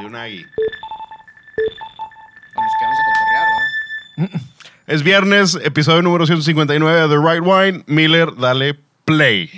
de 0.00 0.06
Unagi. 0.06 0.46
O 2.54 2.62
nos 2.62 2.72
quedamos 2.78 2.98
a 2.98 3.04
cotorrear, 3.06 3.48
¿verdad? 4.16 4.40
Es 4.86 5.02
viernes, 5.02 5.58
episodio 5.62 6.02
número 6.02 6.26
159 6.26 7.00
de 7.00 7.08
The 7.08 7.16
Right 7.16 7.42
Wine. 7.44 7.84
Miller, 7.86 8.34
dale 8.36 8.74
play. 9.04 9.50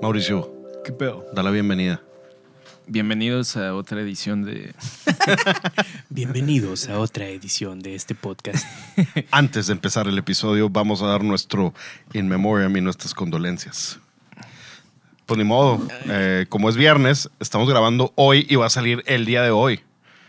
Mauricio, 0.00 0.57
¿Qué 0.88 0.94
pedo? 0.94 1.26
da 1.34 1.42
la 1.42 1.50
bienvenida. 1.50 2.00
Bienvenidos 2.86 3.58
a 3.58 3.74
otra 3.74 4.00
edición 4.00 4.42
de. 4.42 4.72
Bienvenidos 6.08 6.88
a 6.88 6.98
otra 6.98 7.26
edición 7.26 7.80
de 7.80 7.94
este 7.94 8.14
podcast. 8.14 8.66
Antes 9.30 9.66
de 9.66 9.74
empezar 9.74 10.08
el 10.08 10.16
episodio, 10.16 10.70
vamos 10.70 11.02
a 11.02 11.06
dar 11.06 11.22
nuestro 11.22 11.74
in 12.14 12.26
memoriam 12.26 12.74
y 12.74 12.80
nuestras 12.80 13.12
condolencias. 13.12 14.00
Pues 15.26 15.36
ni 15.36 15.44
modo, 15.44 15.86
eh, 16.06 16.46
como 16.48 16.70
es 16.70 16.76
viernes, 16.76 17.28
estamos 17.38 17.68
grabando 17.68 18.14
hoy 18.14 18.46
y 18.48 18.56
va 18.56 18.64
a 18.64 18.70
salir 18.70 19.04
el 19.04 19.26
día 19.26 19.42
de 19.42 19.50
hoy. 19.50 19.82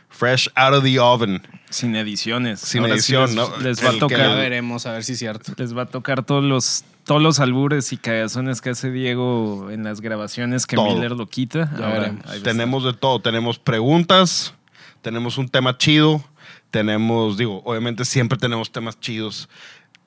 Fresh 0.09 0.49
out 0.55 0.73
of 0.73 0.83
the 0.83 0.99
oven. 0.99 1.41
Sin 1.69 1.95
ediciones. 1.95 2.59
Sin 2.59 2.81
Ahora 2.81 2.95
edición, 2.95 3.27
les, 3.27 3.35
¿no? 3.35 3.57
Les 3.57 3.83
va 3.83 3.89
a 3.89 3.93
El 3.93 3.99
tocar. 3.99 4.19
Ya 4.19 4.35
veremos, 4.35 4.85
a 4.85 4.93
ver 4.93 5.03
si 5.03 5.13
es 5.13 5.19
cierto. 5.19 5.53
Les 5.57 5.75
va 5.75 5.83
a 5.83 5.85
tocar 5.85 6.25
todos 6.25 6.43
los, 6.43 6.83
todos 7.03 7.21
los 7.21 7.39
albures 7.39 7.93
y 7.93 7.97
cagazones 7.97 8.61
que 8.61 8.71
hace 8.71 8.91
Diego 8.91 9.69
en 9.71 9.83
las 9.83 10.01
grabaciones 10.01 10.65
que 10.65 10.75
Todo. 10.75 10.95
Miller 10.95 11.11
lo 11.11 11.27
quita. 11.27 11.69
Ya 11.77 11.85
Ahora, 11.85 11.99
veremos. 11.99 12.43
Tenemos 12.43 12.83
de 12.83 12.93
todo, 12.93 13.21
tenemos 13.21 13.59
preguntas, 13.59 14.53
tenemos 15.01 15.37
un 15.37 15.47
tema 15.47 15.77
chido, 15.77 16.23
tenemos, 16.71 17.37
digo, 17.37 17.61
obviamente 17.65 18.03
siempre 18.03 18.37
tenemos 18.37 18.71
temas 18.71 18.99
chidos, 18.99 19.47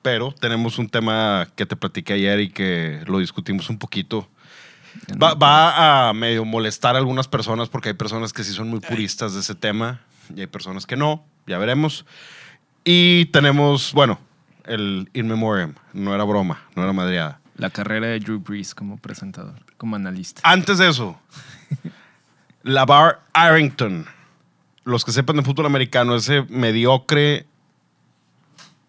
pero 0.01 0.33
tenemos 0.33 0.77
un 0.79 0.89
tema 0.89 1.47
que 1.55 1.65
te 1.65 1.75
platiqué 1.75 2.13
ayer 2.13 2.41
y 2.41 2.49
que 2.49 3.03
lo 3.07 3.19
discutimos 3.19 3.69
un 3.69 3.79
poquito. 3.79 4.27
Va, 5.21 5.33
va 5.33 6.09
a 6.09 6.13
medio 6.13 6.45
molestar 6.45 6.95
a 6.95 6.99
algunas 6.99 7.27
personas 7.27 7.69
porque 7.69 7.89
hay 7.89 7.95
personas 7.95 8.31
que 8.31 8.43
sí 8.43 8.51
son 8.51 8.69
muy 8.69 8.79
puristas 8.79 9.33
de 9.33 9.39
ese 9.39 9.55
tema 9.55 10.01
y 10.35 10.41
hay 10.41 10.47
personas 10.47 10.85
que 10.85 10.95
no, 10.95 11.25
ya 11.47 11.57
veremos. 11.57 12.05
Y 12.83 13.25
tenemos, 13.27 13.93
bueno, 13.93 14.19
el 14.65 15.09
In 15.13 15.27
Memoriam, 15.27 15.75
no 15.93 16.13
era 16.13 16.23
broma, 16.23 16.61
no 16.75 16.83
era 16.83 16.93
madreada. 16.93 17.39
La 17.57 17.69
carrera 17.69 18.07
de 18.07 18.19
Drew 18.19 18.39
Brees 18.39 18.73
como 18.73 18.97
presentador, 18.97 19.55
como 19.77 19.95
analista. 19.95 20.41
Antes 20.43 20.77
de 20.79 20.89
eso, 20.89 21.19
Lavar 22.63 23.21
Arrington, 23.33 24.05
los 24.83 25.05
que 25.05 25.11
sepan 25.11 25.37
de 25.37 25.43
fútbol 25.43 25.65
americano, 25.65 26.15
ese 26.15 26.43
mediocre 26.49 27.45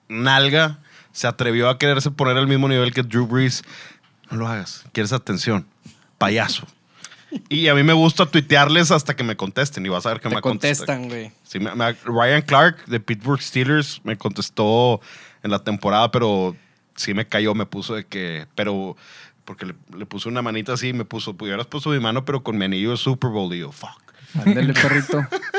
nalga 0.09 0.79
se 1.13 1.27
atrevió 1.27 1.69
a 1.69 1.79
quererse 1.79 2.11
poner 2.11 2.37
al 2.37 2.49
mismo 2.49 2.69
nivel 2.69 2.93
que 2.93 3.03
Drew 3.03 3.27
Brees. 3.27 3.63
No 4.31 4.39
lo 4.39 4.49
hagas, 4.49 4.85
quieres 4.93 5.13
atención, 5.13 5.67
payaso. 6.19 6.67
Y 7.49 7.69
a 7.69 7.75
mí 7.75 7.83
me 7.83 7.93
gusta 7.93 8.27
tuitearles 8.27 8.91
hasta 8.91 9.15
que 9.17 9.25
me 9.25 9.37
contesten 9.37 9.85
y 9.85 9.89
vas 9.89 10.07
a 10.07 10.11
ver 10.11 10.21
que 10.21 10.29
Te 10.29 10.35
me 10.35 10.41
contestan. 10.41 11.03
contestan, 11.03 11.09
güey. 11.09 11.33
Sí, 11.43 11.59
me- 11.59 11.75
me- 11.75 11.93
Ryan 12.05 12.43
Clark 12.43 12.87
de 12.87 13.01
Pittsburgh 13.01 13.41
Steelers 13.41 14.01
me 14.05 14.17
contestó 14.17 15.01
en 15.43 15.51
la 15.51 15.59
temporada, 15.59 16.11
pero 16.11 16.57
sí 16.97 17.13
me 17.15 17.27
cayó, 17.27 17.55
me 17.55 17.67
puso 17.67 17.95
de 17.95 18.05
que, 18.07 18.47
pero, 18.55 18.97
porque 19.45 19.67
le, 19.67 19.75
le 19.97 20.07
puse 20.07 20.29
una 20.29 20.43
manita 20.43 20.73
así, 20.75 20.93
me 20.93 21.05
puso, 21.05 21.33
hubieras 21.39 21.67
puesto 21.67 21.91
mi 21.91 22.01
mano, 22.01 22.25
pero 22.25 22.43
con 22.43 22.57
mi 22.57 22.65
anillo 22.65 22.93
de 22.93 22.97
Super 22.97 23.31
Bowl, 23.31 23.53
y 23.55 23.59
yo, 23.61 23.73
fuck. 23.73 24.01
Ándale, 24.35 24.73
perrito. 24.73 25.25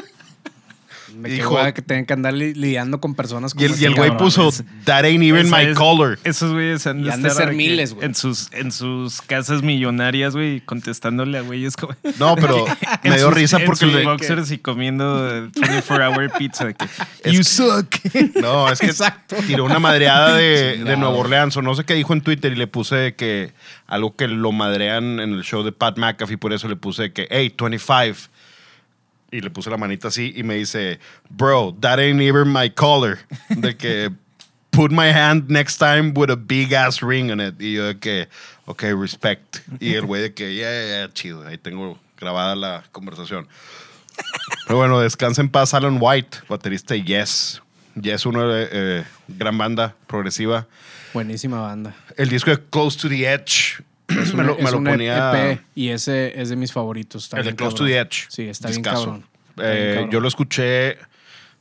Me 1.14 1.46
hueva 1.46 1.74
que 1.74 1.82
tengan 1.82 2.06
que 2.06 2.14
andar 2.14 2.34
li- 2.34 2.54
lidiando 2.54 3.00
con 3.00 3.16
personas 3.16 3.54
como 3.54 3.66
Y 3.66 3.72
el, 3.72 3.80
y 3.82 3.86
el 3.86 3.96
güey 3.96 4.16
puso, 4.18 4.50
that 4.86 5.04
ain't 5.06 5.24
even 5.24 5.48
Esa 5.48 5.58
my 5.58 5.64
es- 5.66 5.78
color. 5.78 6.20
Esos 6.24 6.52
güeyes 6.54 6.86
han 6.88 7.04
de, 7.04 7.12
han 7.12 7.22
de 7.22 7.30
estar 7.30 7.46
ser 7.48 7.56
miles, 7.56 7.94
güey. 7.94 8.06
En 8.06 8.16
sus, 8.16 8.52
en 8.54 8.72
sus 8.72 9.22
casas 9.22 9.62
millonarias, 9.62 10.34
güey, 10.36 10.62
contestándole 10.62 11.38
a 11.38 11.42
güeyes 11.42 11.76
como. 11.78 11.94
No, 12.20 12.36
pero 12.36 12.66
en 13.04 13.10
me 13.12 13.18
dio 13.18 13.28
sus- 13.28 13.34
risa 13.36 13.58
en 13.60 13.66
porque 13.66 13.86
sus 13.86 13.94
le- 13.94 14.04
boxers 14.06 14.52
y 14.52 14.58
comiendo 14.58 15.28
eh, 15.46 15.50
24-hour 15.52 16.32
pizza. 16.38 16.66
de 16.66 16.74
que, 16.74 16.86
you 17.32 17.44
suck. 17.44 17.88
No, 18.42 18.72
es 18.72 18.80
que 18.80 18.88
Exacto. 18.88 19.36
tiró 19.48 19.66
una 19.66 19.80
madreada 19.80 20.36
de, 20.36 20.78
de 20.84 20.98
Nueva 20.98 21.16
Orleans 21.16 21.56
o 21.58 21.62
no 21.62 21.76
sé 21.76 21.84
qué 21.84 21.94
dijo 21.94 22.14
en 22.14 22.22
Twitter 22.22 22.52
y 22.52 22.56
le 22.56 22.68
puse 22.68 23.16
que 23.16 23.54
algo 23.88 24.16
que 24.16 24.28
lo 24.28 24.52
madrean 24.52 25.20
en 25.20 25.34
el 25.34 25.44
show 25.44 25.64
de 25.64 25.72
Pat 25.72 25.98
McAfee, 25.98 26.38
por 26.38 26.54
eso 26.54 26.68
le 26.68 26.76
puse 26.76 27.12
que, 27.14 27.28
hey, 27.30 27.54
25. 27.60 28.30
Y 29.36 29.42
le 29.42 29.50
puse 29.50 29.70
la 29.70 29.78
manita 29.78 30.08
así 30.08 30.34
y 30.36 30.44
me 30.44 30.56
dice, 30.56 31.00
bro, 31.30 31.76
that 31.82 32.00
ain't 32.00 32.22
even 32.22 32.52
my 32.52 32.70
color. 32.70 33.20
De 33.50 33.76
que, 33.76 34.10
put 34.76 34.92
my 34.92 35.12
hand 35.12 35.50
next 35.50 35.78
time 35.78 36.14
with 36.14 36.30
a 36.30 36.36
big 36.36 36.74
ass 36.74 37.02
ring 37.02 37.32
on 37.32 37.40
it. 37.40 37.56
Y 37.60 37.74
yo 37.74 37.88
de 37.88 38.00
que, 38.00 38.28
ok, 38.66 38.84
respect. 38.98 39.60
Y 39.80 39.96
el 39.96 40.06
güey 40.06 40.22
de 40.22 40.34
que, 40.34 40.54
yeah, 40.54 40.72
yeah, 40.72 40.88
yeah, 40.88 41.14
chido. 41.14 41.46
Ahí 41.46 41.58
tengo 41.58 41.98
grabada 42.18 42.56
la 42.56 42.84
conversación. 42.92 43.48
Pero 44.68 44.78
bueno, 44.78 45.00
descansa 45.00 45.42
en 45.42 45.50
paz 45.50 45.74
Alan 45.74 45.98
White, 46.00 46.40
baterista 46.48 46.94
de 46.94 47.04
Yes. 47.04 47.62
Yes, 48.02 48.26
una 48.26 48.44
eh, 48.48 49.06
gran 49.28 49.58
banda 49.58 49.96
progresiva. 50.08 50.68
Buenísima 51.14 51.62
banda. 51.62 51.96
El 52.18 52.30
disco 52.30 52.52
de 52.52 52.62
Close 52.70 53.00
to 53.00 53.10
the 53.10 53.26
Edge 53.26 53.82
me 54.34 54.44
lo, 54.44 54.58
Es 54.58 54.64
me 54.64 54.72
lo 54.72 54.78
un 54.78 54.84
ponía. 54.86 55.52
EP 55.52 55.62
y 55.76 55.90
ese 55.90 56.40
es 56.42 56.50
de 56.50 56.56
mis 56.56 56.72
favoritos. 56.72 57.32
el 57.34 57.46
de 57.46 57.56
Close 57.56 57.76
cabrón. 57.76 57.76
to 57.76 57.86
the 57.86 58.00
Edge. 58.00 58.26
Sí, 58.30 58.44
está 58.48 58.70
bien 58.70 58.82
cabrón. 58.82 59.26
Está 59.50 59.62
bien 59.72 59.74
Eh, 59.78 59.92
cabrón. 59.96 60.12
yo 60.12 60.20
lo 60.20 60.28
escuché 60.28 60.98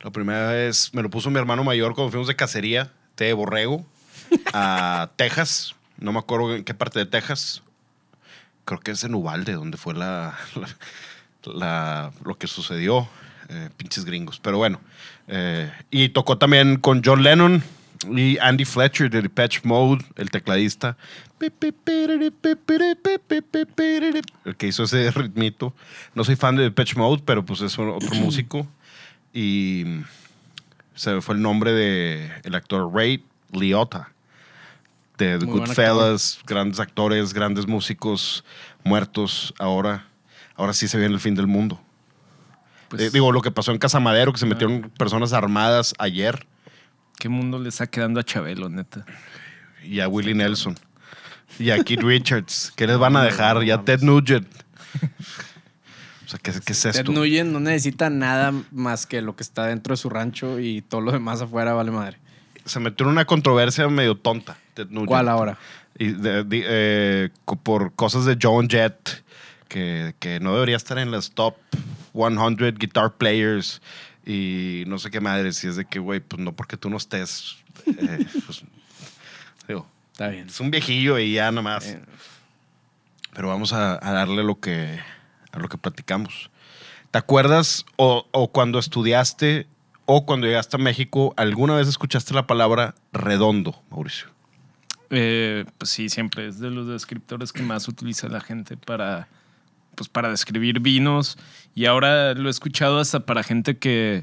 la 0.00 0.10
primera 0.10 0.48
vez, 0.48 0.90
me 0.94 1.02
lo 1.02 1.10
puso 1.10 1.30
mi 1.30 1.38
hermano 1.38 1.64
mayor 1.64 1.94
cuando 1.94 2.10
fuimos 2.10 2.28
de 2.28 2.36
cacería 2.36 2.90
de 3.16 3.32
Borrego 3.32 3.84
a 4.52 5.10
Texas. 5.16 5.74
No 5.98 6.12
me 6.12 6.18
acuerdo 6.18 6.54
en 6.54 6.64
qué 6.64 6.74
parte 6.74 6.98
de 6.98 7.06
Texas. 7.06 7.62
Creo 8.64 8.80
que 8.80 8.92
es 8.92 9.04
en 9.04 9.14
Uvalde, 9.14 9.52
donde 9.52 9.76
fue 9.76 9.94
la, 9.94 10.34
la- 10.56 11.52
la- 11.52 12.12
lo 12.24 12.36
que 12.38 12.46
sucedió. 12.46 13.08
Eh, 13.50 13.68
pinches 13.76 14.04
gringos. 14.06 14.40
Pero 14.40 14.56
bueno. 14.56 14.80
eh, 15.28 15.70
y 15.90 16.08
tocó 16.10 16.38
también 16.38 16.76
con 16.78 17.02
John 17.04 17.22
Lennon 17.22 17.62
y 18.10 18.38
Andy 18.38 18.64
Fletcher 18.64 19.10
de 19.10 19.20
Depeche 19.22 19.60
Mode, 19.64 20.04
el 20.16 20.30
tecladista. 20.30 20.96
El 24.44 24.56
que 24.56 24.66
hizo 24.66 24.84
ese 24.84 25.10
ritmito. 25.10 25.74
No 26.14 26.24
soy 26.24 26.36
fan 26.36 26.56
de 26.56 26.62
Depeche 26.64 26.96
Mode, 26.96 27.22
pero 27.24 27.44
pues 27.44 27.60
es 27.60 27.78
otro 27.78 28.14
músico. 28.16 28.66
Y 29.32 29.84
se 30.94 31.20
fue 31.20 31.34
el 31.34 31.42
nombre 31.42 31.72
de 31.72 32.30
el 32.44 32.54
actor 32.54 32.92
Ray 32.92 33.24
Liotta. 33.52 34.10
De 35.18 35.38
The 35.38 35.46
Goodfellas, 35.46 36.40
grandes 36.46 36.80
actores, 36.80 37.32
grandes 37.32 37.66
músicos 37.68 38.44
muertos 38.82 39.54
ahora. 39.58 40.06
Ahora 40.56 40.72
sí 40.72 40.88
se 40.88 40.98
viene 40.98 41.14
el 41.14 41.20
fin 41.20 41.34
del 41.34 41.46
mundo. 41.46 41.80
Pues, 42.88 43.02
Eh, 43.02 43.10
digo, 43.12 43.30
lo 43.32 43.40
que 43.40 43.50
pasó 43.50 43.70
en 43.72 43.78
Casa 43.78 44.00
Madero, 44.00 44.32
que 44.32 44.38
se 44.38 44.46
metieron 44.46 44.90
personas 44.98 45.32
armadas 45.32 45.94
ayer, 45.98 46.46
¿Qué 47.18 47.28
mundo 47.28 47.60
le 47.60 47.68
está 47.68 47.86
quedando 47.86 48.18
a 48.18 48.24
Chabelo, 48.24 48.68
neta? 48.68 49.06
y 49.84 50.00
a 50.00 50.08
Willie 50.08 50.34
Nelson, 50.34 50.76
y 51.58 51.70
a 51.70 51.82
Keith 51.84 52.00
Richards. 52.02 52.72
¿Qué 52.76 52.86
les 52.86 52.98
van 52.98 53.16
a 53.16 53.22
dejar? 53.22 53.62
Y 53.64 53.70
a 53.70 53.82
Ted 53.82 54.00
Nugent. 54.02 54.46
O 56.24 56.28
sea, 56.28 56.38
¿qué, 56.42 56.52
qué 56.64 56.72
es 56.72 56.80
Ted 56.82 56.90
esto? 56.90 57.12
Nugent 57.12 57.52
no 57.52 57.60
necesita 57.60 58.08
nada 58.10 58.52
más 58.72 59.06
que 59.06 59.20
lo 59.20 59.36
que 59.36 59.42
está 59.42 59.66
dentro 59.66 59.92
de 59.92 59.96
su 59.98 60.08
rancho 60.08 60.58
y 60.58 60.82
todo 60.82 61.00
lo 61.00 61.12
demás 61.12 61.40
afuera 61.42 61.74
vale 61.74 61.90
madre. 61.90 62.18
Se 62.64 62.80
metió 62.80 63.04
en 63.06 63.12
una 63.12 63.26
controversia 63.26 63.86
medio 63.88 64.16
tonta, 64.16 64.56
Ted 64.74 64.88
Nugent. 64.88 65.08
¿Cuál 65.08 65.28
ahora? 65.28 65.58
Y 65.98 66.08
de- 66.12 66.44
de- 66.44 66.64
eh, 66.66 67.28
co- 67.44 67.56
por 67.56 67.92
cosas 67.94 68.24
de 68.24 68.38
John 68.40 68.68
Jett, 68.68 69.22
que, 69.68 70.14
que 70.18 70.40
no 70.40 70.54
debería 70.54 70.76
estar 70.76 70.98
en 70.98 71.10
las 71.10 71.30
top 71.32 71.54
100 72.14 72.56
guitar 72.78 73.12
players 73.16 73.82
y 74.24 74.84
no 74.86 74.98
sé 74.98 75.10
qué 75.10 75.20
madre, 75.20 75.52
si 75.52 75.66
es 75.68 75.76
de 75.76 75.84
que, 75.84 75.98
güey, 75.98 76.20
pues 76.20 76.40
no 76.40 76.52
porque 76.52 76.76
tú 76.78 76.88
no 76.88 76.96
estés. 76.96 77.56
eh, 77.86 78.24
pues, 78.46 78.64
Está 80.14 80.28
bien. 80.28 80.46
es 80.46 80.60
un 80.60 80.70
viejillo 80.70 81.18
y 81.18 81.32
ya 81.32 81.50
nada 81.50 81.62
más. 81.62 81.86
Eh, 81.86 82.00
Pero 83.34 83.48
vamos 83.48 83.72
a, 83.72 83.94
a 84.00 84.12
darle 84.12 84.44
lo 84.44 84.60
que, 84.60 85.00
a 85.50 85.58
lo 85.58 85.68
que 85.68 85.76
platicamos. 85.76 86.50
¿Te 87.10 87.18
acuerdas 87.18 87.84
o, 87.96 88.24
o 88.30 88.52
cuando 88.52 88.78
estudiaste 88.78 89.66
o 90.06 90.24
cuando 90.24 90.46
llegaste 90.46 90.76
a 90.76 90.78
México, 90.78 91.34
alguna 91.36 91.74
vez 91.74 91.88
escuchaste 91.88 92.32
la 92.32 92.46
palabra 92.46 92.94
redondo, 93.12 93.82
Mauricio? 93.90 94.28
Eh, 95.10 95.64
pues 95.78 95.90
sí, 95.90 96.08
siempre 96.08 96.46
es 96.46 96.60
de 96.60 96.70
los 96.70 96.86
descriptores 96.86 97.52
que 97.52 97.64
más 97.64 97.88
utiliza 97.88 98.28
la 98.28 98.40
gente 98.40 98.76
para, 98.76 99.26
pues 99.96 100.08
para 100.08 100.28
describir 100.30 100.78
vinos. 100.78 101.38
Y 101.74 101.86
ahora 101.86 102.34
lo 102.34 102.46
he 102.48 102.50
escuchado 102.50 103.00
hasta 103.00 103.26
para 103.26 103.42
gente 103.42 103.78
que, 103.78 104.22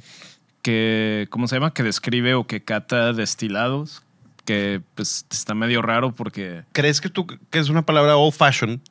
que, 0.62 1.28
¿cómo 1.30 1.50
se 1.50 1.58
llama? 1.58 1.74
Que 1.74 1.84
describe 1.84 2.34
o 2.36 2.48
que 2.48 2.64
cata 2.64 3.12
destilados, 3.12 4.04
que 4.52 4.82
pues 4.96 5.26
está 5.32 5.54
medio 5.54 5.82
raro 5.82 6.14
porque... 6.14 6.64
¿Crees 6.74 7.00
que 7.00 7.10
tú 7.10 7.26
que 7.26 7.60
es 7.60 7.70
una 7.70 7.86
palabra 7.86 8.18
old 8.18 8.34
fashion? 8.34 8.82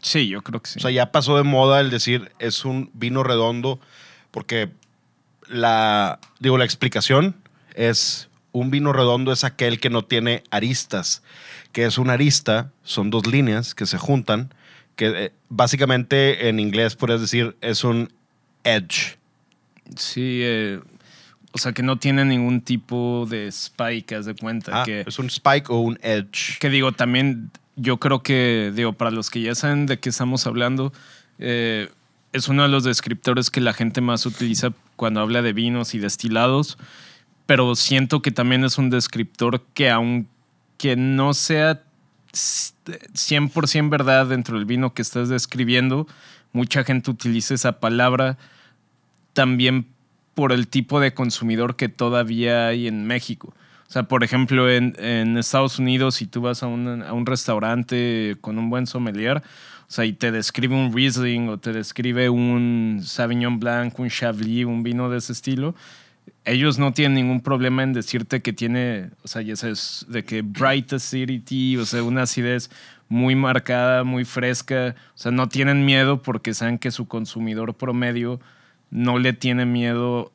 Sí, 0.00 0.28
yo 0.28 0.40
creo 0.42 0.62
que 0.62 0.70
sí. 0.70 0.78
O 0.78 0.80
sea, 0.82 0.90
ya 0.90 1.12
pasó 1.12 1.36
de 1.36 1.42
moda 1.42 1.80
el 1.80 1.90
decir 1.90 2.32
es 2.38 2.64
un 2.64 2.90
vino 2.94 3.22
redondo, 3.22 3.80
porque 4.30 4.70
la, 5.46 6.20
digo, 6.40 6.56
la 6.56 6.64
explicación 6.64 7.36
es 7.74 8.30
un 8.52 8.70
vino 8.70 8.94
redondo 8.94 9.30
es 9.30 9.44
aquel 9.44 9.78
que 9.78 9.90
no 9.90 10.06
tiene 10.06 10.42
aristas. 10.50 11.22
que 11.72 11.84
es 11.84 11.98
una 11.98 12.14
arista? 12.14 12.72
Son 12.82 13.10
dos 13.10 13.26
líneas 13.26 13.74
que 13.74 13.84
se 13.84 13.98
juntan, 13.98 14.54
que 14.96 15.26
eh, 15.26 15.32
básicamente 15.50 16.48
en 16.48 16.60
inglés 16.60 16.96
puedes 16.96 17.20
decir 17.20 17.58
es 17.60 17.84
un 17.84 18.10
edge. 18.64 19.18
Sí, 19.96 20.40
eh, 20.42 20.80
o 21.52 21.58
sea, 21.58 21.72
que 21.72 21.82
no 21.82 21.98
tiene 21.98 22.24
ningún 22.24 22.60
tipo 22.60 23.26
de 23.28 23.48
spike, 23.48 24.14
haz 24.14 24.26
de 24.26 24.34
cuenta. 24.34 24.82
Ah, 24.82 24.84
que, 24.84 25.04
es 25.06 25.18
un 25.18 25.26
spike 25.26 25.70
o 25.70 25.80
un 25.80 25.98
edge. 26.02 26.58
que 26.60 26.68
digo, 26.68 26.92
también 26.92 27.50
yo 27.76 27.98
creo 27.98 28.22
que, 28.22 28.72
digo, 28.74 28.92
para 28.92 29.10
los 29.10 29.30
que 29.30 29.40
ya 29.40 29.54
saben 29.54 29.86
de 29.86 29.98
qué 29.98 30.10
estamos 30.10 30.46
hablando, 30.46 30.92
eh, 31.38 31.88
es 32.32 32.48
uno 32.48 32.62
de 32.64 32.68
los 32.68 32.84
descriptores 32.84 33.50
que 33.50 33.60
la 33.60 33.72
gente 33.72 34.00
más 34.00 34.26
utiliza 34.26 34.72
cuando 34.96 35.20
habla 35.20 35.42
de 35.42 35.52
vinos 35.52 35.94
y 35.94 35.98
destilados, 35.98 36.76
pero 37.46 37.74
siento 37.76 38.20
que 38.20 38.30
también 38.30 38.64
es 38.64 38.76
un 38.76 38.90
descriptor 38.90 39.62
que 39.72 39.90
aunque 39.90 40.96
no 40.96 41.32
sea 41.32 41.82
100% 42.32 43.88
verdad 43.88 44.26
dentro 44.26 44.56
del 44.56 44.66
vino 44.66 44.92
que 44.92 45.02
estás 45.02 45.28
describiendo, 45.28 46.06
mucha 46.52 46.84
gente 46.84 47.10
utiliza 47.10 47.54
esa 47.54 47.80
palabra 47.80 48.36
también 49.32 49.86
por 50.38 50.52
el 50.52 50.68
tipo 50.68 51.00
de 51.00 51.14
consumidor 51.14 51.74
que 51.74 51.88
todavía 51.88 52.68
hay 52.68 52.86
en 52.86 53.08
México. 53.08 53.52
O 53.88 53.90
sea, 53.90 54.04
por 54.04 54.22
ejemplo, 54.22 54.70
en, 54.70 54.94
en 55.00 55.36
Estados 55.36 55.80
Unidos, 55.80 56.14
si 56.14 56.28
tú 56.28 56.42
vas 56.42 56.62
a 56.62 56.68
un, 56.68 57.02
a 57.02 57.12
un 57.12 57.26
restaurante 57.26 58.36
con 58.40 58.56
un 58.56 58.70
buen 58.70 58.86
sommelier, 58.86 59.38
o 59.38 59.42
sea, 59.88 60.04
y 60.04 60.12
te 60.12 60.30
describe 60.30 60.76
un 60.76 60.94
Riesling 60.94 61.48
o 61.48 61.58
te 61.58 61.72
describe 61.72 62.28
un 62.28 63.00
Sauvignon 63.02 63.58
Blanc, 63.58 63.98
un 63.98 64.10
Chablis, 64.10 64.64
un 64.64 64.84
vino 64.84 65.10
de 65.10 65.18
ese 65.18 65.32
estilo, 65.32 65.74
ellos 66.44 66.78
no 66.78 66.92
tienen 66.92 67.14
ningún 67.14 67.40
problema 67.40 67.82
en 67.82 67.92
decirte 67.92 68.40
que 68.40 68.52
tiene, 68.52 69.10
o 69.24 69.26
sea, 69.26 69.42
ya 69.42 69.56
sabes, 69.56 70.06
de 70.08 70.24
que 70.24 70.42
bright 70.42 70.92
acidity, 70.92 71.78
o 71.78 71.84
sea, 71.84 72.04
una 72.04 72.22
acidez 72.22 72.70
muy 73.08 73.34
marcada, 73.34 74.04
muy 74.04 74.24
fresca. 74.24 74.94
O 75.16 75.18
sea, 75.18 75.32
no 75.32 75.48
tienen 75.48 75.84
miedo 75.84 76.22
porque 76.22 76.54
saben 76.54 76.78
que 76.78 76.92
su 76.92 77.08
consumidor 77.08 77.74
promedio 77.74 78.38
no 78.90 79.18
le 79.18 79.32
tiene 79.32 79.66
miedo 79.66 80.32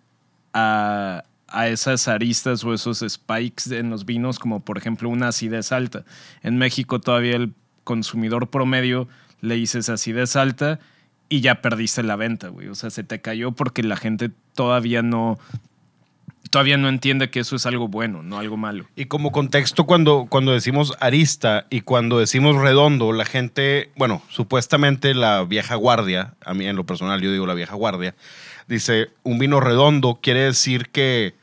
a, 0.54 1.24
a 1.48 1.68
esas 1.68 2.08
aristas 2.08 2.64
o 2.64 2.74
esos 2.74 3.04
spikes 3.08 3.78
en 3.78 3.90
los 3.90 4.06
vinos, 4.06 4.40
como 4.40 4.60
por 4.62 4.78
ejemplo 4.78 5.10
una 5.10 5.30
acidez 5.30 5.72
alta. 5.72 6.04
En 6.42 6.58
México 6.58 7.00
todavía 7.00 7.36
el 7.36 7.54
consumidor 7.84 8.50
promedio 8.50 9.08
le 9.42 9.56
dices 9.56 9.90
acidez 9.90 10.36
alta 10.36 10.80
y 11.30 11.42
ya 11.42 11.62
perdiste 11.62 12.04
la 12.04 12.16
venta, 12.16 12.50
güey. 12.50 12.68
O 12.68 12.76
sea, 12.76 12.90
se 12.90 13.04
te 13.04 13.22
cayó 13.22 13.52
porque 13.52 13.84
la 13.84 13.98
gente 13.98 14.32
todavía 14.54 15.02
no 15.02 15.40
todavía 16.54 16.78
no 16.78 16.88
entiende 16.88 17.32
que 17.32 17.40
eso 17.40 17.56
es 17.56 17.66
algo 17.66 17.88
bueno, 17.88 18.22
no 18.22 18.38
algo 18.38 18.58
malo. 18.58 18.86
Y 18.96 19.06
como 19.06 19.32
contexto, 19.32 19.86
cuando, 19.86 20.28
cuando 20.30 20.52
decimos 20.52 20.94
arista 21.00 21.66
y 21.72 21.82
cuando 21.82 22.20
decimos 22.20 22.56
redondo, 22.58 23.12
la 23.12 23.26
gente, 23.26 23.90
bueno, 23.96 24.22
supuestamente 24.30 25.16
la 25.16 25.44
vieja 25.46 25.74
guardia, 25.74 26.36
a 26.46 26.54
mí 26.54 26.68
en 26.68 26.76
lo 26.76 26.86
personal 26.86 27.20
yo 27.22 27.32
digo 27.32 27.48
la 27.48 27.56
vieja 27.56 27.74
guardia, 27.74 28.14
dice, 28.68 29.08
un 29.24 29.40
vino 29.40 29.60
redondo 29.62 30.20
quiere 30.22 30.42
decir 30.42 30.90
que 30.90 31.34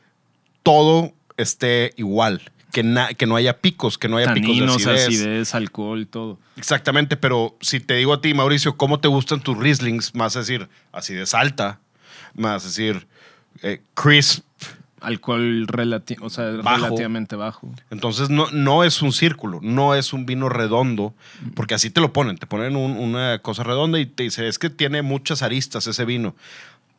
todo 0.62 1.13
esté 1.37 1.93
igual, 1.97 2.41
que, 2.73 2.85
na- 2.85 3.09
que 3.15 3.27
no 3.27 3.35
haya 3.35 3.59
picos, 3.59 3.99
que 3.99 4.09
no 4.09 4.19
haya 4.19 4.27
Taninos, 4.29 4.77
picos 4.77 4.85
de 4.85 4.93
acidez. 4.93 5.09
acidez, 5.09 5.55
alcohol, 5.56 6.06
todo. 6.06 6.39
Exactamente, 6.56 7.17
pero 7.17 7.56
si 7.61 7.81
te 7.81 7.95
digo 7.95 8.13
a 8.13 8.21
ti, 8.21 8.33
Mauricio, 8.33 8.77
¿cómo 8.77 9.01
te 9.01 9.09
gustan 9.09 9.41
tus 9.41 9.59
Rieslings? 9.59 10.15
Más 10.15 10.35
decir 10.35 10.69
acidez 10.93 11.35
alta, 11.35 11.81
más 12.35 12.63
decir 12.63 13.09
eh, 13.63 13.81
crisp. 13.95 14.45
Alcohol 15.00 15.67
relati- 15.67 16.19
o 16.20 16.29
sea, 16.31 16.50
Bajo. 16.62 16.85
relativamente 16.85 17.37
bajo. 17.37 17.73
Entonces 17.91 18.29
no, 18.31 18.50
no 18.52 18.85
es 18.85 19.00
un 19.02 19.12
círculo, 19.12 19.58
no 19.62 19.94
es 19.94 20.12
un 20.12 20.26
vino 20.26 20.49
redondo, 20.49 21.14
porque 21.55 21.75
así 21.75 21.91
te 21.91 22.00
lo 22.00 22.12
ponen, 22.12 22.37
te 22.37 22.47
ponen 22.47 22.76
un- 22.76 22.99
una 22.99 23.38
cosa 23.38 23.62
redonda 23.62 23.99
y 23.99 24.06
te 24.06 24.25
dice, 24.25 24.47
es 24.49 24.58
que 24.58 24.69
tiene 24.70 25.02
muchas 25.02 25.43
aristas 25.43 25.87
ese 25.87 26.05
vino, 26.05 26.35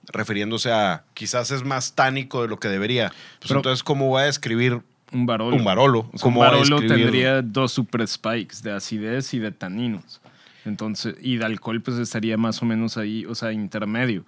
refiriéndose 0.07 0.71
a 0.71 1.03
quizás 1.13 1.51
es 1.51 1.63
más 1.63 1.93
tánico 1.93 2.41
de 2.41 2.47
lo 2.47 2.59
que 2.59 2.67
debería. 2.67 3.09
Pues 3.09 3.47
Pero- 3.49 3.59
entonces, 3.59 3.83
¿cómo 3.83 4.07
voy 4.07 4.23
a 4.23 4.25
describir 4.25 4.81
Un 5.11 5.25
barolo. 5.25 5.55
un 5.55 5.63
barolo? 5.63 5.99
O 5.99 6.03
sea, 6.03 6.11
un 6.13 6.19
¿Cómo 6.21 6.37
voy 6.39 6.47
a 6.47 6.51
barolo 6.51 6.79
tendría 6.79 7.41
dos 7.41 7.71
super 7.71 8.07
spikes 8.07 8.57
de 8.63 8.71
acidez 8.73 9.33
y 9.33 9.39
de 9.39 9.51
taninos. 9.51 10.21
Entonces, 10.65 11.15
y 11.21 11.37
de 11.37 11.45
alcohol, 11.45 11.81
pues 11.81 11.97
estaría 11.97 12.37
más 12.37 12.61
o 12.61 12.65
menos 12.65 12.97
ahí, 12.97 13.25
o 13.25 13.33
sea, 13.35 13.51
intermedio. 13.51 14.23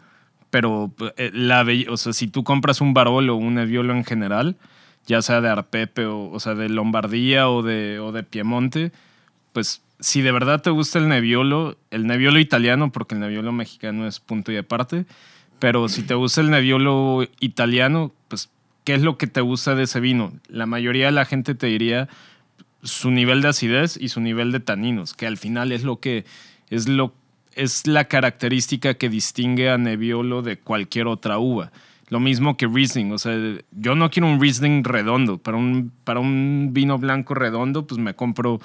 Pero 0.54 0.94
eh, 1.18 1.32
la 1.34 1.66
o 1.90 1.98
sea, 1.98 2.14
si 2.14 2.28
tú 2.28 2.44
compras 2.44 2.80
un 2.80 2.94
barolo 2.94 3.34
o 3.34 3.38
un 3.38 3.56
Nebbiolo 3.56 3.92
en 3.96 4.06
general, 4.06 4.56
ya 5.08 5.24
sea 5.24 5.42
de 5.42 5.50
Arpepe 5.50 6.06
o, 6.06 6.30
o 6.30 6.40
sea, 6.40 6.54
de 6.54 6.70
Lombardía 6.70 7.50
o 7.50 7.64
de, 7.64 7.98
o 7.98 8.12
de 8.12 8.22
Piemonte, 8.22 8.92
pues 9.52 9.82
si 10.00 10.22
de 10.22 10.32
verdad 10.32 10.62
te 10.62 10.70
gusta 10.70 11.00
el 11.00 11.08
Nebbiolo, 11.08 11.76
el 11.90 12.06
Nebbiolo 12.06 12.38
italiano, 12.38 12.92
porque 12.92 13.16
el 13.16 13.22
Nebbiolo 13.22 13.52
mexicano 13.52 14.06
es 14.06 14.20
punto 14.20 14.52
y 14.52 14.58
aparte, 14.58 15.08
pero 15.58 15.90
si 15.90 16.04
te 16.04 16.14
gusta 16.14 16.42
el 16.42 16.52
Nebbiolo 16.52 17.28
italiano, 17.40 18.14
pues, 18.28 18.52
¿qué 18.84 18.94
es 18.94 19.02
lo 19.02 19.18
que 19.18 19.26
te 19.26 19.42
gusta 19.42 19.74
de 19.74 19.86
ese 19.86 20.02
vino? 20.02 20.34
La 20.50 20.68
mayoría 20.68 21.08
de 21.08 21.14
la 21.14 21.26
gente 21.26 21.56
te 21.56 21.66
diría 21.66 22.10
su 22.84 23.10
nivel 23.10 23.42
de 23.42 23.48
acidez 23.48 23.98
y 24.00 24.10
su 24.10 24.22
nivel 24.22 24.52
de 24.52 24.60
taninos, 24.60 25.16
que 25.16 25.26
al 25.26 25.38
final 25.38 25.72
es 25.72 25.84
lo 25.84 26.00
que 26.00 26.26
es 26.70 26.88
lo 26.88 27.16
es 27.56 27.88
la 27.88 28.06
característica 28.06 28.94
que 28.96 29.10
distingue 29.10 29.70
a 29.70 29.78
Nebbiolo 29.78 30.42
de 30.42 30.58
cualquier 30.58 31.08
otra 31.08 31.38
uva. 31.40 31.72
Lo 32.10 32.20
mismo 32.20 32.58
que 32.58 32.68
Riesling, 32.68 33.12
o 33.12 33.18
sea, 33.18 33.34
yo 33.72 33.96
no 33.96 34.10
quiero 34.12 34.28
un 34.28 34.40
Riesling 34.40 34.84
redondo, 34.84 35.38
para 35.38 35.58
un, 35.58 35.92
para 36.04 36.20
un 36.20 36.70
vino 36.72 36.98
blanco 36.98 37.34
redondo, 37.34 37.88
pues 37.88 38.00
me 38.00 38.14
compro 38.14 38.60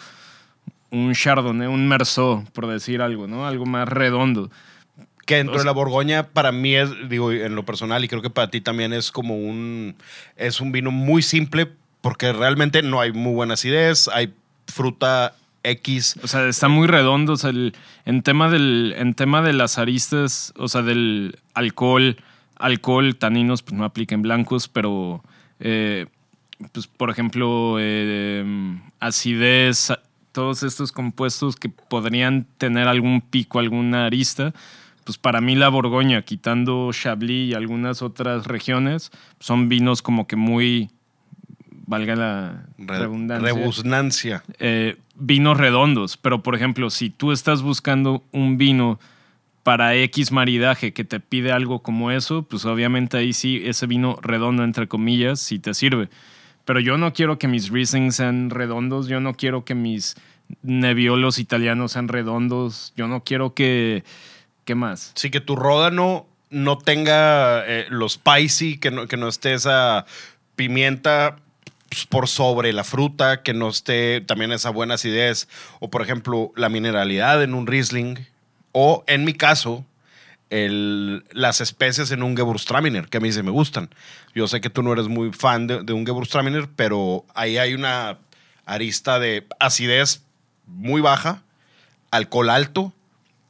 un 0.90 1.12
Chardonnay, 1.14 1.68
un 1.68 1.88
Merceau, 1.88 2.44
por 2.52 2.66
decir 2.66 3.00
algo, 3.00 3.26
¿no? 3.26 3.46
Algo 3.46 3.64
más 3.66 3.88
redondo. 3.88 4.50
Que 5.24 5.36
dentro 5.36 5.54
O 5.54 5.58
sea- 5.58 5.62
de 5.62 5.66
la 5.66 5.72
Borgoña, 5.72 6.28
para 6.28 6.52
mí 6.52 6.74
es, 6.74 6.90
digo, 7.08 7.30
en 7.32 7.54
lo 7.54 7.64
personal, 7.64 8.04
y 8.04 8.08
creo 8.08 8.22
que 8.22 8.30
para 8.30 8.50
ti 8.50 8.60
también 8.60 8.92
es 8.92 9.10
como 9.12 9.36
un, 9.36 9.94
es 10.36 10.60
un 10.60 10.72
vino 10.72 10.90
muy 10.90 11.22
simple, 11.22 11.70
porque 12.00 12.32
realmente 12.32 12.82
no 12.82 13.00
hay 13.00 13.12
muy 13.12 13.32
buena 13.34 13.54
acidez, 13.54 14.08
hay 14.08 14.32
fruta 14.66 15.34
X. 15.62 16.18
O 16.22 16.28
sea, 16.28 16.46
está 16.48 16.68
muy 16.68 16.86
redondo. 16.86 17.32
O 17.34 17.36
sea, 17.36 17.50
el- 17.50 17.74
en, 18.04 18.22
tema 18.22 18.48
del, 18.50 18.94
en 18.96 19.14
tema 19.14 19.42
de 19.42 19.52
las 19.52 19.78
aristas, 19.78 20.52
o 20.56 20.68
sea, 20.68 20.82
del 20.82 21.38
alcohol, 21.54 22.16
alcohol, 22.56 23.16
taninos, 23.16 23.62
pues 23.62 23.74
no 23.78 23.84
aplica 23.84 24.14
en 24.14 24.22
blancos, 24.22 24.68
pero, 24.68 25.22
eh, 25.60 26.06
pues, 26.72 26.86
por 26.86 27.10
ejemplo, 27.10 27.76
eh, 27.78 28.44
acidez, 29.00 29.92
todos 30.32 30.62
estos 30.62 30.92
compuestos 30.92 31.56
que 31.56 31.68
podrían 31.68 32.46
tener 32.58 32.86
algún 32.88 33.20
pico, 33.20 33.58
alguna 33.58 34.06
arista, 34.06 34.52
pues 35.04 35.18
para 35.18 35.40
mí 35.40 35.56
la 35.56 35.68
Borgoña, 35.68 36.22
quitando 36.22 36.90
Chablis 36.92 37.50
y 37.50 37.54
algunas 37.54 38.02
otras 38.02 38.46
regiones, 38.46 39.10
son 39.40 39.68
vinos 39.68 40.02
como 40.02 40.26
que 40.26 40.36
muy, 40.36 40.90
valga 41.86 42.14
la 42.14 42.66
Re- 42.78 42.98
redundancia 42.98 43.48
eh, 44.58 44.96
vinos 45.18 45.58
redondos. 45.58 46.16
Pero, 46.16 46.42
por 46.42 46.54
ejemplo, 46.54 46.90
si 46.90 47.10
tú 47.10 47.32
estás 47.32 47.62
buscando 47.62 48.22
un 48.32 48.56
vino 48.56 48.98
para 49.62 49.94
X 49.94 50.32
maridaje 50.32 50.92
que 50.92 51.04
te 51.04 51.20
pide 51.20 51.52
algo 51.52 51.82
como 51.82 52.10
eso, 52.10 52.42
pues 52.42 52.64
obviamente 52.64 53.18
ahí 53.18 53.32
sí, 53.32 53.62
ese 53.64 53.86
vino 53.86 54.18
redondo, 54.22 54.64
entre 54.64 54.88
comillas, 54.88 55.40
sí 55.40 55.58
te 55.58 55.74
sirve. 55.74 56.08
Pero 56.64 56.80
yo 56.80 56.96
no 56.96 57.12
quiero 57.12 57.38
que 57.38 57.48
mis 57.48 57.70
Riesling 57.70 58.12
sean 58.12 58.50
redondos, 58.50 59.08
yo 59.08 59.20
no 59.20 59.34
quiero 59.34 59.64
que 59.64 59.74
mis 59.74 60.16
Nebbiolos 60.62 61.38
italianos 61.38 61.92
sean 61.92 62.08
redondos, 62.08 62.94
yo 62.96 63.08
no 63.08 63.24
quiero 63.24 63.52
que... 63.54 64.04
¿Qué 64.64 64.74
más? 64.74 65.12
Sí, 65.14 65.30
que 65.30 65.40
tu 65.40 65.56
ródano 65.56 66.26
no 66.50 66.78
tenga 66.78 67.62
eh, 67.66 67.86
los 67.90 68.14
spicy, 68.14 68.78
que 68.78 68.90
no, 68.90 69.06
que 69.06 69.16
no 69.16 69.28
esté 69.28 69.54
esa 69.54 70.06
pimienta 70.56 71.36
por 72.08 72.28
sobre 72.28 72.72
la 72.72 72.84
fruta, 72.84 73.42
que 73.42 73.54
no 73.54 73.68
esté 73.68 74.20
también 74.20 74.52
esa 74.52 74.70
buena 74.70 74.94
acidez, 74.94 75.48
o 75.80 75.88
por 75.90 76.02
ejemplo 76.02 76.52
la 76.56 76.68
mineralidad 76.68 77.42
en 77.42 77.54
un 77.54 77.66
Riesling, 77.66 78.26
o 78.72 79.04
en 79.06 79.24
mi 79.24 79.32
caso, 79.32 79.84
el- 80.50 81.24
las 81.32 81.60
especies 81.60 82.10
en 82.10 82.22
un 82.22 82.36
Gewürztraminer, 82.36 83.08
que 83.08 83.18
a 83.18 83.20
mí 83.20 83.30
sí 83.32 83.42
me 83.42 83.50
gustan. 83.50 83.90
Yo 84.34 84.46
sé 84.48 84.60
que 84.60 84.70
tú 84.70 84.82
no 84.82 84.92
eres 84.92 85.08
muy 85.08 85.32
fan 85.32 85.66
de, 85.66 85.92
un 85.92 86.06
Gewürztraminer, 86.06 86.68
pero 86.74 87.24
ahí 87.34 87.58
hay 87.58 87.74
una 87.74 88.18
arista 88.64 89.18
de 89.18 89.46
acidez 89.60 90.22
muy 90.66 91.00
baja, 91.00 91.42
alcohol 92.10 92.50
alto 92.50 92.92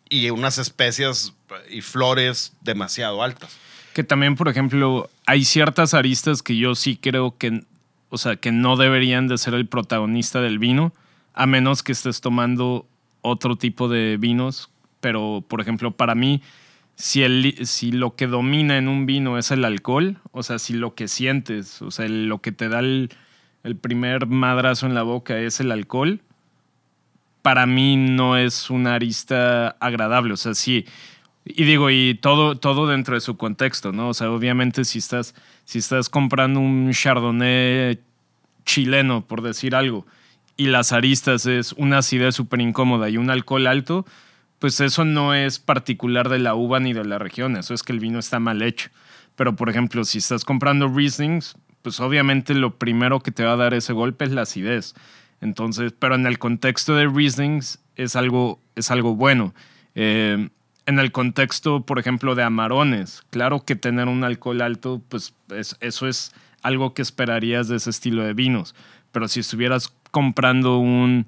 y 0.09 0.31
unas 0.31 0.59
especias 0.59 1.33
y 1.71 1.81
flores 1.81 2.53
demasiado 2.63 3.23
altas. 3.23 3.57
Que 3.95 4.05
también, 4.05 4.37
por 4.37 4.49
ejemplo, 4.49 5.11
hay 5.27 5.45
ciertas 5.45 5.95
aristas 5.95 6.43
que 6.43 6.57
yo 6.57 6.75
sí 6.75 6.97
creo 6.97 7.37
que, 7.37 7.65
o 8.11 8.19
sea, 8.19 8.37
que 8.37 8.53
no 8.53 8.77
deberían 8.77 9.29
de 9.29 9.39
ser 9.39 9.55
el 9.55 9.67
protagonista 9.67 10.41
del 10.41 10.59
vino, 10.59 10.93
a 11.35 11.47
menos 11.47 11.83
que 11.83 11.93
estés 11.93 12.21
tomando 12.21 12.87
otro 13.23 13.57
tipo 13.57 13.89
de 13.89 14.17
vinos, 14.19 14.71
pero 15.01 15.45
por 15.47 15.61
ejemplo, 15.61 15.91
para 15.93 16.15
mí, 16.15 16.43
si, 16.97 17.23
el, 17.23 17.67
si 17.67 17.93
lo 17.93 18.17
que 18.17 18.27
domina 18.27 18.79
en 18.79 18.89
un 18.89 19.07
vino 19.07 19.39
es 19.39 19.51
el 19.51 19.65
alcohol, 19.65 20.19
o 20.33 20.43
sea, 20.43 20.59
si 20.59 20.75
lo 20.75 20.95
que 20.95 21.09
sientes, 21.09 21.83
o 21.83 21.91
sea, 21.91 22.09
lo 22.09 22.41
que 22.41 22.53
te 22.53 22.69
da 22.69 22.81
el, 22.81 23.11
el 23.63 23.77
primer 23.77 24.27
madrazo 24.27 24.87
en 24.87 24.95
la 24.95 25.03
boca 25.03 25.39
es 25.39 25.61
el 25.61 25.71
alcohol, 25.71 26.21
para 27.43 27.67
mí 27.67 27.97
no 27.97 28.37
es 28.37 28.69
una 28.69 28.95
arista 28.95 29.69
agradable. 29.81 30.35
O 30.35 30.37
sea, 30.37 30.55
sí. 30.55 30.85
Y 31.51 31.65
digo, 31.65 31.89
y 31.91 32.15
todo, 32.21 32.57
todo 32.57 32.87
dentro 32.87 33.15
de 33.15 33.21
su 33.23 33.37
contexto, 33.37 33.91
¿no? 33.91 34.11
O 34.11 34.15
sea, 34.15 34.31
obviamente 34.31 34.85
si 34.85 34.99
estás, 34.99 35.35
si 35.65 35.79
estás 35.79 36.11
comprando 36.11 36.61
un 36.61 36.91
chardonnay 36.93 37.99
chileno, 38.67 39.27
por 39.27 39.41
decir 39.41 39.75
algo, 39.75 40.07
y 40.59 40.67
las 40.67 40.93
aristas 40.93 41.47
es 41.47 41.73
una 41.73 41.99
acidez 41.99 42.35
súper 42.35 42.61
incómoda 42.61 43.09
y 43.09 43.17
un 43.17 43.31
alcohol 43.31 43.67
alto, 43.67 44.05
pues 44.59 44.81
eso 44.81 45.05
no 45.07 45.35
es 45.35 45.59
particular 45.59 46.29
de 46.29 46.39
la 46.39 46.55
uva 46.55 46.81
ni 46.81 46.93
de 46.93 47.05
la 47.05 47.19
región, 47.19 47.57
eso 47.57 47.73
es 47.73 47.83
que 47.83 47.93
el 47.93 48.01
vino 48.01 48.19
está 48.19 48.41
mal 48.41 48.61
hecho. 48.61 48.91
Pero, 49.37 49.57
por 49.57 49.71
ejemplo, 49.71 50.05
si 50.05 50.19
estás 50.19 50.45
comprando 50.45 50.89
Rieslings, 50.89 51.57
pues 51.83 52.01
obviamente 52.01 52.55
lo 52.55 52.77
primero 52.77 53.21
que 53.21 53.31
te 53.31 53.45
va 53.45 53.53
a 53.53 53.57
dar 53.57 53.73
ese 53.73 53.93
golpe 53.93 54.25
es 54.25 54.33
la 54.33 54.43
acidez. 54.43 54.95
Entonces, 55.41 55.95
pero 55.99 56.17
en 56.17 56.27
el 56.27 56.39
contexto 56.39 56.95
de 56.95 57.07
Rieslings 57.07 57.79
es 57.95 58.17
algo, 58.17 58.61
es 58.75 58.91
algo 58.91 59.15
bueno. 59.15 59.55
Eh, 59.95 60.49
en 60.89 60.99
el 60.99 61.13
contexto, 61.13 61.83
por 61.83 61.99
ejemplo, 61.99 62.35
de 62.35 62.43
Amarones, 62.43 63.23
claro 63.29 63.63
que 63.63 63.77
tener 63.77 64.09
un 64.09 64.25
alcohol 64.25 64.63
alto, 64.63 65.03
pues 65.11 65.35
eso 65.81 66.09
es 66.09 66.33
algo 66.63 66.95
que 66.95 67.03
esperarías 67.03 67.69
de 67.69 67.77
ese 67.77 67.91
estilo 67.91 68.23
de 68.25 68.33
vinos. 68.33 68.75
Pero 69.13 69.29
si 69.29 69.41
estuvieras 69.41 69.93
comprando 70.11 70.79
un 70.79 71.27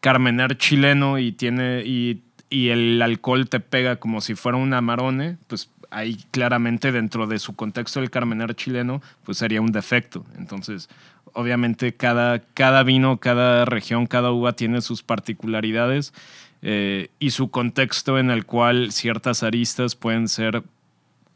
Carmener 0.00 0.56
chileno 0.56 1.18
y 1.18 1.32
tiene 1.32 1.82
y, 1.84 2.22
el 2.48 3.02
alcohol 3.02 3.50
te 3.50 3.60
pega 3.60 3.96
como 3.96 4.22
si 4.22 4.34
fuera 4.34 4.56
un 4.56 4.72
Amarone, 4.72 5.36
pues 5.46 5.68
ahí 5.90 6.16
claramente 6.30 6.90
dentro 6.90 7.26
de 7.26 7.38
su 7.38 7.54
contexto 7.54 8.00
del 8.00 8.10
Carmener 8.10 8.54
chileno, 8.54 9.02
pues 9.24 9.36
sería 9.36 9.60
un 9.60 9.72
defecto. 9.72 10.24
Entonces, 10.38 10.88
obviamente 11.34 11.94
cada, 11.94 12.38
cada 12.38 12.82
vino, 12.82 13.18
cada 13.18 13.66
región, 13.66 14.06
cada 14.06 14.30
uva 14.30 14.54
tiene 14.54 14.80
sus 14.80 15.02
particularidades 15.02 16.14
eh, 16.62 17.08
y 17.18 17.30
su 17.30 17.50
contexto 17.50 18.18
en 18.18 18.30
el 18.30 18.46
cual 18.46 18.92
ciertas 18.92 19.42
aristas 19.42 19.94
pueden 19.94 20.28
ser 20.28 20.62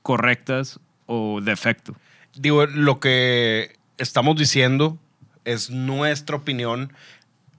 correctas 0.03 0.81
o 1.07 1.41
defecto. 1.41 1.95
Digo, 2.37 2.67
lo 2.67 3.01
que 3.01 3.77
estamos 3.99 4.37
diciendo 4.37 4.99
es 5.45 5.71
nuestra 5.71 6.37
opinión 6.37 6.93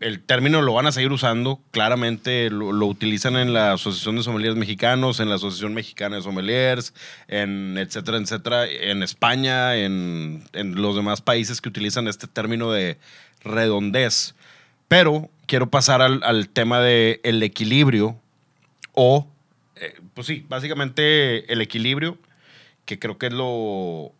el 0.01 0.19
término 0.19 0.61
lo 0.61 0.73
van 0.73 0.87
a 0.87 0.91
seguir 0.91 1.11
usando, 1.11 1.61
claramente 1.69 2.49
lo, 2.49 2.85
utilizan 2.87 3.35
en 3.35 3.53
la 3.53 3.73
Asociación 3.73 4.15
de 4.15 4.23
Sommeliers 4.23 4.55
Mexicanos, 4.55 5.19
en 5.19 5.29
la 5.29 5.35
Asociación 5.35 5.75
Mexicana 5.75 6.15
de 6.15 6.23
Sommeliers, 6.23 6.93
en 7.27 7.77
etcétera, 7.77 8.17
etcétera, 8.17 8.67
en 8.67 9.03
España, 9.03 9.75
en, 9.75 10.43
los 10.53 10.95
demás 10.95 11.21
países 11.21 11.61
que 11.61 11.69
utilizan 11.69 12.07
este 12.07 12.27
término 12.27 12.71
de 12.71 12.97
redondez. 13.43 14.33
Pero 14.91 15.29
quiero 15.45 15.69
pasar 15.69 16.01
al, 16.01 16.49
tema 16.49 16.81
del 16.81 17.21
el 17.23 17.41
equilibrio 17.43 18.19
o, 18.91 19.25
eh, 19.77 19.97
pues 20.13 20.27
sí, 20.27 20.45
básicamente 20.49 21.49
el 21.49 21.61
equilibrio, 21.61 22.17
que 22.83 22.99
creo 22.99 23.17
que 23.17 23.27
es 23.27 23.33
lo, 23.33 24.11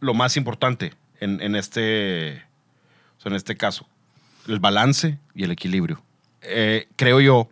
lo 0.00 0.14
más 0.14 0.38
importante 0.38 0.94
en, 1.20 1.54
este, 1.56 2.42
en 3.22 3.34
este 3.34 3.54
caso 3.58 3.86
el 4.48 4.60
balance 4.60 5.18
y 5.34 5.44
el 5.44 5.50
equilibrio. 5.50 6.02
Eh, 6.40 6.88
creo 6.96 7.20
yo 7.20 7.50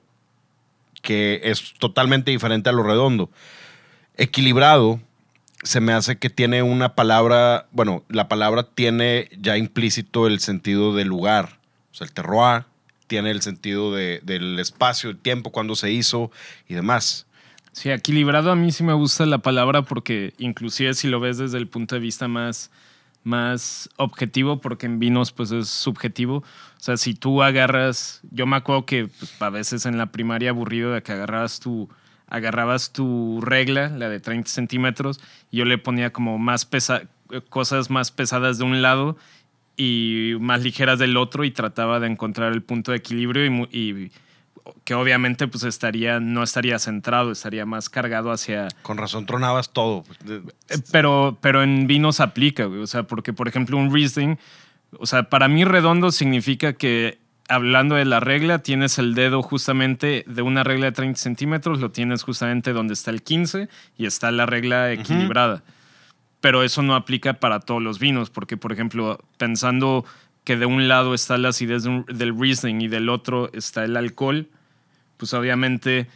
que 1.03 1.43
es 1.45 1.75
totalmente 1.75 2.31
diferente 2.31 2.71
a 2.71 2.73
lo 2.73 2.85
redondo. 2.85 3.31
Equilibrado 4.17 4.99
se 5.63 5.83
me 5.83 5.93
hace 5.93 6.17
que 6.17 6.31
tiene 6.31 6.63
una 6.63 6.95
palabra, 6.95 7.67
bueno, 7.71 8.03
la 8.09 8.29
palabra 8.29 8.63
tiene 8.63 9.29
ya 9.37 9.59
implícito 9.59 10.27
el 10.27 10.41
sentido 10.41 10.95
del 10.95 11.09
lugar, 11.09 11.60
o 11.93 11.95
sea, 11.95 12.07
el 12.07 12.13
terroir, 12.13 12.65
tiene 13.07 13.31
el 13.33 13.43
sentido 13.43 13.93
del 13.93 14.59
espacio, 14.61 15.11
el 15.11 15.19
tiempo, 15.19 15.51
cuando 15.51 15.75
se 15.75 15.91
hizo 15.91 16.31
y 16.69 16.75
demás. 16.75 17.27
Sí, 17.73 17.91
equilibrado 17.91 18.53
a 18.53 18.57
mí 18.57 18.71
sí 18.73 18.85
me 18.85 18.93
gusta 18.93 19.27
la 19.27 19.39
palabra 19.39 19.83
porque 19.83 20.33
inclusive 20.39 20.95
si 20.95 21.09
lo 21.09 21.21
ves 21.21 21.39
desde 21.39 21.59
el 21.59 21.67
punto 21.67 21.95
de 21.97 22.01
vista 22.01 22.29
más 22.29 22.71
más 23.23 23.91
objetivo 23.97 24.61
porque 24.61 24.87
en 24.87 24.99
vinos 24.99 25.33
pues 25.33 25.51
es 25.53 25.69
subjetivo. 25.69 26.37
O 26.37 26.45
sea, 26.83 26.97
si 26.97 27.15
tú 27.15 27.43
agarras, 27.43 28.21
yo 28.31 28.47
me 28.47 28.57
acuerdo 28.57 28.87
que 28.87 29.09
pues, 29.09 29.41
a 29.41 29.51
veces 29.51 29.87
en 29.87 29.99
la 29.99 30.07
primaria 30.07 30.51
aburrido 30.51 30.93
de 30.93 31.03
que 31.03 31.13
agarrabas 31.13 31.61
tu, 31.61 31.89
agarrabas 32.27 32.93
tu 32.93 33.41
regla, 33.43 33.89
la 33.89 34.09
de 34.09 34.21
30 34.21 34.49
centímetros, 34.49 35.21
y 35.51 35.59
yo 35.59 35.65
le 35.65 35.79
ponía 35.79 36.13
como 36.13 36.39
más 36.39 36.65
pesa 36.65 37.03
cosas 37.49 37.91
más 37.91 38.11
pesadas 38.11 38.59
de 38.59 38.65
un 38.65 38.83
lado 38.83 39.17
y 39.83 40.37
más 40.39 40.63
ligeras 40.63 40.99
del 40.99 41.17
otro 41.17 41.43
y 41.43 41.53
trataba 41.53 42.01
de 42.01 42.07
encontrar 42.07 42.53
el 42.53 42.63
punto 42.63 42.91
de 42.91 42.99
equilibrio 42.99 43.47
y 43.73 44.13
que 44.85 44.95
obviamente 44.95 45.49
pues 45.49 45.65
estaría, 45.65 46.21
no 46.21 46.43
estaría 46.43 46.79
centrado, 46.79 47.33
estaría 47.33 47.65
más 47.65 47.89
cargado 47.89 48.31
hacia... 48.31 48.69
Con 48.83 48.99
razón 48.99 49.25
tronabas 49.25 49.73
todo. 49.73 50.05
Eh, 50.29 50.43
pero, 50.93 51.39
pero 51.41 51.63
en 51.63 51.87
vinos 51.87 52.21
aplica, 52.21 52.67
o 52.67 52.87
sea, 52.87 53.05
porque 53.05 53.33
por 53.33 53.49
ejemplo 53.49 53.79
un 53.79 53.91
Riesling, 53.91 54.39
o 54.99 55.07
sea, 55.07 55.31
para 55.31 55.49
mí 55.49 55.65
redondo 55.65 56.13
significa 56.13 56.75
que 56.75 57.19
hablando 57.49 57.95
de 57.95 58.05
la 58.05 58.21
regla, 58.21 58.59
tienes 58.59 58.99
el 58.99 59.15
dedo 59.15 59.43
justamente 59.43 60.25
de 60.27 60.43
una 60.43 60.63
regla 60.63 60.87
de 60.87 60.93
30 60.93 61.19
centímetros, 61.19 61.81
lo 61.81 61.91
tienes 61.91 62.23
justamente 62.23 62.75
donde 62.75 62.93
está 62.93 63.11
el 63.11 63.23
15 63.23 63.71
y 63.97 64.05
está 64.05 64.31
la 64.31 64.45
regla 64.45 64.93
equilibrada. 64.93 65.63
Pero 66.41 66.63
eso 66.63 66.83
no 66.83 66.95
aplica 66.95 67.35
para 67.35 67.61
todos 67.61 67.83
los 67.83 67.99
vinos, 67.99 68.31
porque 68.31 68.57
por 68.57 68.73
ejemplo, 68.73 69.19
pensando 69.37 70.05
que 70.45 70.57
de 70.57 70.67
un 70.67 70.89
lado 70.89 71.15
está 71.15 71.37
la 71.39 71.51
acidez 71.51 71.85
del 71.85 72.39
Riesling 72.39 72.81
y 72.81 72.89
del 72.89 73.09
otro 73.09 73.51
está 73.53 73.85
el 73.85 73.97
alcohol, 73.97 74.49
pues 75.17 75.35
obviamente 75.35 76.09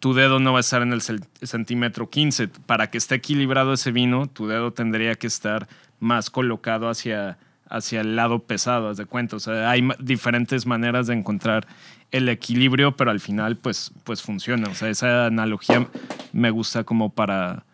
tu 0.00 0.14
dedo 0.14 0.40
no 0.40 0.52
va 0.52 0.58
a 0.58 0.60
estar 0.60 0.82
en 0.82 0.92
el 0.92 1.00
centímetro 1.00 2.10
15. 2.10 2.48
Para 2.48 2.90
que 2.90 2.98
esté 2.98 3.16
equilibrado 3.16 3.72
ese 3.72 3.92
vino, 3.92 4.26
tu 4.26 4.46
dedo 4.46 4.72
tendría 4.72 5.14
que 5.14 5.26
estar 5.26 5.68
más 6.00 6.30
colocado 6.30 6.88
hacia, 6.88 7.38
hacia 7.68 8.00
el 8.00 8.16
lado 8.16 8.40
pesado, 8.40 8.88
haz 8.88 8.96
de 8.96 9.06
cuenta. 9.06 9.36
O 9.36 9.40
sea, 9.40 9.70
hay 9.70 9.88
diferentes 10.00 10.66
maneras 10.66 11.06
de 11.06 11.14
encontrar 11.14 11.66
el 12.10 12.28
equilibrio, 12.28 12.96
pero 12.96 13.10
al 13.10 13.20
final 13.20 13.56
pues, 13.56 13.92
pues 14.04 14.22
funciona. 14.22 14.68
O 14.68 14.74
sea, 14.74 14.88
esa 14.88 15.26
analogía 15.26 15.86
me 16.32 16.50
gusta 16.50 16.84
como 16.84 17.10
para 17.10 17.64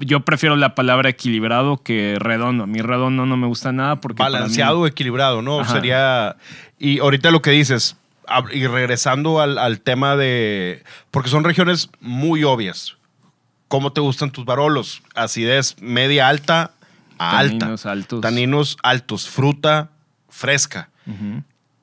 yo 0.00 0.20
prefiero 0.20 0.56
la 0.56 0.74
palabra 0.74 1.08
equilibrado 1.08 1.82
que 1.82 2.16
redondo. 2.18 2.64
A 2.64 2.66
mí 2.66 2.80
redondo 2.80 3.26
no 3.26 3.36
me 3.36 3.46
gusta 3.46 3.72
nada 3.72 4.00
porque. 4.00 4.22
Balanceado 4.22 4.80
o 4.80 4.86
equilibrado, 4.86 5.42
¿no? 5.42 5.64
Sería. 5.64 6.36
Y 6.78 6.98
ahorita 7.00 7.30
lo 7.30 7.42
que 7.42 7.50
dices, 7.50 7.96
y 8.52 8.66
regresando 8.66 9.40
al, 9.40 9.80
tema 9.80 10.16
de. 10.16 10.82
Porque 11.10 11.28
son 11.28 11.44
regiones 11.44 11.90
muy 12.00 12.44
obvias. 12.44 12.96
¿Cómo 13.68 13.92
te 13.92 14.00
gustan 14.00 14.30
tus 14.30 14.44
barolos? 14.44 15.02
Acidez 15.14 15.76
media 15.80 16.28
alta 16.28 16.72
a 17.18 17.36
Taninos 17.36 17.86
alta. 17.86 17.92
altos. 17.92 18.20
Taninos 18.20 18.76
altos. 18.82 19.28
Fruta 19.28 19.90
fresca. 20.28 20.88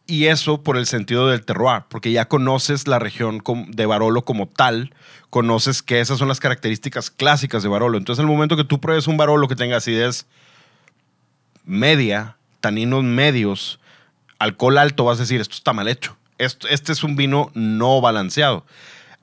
Y 0.10 0.28
eso 0.28 0.64
por 0.64 0.78
el 0.78 0.86
sentido 0.86 1.28
del 1.28 1.44
terroir, 1.44 1.84
porque 1.90 2.14
ya 2.14 2.30
conoces 2.30 2.88
la 2.88 2.98
región 2.98 3.44
de 3.68 3.86
Barolo 3.86 4.24
como 4.24 4.48
tal, 4.48 4.94
conoces 5.30 5.84
que 5.84 6.00
esas 6.00 6.18
son 6.18 6.30
las 6.30 6.40
características 6.40 7.12
clásicas 7.12 7.62
de 7.62 7.68
Barolo. 7.68 7.98
Entonces, 7.98 8.24
en 8.24 8.30
el 8.30 8.34
momento 8.34 8.56
que 8.56 8.64
tú 8.64 8.80
pruebes 8.80 9.08
un 9.08 9.18
Barolo 9.18 9.50
que 9.50 9.58
tenga 9.58 9.76
acidez 9.76 10.26
media, 11.66 12.38
taninos 12.62 13.04
medios, 13.04 13.82
alcohol 14.40 14.78
alto, 14.78 15.04
vas 15.04 15.18
a 15.18 15.24
decir, 15.24 15.42
esto 15.42 15.56
está 15.56 15.74
mal 15.74 15.90
hecho. 15.90 16.16
este 16.38 16.94
es 16.94 17.04
un 17.04 17.18
vino 17.18 17.52
no 17.54 18.00
balanceado. 18.00 18.66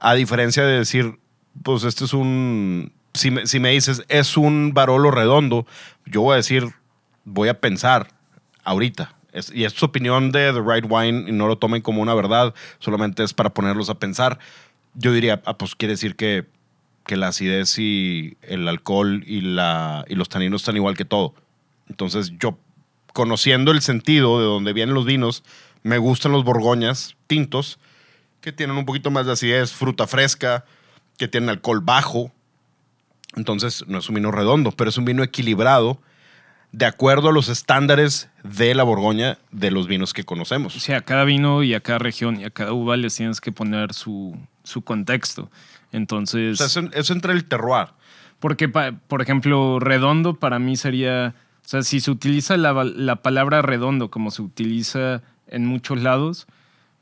A 0.01 0.13
diferencia 0.13 0.65
de 0.65 0.79
decir, 0.81 1.19
pues 1.63 1.85
este 1.85 2.05
es 2.05 2.13
un... 2.13 2.93
Si 3.15 3.31
me, 3.31 3.47
si 3.47 3.59
me 3.59 3.71
dices, 3.71 4.03
es 4.09 4.37
un 4.37 4.75
Barolo 4.75 5.11
redondo, 5.11 5.67
yo 6.05 6.21
voy 6.21 6.35
a 6.35 6.37
decir, 6.37 6.75
voy 7.25 7.49
a 7.49 7.61
pensar 7.61 8.09
ahorita, 8.65 9.15
y 9.53 9.65
es 9.65 9.73
su 9.73 9.87
opinión 9.87 10.31
de 10.33 10.53
The 10.53 10.61
Right 10.61 10.87
Wine 10.89 11.29
y 11.29 11.33
no 11.33 11.47
lo 11.47 11.59
tomen 11.59 11.83
como 11.83 12.03
una 12.03 12.15
verdad, 12.15 12.55
solamente 12.79 13.23
es 13.23 13.35
para 13.35 13.53
ponerlos 13.53 13.91
a 13.91 13.99
pensar. 13.99 14.39
Yo 14.95 15.13
diría, 15.13 15.43
ah, 15.45 15.59
pues 15.59 15.75
quiere 15.75 15.95
decir 15.95 16.15
que, 16.15 16.47
que 17.05 17.17
la 17.17 17.29
acidez 17.29 17.79
y 17.79 18.37
el 18.43 18.69
alcohol 18.69 19.25
y, 19.27 19.41
la, 19.41 20.05
y 20.09 20.15
los 20.15 20.29
taninos 20.29 20.63
están 20.63 20.77
igual 20.77 20.97
que 20.97 21.05
todo. 21.05 21.35
Entonces 21.89 22.33
yo, 22.39 22.59
conociendo 23.13 23.73
el 23.73 23.83
sentido 23.83 24.39
de 24.39 24.47
dónde 24.47 24.73
vienen 24.73 24.95
los 24.95 25.05
vinos, 25.05 25.43
me 25.83 25.99
gustan 25.99 26.33
los 26.33 26.45
borgoñas 26.45 27.17
tintos, 27.27 27.79
que 28.41 28.53
tienen 28.53 28.77
un 28.77 28.85
poquito 28.85 29.11
más 29.11 29.27
de 29.27 29.33
acidez, 29.33 29.73
fruta 29.73 30.07
fresca, 30.07 30.65
que 31.19 31.29
tienen 31.29 31.51
alcohol 31.51 31.81
bajo. 31.81 32.31
Entonces 33.37 33.85
no 33.89 33.99
es 33.99 34.09
un 34.09 34.15
vino 34.15 34.31
redondo, 34.31 34.71
pero 34.71 34.91
es 34.91 34.99
un 34.99 35.05
vino 35.05 35.23
equilibrado 35.23 35.99
de 36.77 36.87
acuerdo 36.87 37.29
a 37.29 37.33
los 37.33 37.49
estándares 37.49 38.29
de 38.43 38.75
la 38.75 38.83
Borgoña 38.83 39.39
de 39.53 39.71
los 39.71 39.87
vinos 39.87 40.13
que 40.13 40.25
conocemos. 40.25 40.75
O 40.75 40.81
sea, 40.81 40.99
a 40.99 41.01
cada 41.03 41.23
vino 41.25 41.63
y 41.63 41.73
a 41.73 41.79
cada 41.81 42.01
región 42.01 42.41
y 42.41 42.45
a 42.45 42.51
cada 42.51 42.73
uva 42.73 42.97
les 42.97 43.15
tienes 43.15 43.41
que 43.41 43.53
poner 43.53 43.95
su, 43.95 44.37
su 44.65 44.83
contexto. 44.83 45.51
Entonces, 45.93 46.61
O 46.61 46.67
sea, 46.69 46.83
eso, 46.83 46.91
eso 46.93 47.13
entra 47.13 47.33
el 47.33 47.45
terroir. 47.45 47.89
porque, 48.41 48.69
por 48.69 49.23
ejemplo, 49.23 49.79
redondo 49.79 50.35
para 50.35 50.59
mí 50.59 50.77
sería, 50.77 51.37
o 51.65 51.69
sea, 51.69 51.83
si 51.85 52.01
se 52.01 52.11
utiliza 52.11 52.57
la, 52.57 52.73
la 52.83 53.17
palabra 53.23 53.63
redondo 53.63 54.11
como 54.11 54.33
se 54.33 54.43
utiliza 54.43 55.23
en 55.47 55.67
muchos 55.67 56.03
lados, 56.03 56.47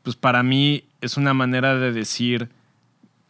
pues 0.02 0.16
para 0.16 0.42
mí 0.42 0.84
es 1.00 1.16
una 1.16 1.32
manera 1.32 1.76
de 1.78 1.92
decir 1.92 2.50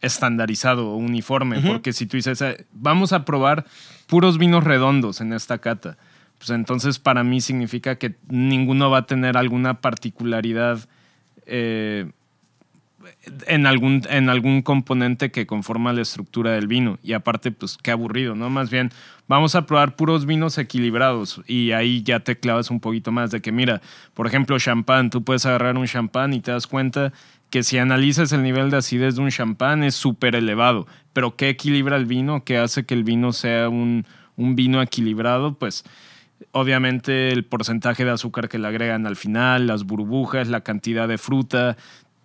estandarizado 0.01 0.89
o 0.89 0.97
uniforme, 0.97 1.61
porque 1.61 1.93
si 1.93 2.05
tú 2.05 2.17
dices, 2.17 2.41
"Eh, 2.41 2.65
vamos 2.73 3.13
a 3.13 3.23
probar 3.23 3.65
puros 4.07 4.37
vinos 4.37 4.63
redondos 4.65 5.21
en 5.21 5.31
esta 5.31 5.59
cata, 5.59 5.97
pues 6.43 6.57
entonces 6.57 6.99
para 6.99 7.23
mí 7.23 7.39
significa 7.39 7.95
que 7.95 8.15
ninguno 8.27 8.89
va 8.89 8.97
a 8.97 9.05
tener 9.05 9.37
alguna 9.37 9.79
particularidad 9.79 10.89
eh, 11.45 12.11
en, 13.47 13.65
algún, 13.65 14.01
en 14.09 14.27
algún 14.27 14.61
componente 14.61 15.31
que 15.31 15.47
conforma 15.47 15.93
la 15.93 16.01
estructura 16.01 16.51
del 16.51 16.67
vino. 16.67 16.99
Y 17.01 17.13
aparte, 17.13 17.53
pues 17.53 17.77
qué 17.81 17.91
aburrido, 17.91 18.35
¿no? 18.35 18.49
Más 18.49 18.69
bien, 18.69 18.89
vamos 19.29 19.55
a 19.55 19.65
probar 19.65 19.95
puros 19.95 20.25
vinos 20.25 20.57
equilibrados 20.57 21.41
y 21.47 21.71
ahí 21.71 22.03
ya 22.03 22.19
te 22.19 22.37
clavas 22.37 22.69
un 22.71 22.81
poquito 22.81 23.13
más 23.13 23.31
de 23.31 23.41
que, 23.41 23.53
mira, 23.53 23.81
por 24.13 24.27
ejemplo, 24.27 24.59
champán, 24.59 25.11
tú 25.11 25.23
puedes 25.23 25.45
agarrar 25.45 25.77
un 25.77 25.87
champán 25.87 26.33
y 26.33 26.41
te 26.41 26.51
das 26.51 26.67
cuenta 26.67 27.13
que 27.51 27.63
si 27.63 27.77
analizas 27.77 28.33
el 28.33 28.43
nivel 28.43 28.69
de 28.69 28.77
acidez 28.77 29.15
de 29.15 29.21
un 29.21 29.29
champán 29.29 29.81
es 29.81 29.95
súper 29.95 30.35
elevado, 30.35 30.87
pero 31.13 31.37
¿qué 31.37 31.47
equilibra 31.47 31.95
el 31.95 32.05
vino? 32.05 32.43
¿Qué 32.43 32.57
hace 32.57 32.85
que 32.85 32.95
el 32.95 33.05
vino 33.05 33.31
sea 33.31 33.69
un, 33.69 34.05
un 34.35 34.57
vino 34.57 34.81
equilibrado? 34.81 35.53
Pues 35.53 35.85
obviamente 36.53 37.31
el 37.31 37.43
porcentaje 37.43 38.05
de 38.05 38.11
azúcar 38.11 38.47
que 38.47 38.57
le 38.57 38.67
agregan 38.67 39.05
al 39.05 39.17
final, 39.17 39.67
las 39.67 39.83
burbujas, 39.83 40.47
la 40.47 40.61
cantidad 40.61 41.07
de 41.07 41.17
fruta, 41.17 41.75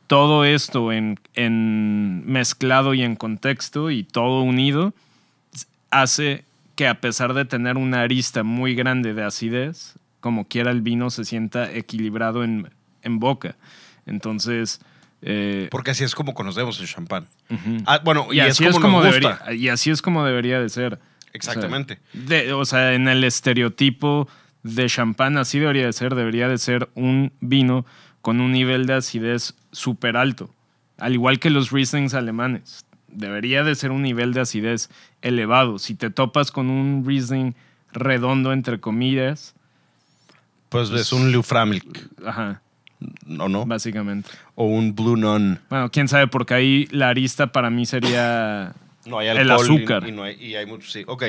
todo 0.07 0.45
esto 0.45 0.93
en, 0.93 1.19
en 1.35 2.25
mezclado 2.27 2.95
y 2.95 3.03
en 3.03 3.17
contexto 3.17 3.91
y 3.91 4.05
todo 4.05 4.43
unido 4.43 4.95
hace 5.91 6.45
que 6.77 6.87
a 6.87 7.01
pesar 7.01 7.35
de 7.35 7.45
tener 7.45 7.77
una 7.77 8.03
arista 8.03 8.45
muy 8.45 8.75
grande 8.75 9.13
de 9.15 9.25
acidez, 9.25 9.97
como 10.21 10.47
quiera 10.47 10.71
el 10.71 10.83
vino 10.83 11.11
se 11.11 11.25
sienta 11.25 11.73
equilibrado 11.73 12.45
en, 12.45 12.71
en 13.03 13.19
boca. 13.19 13.57
Entonces, 14.07 14.81
eh, 15.23 15.69
Porque 15.71 15.91
así 15.91 16.05
es 16.05 16.15
como 16.15 16.35
conocemos 16.35 16.81
el 16.81 16.87
champán. 16.87 17.27
Ah, 17.87 18.01
bueno, 18.05 18.29
y, 18.31 18.37
y, 18.37 18.41
es 18.41 18.51
así 18.53 18.65
como, 18.65 18.77
es 18.77 18.81
como 18.81 19.03
debería, 19.03 19.41
y 19.53 19.69
así 19.69 19.91
es 19.91 20.03
como 20.03 20.25
debería 20.25 20.61
de 20.61 20.69
ser. 20.69 20.99
Exactamente. 21.33 21.95
O 22.15 22.17
sea, 22.17 22.23
de- 22.27 22.53
o 22.53 22.65
sea, 22.65 22.95
en 22.95 23.09
el 23.09 23.25
estereotipo 23.25 24.29
de 24.63 24.87
champán 24.87 25.39
así 25.39 25.59
debería 25.59 25.87
de 25.87 25.93
ser. 25.93 26.15
Debería 26.15 26.49
de 26.49 26.59
ser 26.59 26.89
un 26.95 27.33
vino 27.41 27.85
con 28.23 28.41
un 28.41 28.53
nivel 28.53 28.87
de 28.87 28.95
acidez 28.95 29.55
súper 29.73 30.17
alto. 30.17 30.51
Al 30.99 31.15
igual 31.15 31.39
que 31.39 31.51
los 31.51 31.71
Rieslings 31.71 32.15
alemanes. 32.15 32.85
Debería 33.07 33.65
de 33.65 33.75
ser 33.75 33.91
un 33.91 34.03
nivel 34.03 34.35
de 34.35 34.41
acidez 34.41 34.91
elevado. 35.23 35.79
Si 35.79 35.95
te 35.95 36.11
topas 36.11 36.51
con 36.51 36.69
un 36.69 37.05
Riesling 37.07 37.55
redondo, 37.93 38.53
entre 38.53 38.81
comillas, 38.81 39.55
pues 40.69 40.91
es 40.91 41.13
un 41.13 41.31
Liuframilk, 41.33 42.09
ajá, 42.27 42.61
¿o 43.39 43.49
no? 43.49 43.65
básicamente. 43.65 44.29
O 44.55 44.67
un 44.67 44.95
Blue 44.95 45.17
Nun. 45.17 45.59
Bueno, 45.71 45.91
quién 45.91 46.09
sabe, 46.09 46.27
porque 46.27 46.53
ahí 46.53 46.87
la 46.91 47.09
arista 47.09 47.47
para 47.53 47.71
mí 47.71 47.87
sería 47.87 48.75
No 49.09 49.19
hay 49.19 49.29
El 49.29 49.51
alcohol 49.51 49.67
y- 49.71 49.77
azúcar. 49.77 50.09
Y, 50.09 50.13
no 50.13 50.23
hay, 50.23 50.35
y 50.43 50.55
hay 50.55 50.67
mucho, 50.67 50.89
sí. 50.89 51.03
Ok. 51.07 51.25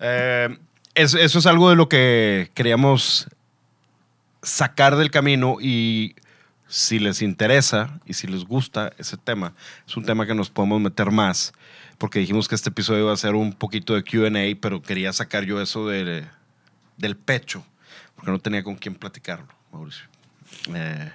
Eh, 0.00 0.58
es- 0.94 1.14
eso 1.14 1.38
es 1.38 1.46
algo 1.46 1.70
de 1.70 1.76
lo 1.76 1.88
que 1.88 2.50
queríamos 2.54 3.28
sacar 4.42 4.96
del 4.96 5.10
camino 5.10 5.56
y 5.60 6.14
si 6.68 6.98
les 6.98 7.22
interesa 7.22 8.00
y 8.04 8.14
si 8.14 8.26
les 8.26 8.44
gusta 8.44 8.92
ese 8.98 9.16
tema, 9.16 9.54
es 9.86 9.96
un 9.96 10.04
tema 10.04 10.26
que 10.26 10.34
nos 10.34 10.50
podemos 10.50 10.80
meter 10.80 11.10
más 11.10 11.52
porque 11.98 12.18
dijimos 12.18 12.48
que 12.48 12.54
este 12.56 12.70
episodio 12.70 13.04
iba 13.04 13.12
a 13.12 13.16
ser 13.16 13.34
un 13.36 13.52
poquito 13.52 13.94
de 13.94 14.02
QA, 14.02 14.30
pero 14.60 14.82
quería 14.82 15.12
sacar 15.12 15.44
yo 15.44 15.60
eso 15.60 15.88
de- 15.88 16.26
del 16.96 17.16
pecho 17.16 17.64
porque 18.16 18.30
no 18.30 18.38
tenía 18.38 18.62
con 18.64 18.74
quién 18.76 18.94
platicarlo, 18.94 19.48
Mauricio. 19.72 20.04
Eh, 20.74 21.10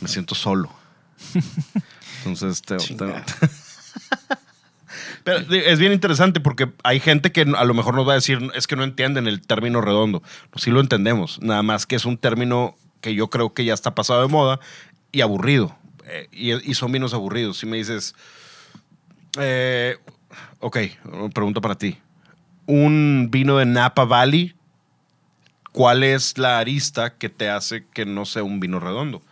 me 0.00 0.08
siento 0.08 0.34
solo. 0.34 0.70
Entonces, 2.24 2.62
te, 2.62 2.76
te- 2.76 2.94
pero 5.24 5.38
es 5.54 5.78
bien 5.78 5.92
interesante 5.92 6.40
porque 6.40 6.70
hay 6.82 7.00
gente 7.00 7.32
que 7.32 7.42
a 7.42 7.64
lo 7.64 7.74
mejor 7.74 7.94
nos 7.94 8.06
va 8.06 8.12
a 8.12 8.16
decir, 8.16 8.38
es 8.54 8.66
que 8.66 8.76
no 8.76 8.84
entienden 8.84 9.26
el 9.26 9.40
término 9.40 9.80
redondo. 9.80 10.22
Pues 10.50 10.64
sí 10.64 10.70
lo 10.70 10.80
entendemos, 10.80 11.40
nada 11.42 11.62
más 11.62 11.86
que 11.86 11.96
es 11.96 12.04
un 12.04 12.16
término 12.18 12.74
que 13.00 13.14
yo 13.14 13.28
creo 13.30 13.52
que 13.54 13.64
ya 13.64 13.74
está 13.74 13.94
pasado 13.94 14.22
de 14.22 14.28
moda 14.28 14.60
y 15.12 15.20
aburrido. 15.20 15.76
Eh, 16.06 16.28
y, 16.32 16.70
y 16.70 16.74
son 16.74 16.92
vinos 16.92 17.14
aburridos. 17.14 17.58
Si 17.58 17.66
me 17.66 17.76
dices, 17.76 18.14
eh, 19.38 19.96
ok, 20.60 20.78
pregunta 21.32 21.60
para 21.60 21.76
ti. 21.76 21.98
Un 22.66 23.28
vino 23.30 23.56
de 23.58 23.66
Napa 23.66 24.04
Valley, 24.04 24.54
¿cuál 25.72 26.02
es 26.02 26.38
la 26.38 26.58
arista 26.58 27.14
que 27.16 27.28
te 27.28 27.48
hace 27.48 27.86
que 27.92 28.06
no 28.06 28.24
sea 28.24 28.42
un 28.42 28.60
vino 28.60 28.80
redondo? 28.80 29.22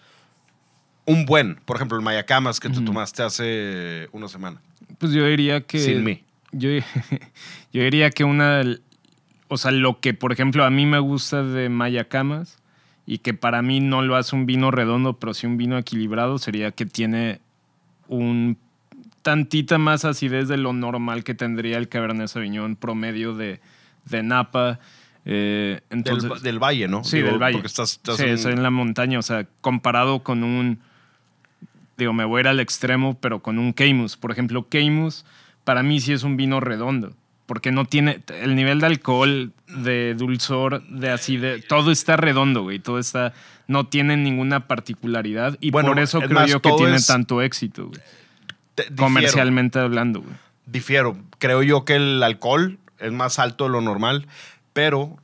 Un 1.04 1.24
buen, 1.24 1.56
por 1.64 1.76
ejemplo, 1.76 1.96
el 1.96 2.04
Mayacamas 2.04 2.60
que 2.60 2.68
te 2.68 2.76
Ujú. 2.76 2.86
tomaste 2.86 3.22
hace 3.22 4.08
una 4.12 4.28
semana. 4.28 4.60
Pues 4.98 5.12
yo 5.12 5.24
diría 5.26 5.60
que. 5.62 5.78
Sin 5.78 6.04
mí. 6.04 6.22
Yo, 6.52 6.70
yo 7.72 7.82
diría 7.82 8.10
que 8.10 8.24
una. 8.24 8.62
O 9.48 9.56
sea, 9.56 9.70
lo 9.70 10.00
que, 10.00 10.12
por 10.14 10.32
ejemplo, 10.32 10.64
a 10.64 10.70
mí 10.70 10.84
me 10.86 10.98
gusta 10.98 11.42
de 11.42 11.68
Mayacamas 11.68 12.58
y 13.06 13.18
que 13.18 13.32
para 13.32 13.62
mí 13.62 13.80
no 13.80 14.02
lo 14.02 14.16
hace 14.16 14.36
un 14.36 14.44
vino 14.44 14.70
redondo, 14.70 15.14
pero 15.18 15.32
sí 15.32 15.46
un 15.46 15.56
vino 15.56 15.78
equilibrado, 15.78 16.36
sería 16.38 16.72
que 16.72 16.84
tiene 16.84 17.40
un 18.08 18.58
tantita 19.22 19.78
más 19.78 20.04
acidez 20.04 20.48
de 20.48 20.56
lo 20.58 20.72
normal 20.72 21.24
que 21.24 21.34
tendría 21.34 21.78
el 21.78 21.88
Cabernet 21.88 22.28
Sauvignon 22.28 22.76
promedio 22.76 23.34
de, 23.34 23.60
de 24.04 24.22
Napa. 24.22 24.78
Eh, 25.24 25.80
Del, 25.90 25.98
entonces, 25.98 26.42
del 26.42 26.58
valle, 26.58 26.88
¿no? 26.88 27.04
Sí, 27.04 27.16
Digo, 27.18 27.28
del 27.30 27.38
valle. 27.38 27.54
Porque 27.54 27.66
estás, 27.68 27.92
estás 27.92 28.16
sí, 28.16 28.24
en- 28.24 28.52
en 28.58 28.62
la 28.62 28.70
montaña, 28.70 29.18
o 29.18 29.22
sea, 29.22 29.46
comparado 29.60 30.22
con 30.22 30.44
un, 30.44 30.78
digo, 31.98 32.12
me 32.14 32.24
voy 32.24 32.38
a 32.38 32.40
ir 32.40 32.48
al 32.48 32.60
extremo, 32.60 33.18
pero 33.20 33.40
con 33.40 33.58
un 33.58 33.72
Keimus. 33.74 34.16
Por 34.16 34.30
ejemplo, 34.30 34.68
Keimus 34.68 35.24
para 35.64 35.82
mí 35.82 36.00
sí 36.00 36.12
es 36.14 36.22
un 36.22 36.36
vino 36.38 36.60
redondo, 36.60 37.12
porque 37.44 37.72
no 37.72 37.84
tiene 37.84 38.22
el 38.40 38.54
nivel 38.56 38.80
de 38.80 38.86
alcohol, 38.86 39.52
de 39.66 40.14
dulzor, 40.14 40.82
de 40.88 41.10
acidez, 41.10 41.66
todo 41.66 41.90
está 41.90 42.16
redondo, 42.16 42.62
güey, 42.62 42.78
todo 42.78 42.98
está, 42.98 43.34
no 43.66 43.86
tiene 43.86 44.16
ninguna 44.16 44.66
particularidad 44.66 45.58
y 45.60 45.70
Bueno, 45.70 45.90
por 45.90 46.00
eso 46.00 46.18
es 46.20 46.24
creo 46.24 46.40
más, 46.40 46.50
yo 46.50 46.62
que 46.62 46.72
tiene 46.72 46.98
tanto 47.00 47.42
éxito, 47.42 47.88
güey, 47.88 48.00
te- 48.74 48.94
comercialmente 48.94 49.78
hablando, 49.78 50.22
güey. 50.22 50.34
Difiero. 50.64 51.18
Creo 51.38 51.62
yo 51.62 51.84
que 51.84 51.96
el 51.96 52.22
alcohol 52.22 52.78
es 52.98 53.12
más 53.12 53.38
alto 53.38 53.64
de 53.64 53.70
lo 53.70 53.80
normal, 53.80 54.26
pero 54.72 55.16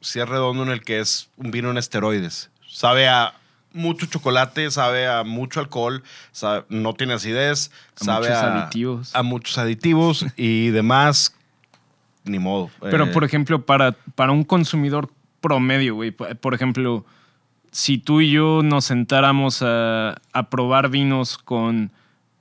sí 0.00 0.20
es 0.20 0.28
redondo 0.28 0.62
en 0.62 0.70
el 0.70 0.82
que 0.82 1.00
es 1.00 1.28
un 1.36 1.50
vino 1.50 1.70
en 1.70 1.76
esteroides. 1.78 2.50
Sabe 2.68 3.08
a 3.08 3.34
mucho 3.76 4.06
chocolate, 4.06 4.70
sabe 4.70 5.06
a 5.06 5.22
mucho 5.24 5.60
alcohol, 5.60 6.02
sabe- 6.32 6.64
no 6.68 6.94
tiene 6.94 7.12
acidez, 7.14 7.70
A 8.00 8.04
sabe 8.04 8.28
muchos 8.28 8.42
a, 8.42 8.62
aditivos. 8.62 9.14
a 9.14 9.22
muchos 9.22 9.58
aditivos 9.58 10.26
y 10.36 10.68
demás. 10.70 11.34
Ni 12.24 12.38
modo. 12.40 12.70
Pero, 12.80 13.04
Eh, 13.04 13.06
por 13.12 13.22
ejemplo, 13.22 13.64
para, 13.64 13.92
para 14.16 14.32
un 14.32 14.42
consumidor 14.42 15.08
promedio, 15.40 15.94
güey, 15.94 16.10
por 16.10 16.54
ejemplo, 16.54 17.04
si 17.70 17.98
tú 17.98 18.20
y 18.20 18.30
yo 18.32 18.62
nos 18.64 18.86
sentáramos 18.86 19.62
a, 19.62 20.16
a 20.32 20.50
probar 20.50 20.88
vinos 20.88 21.38
con 21.38 21.92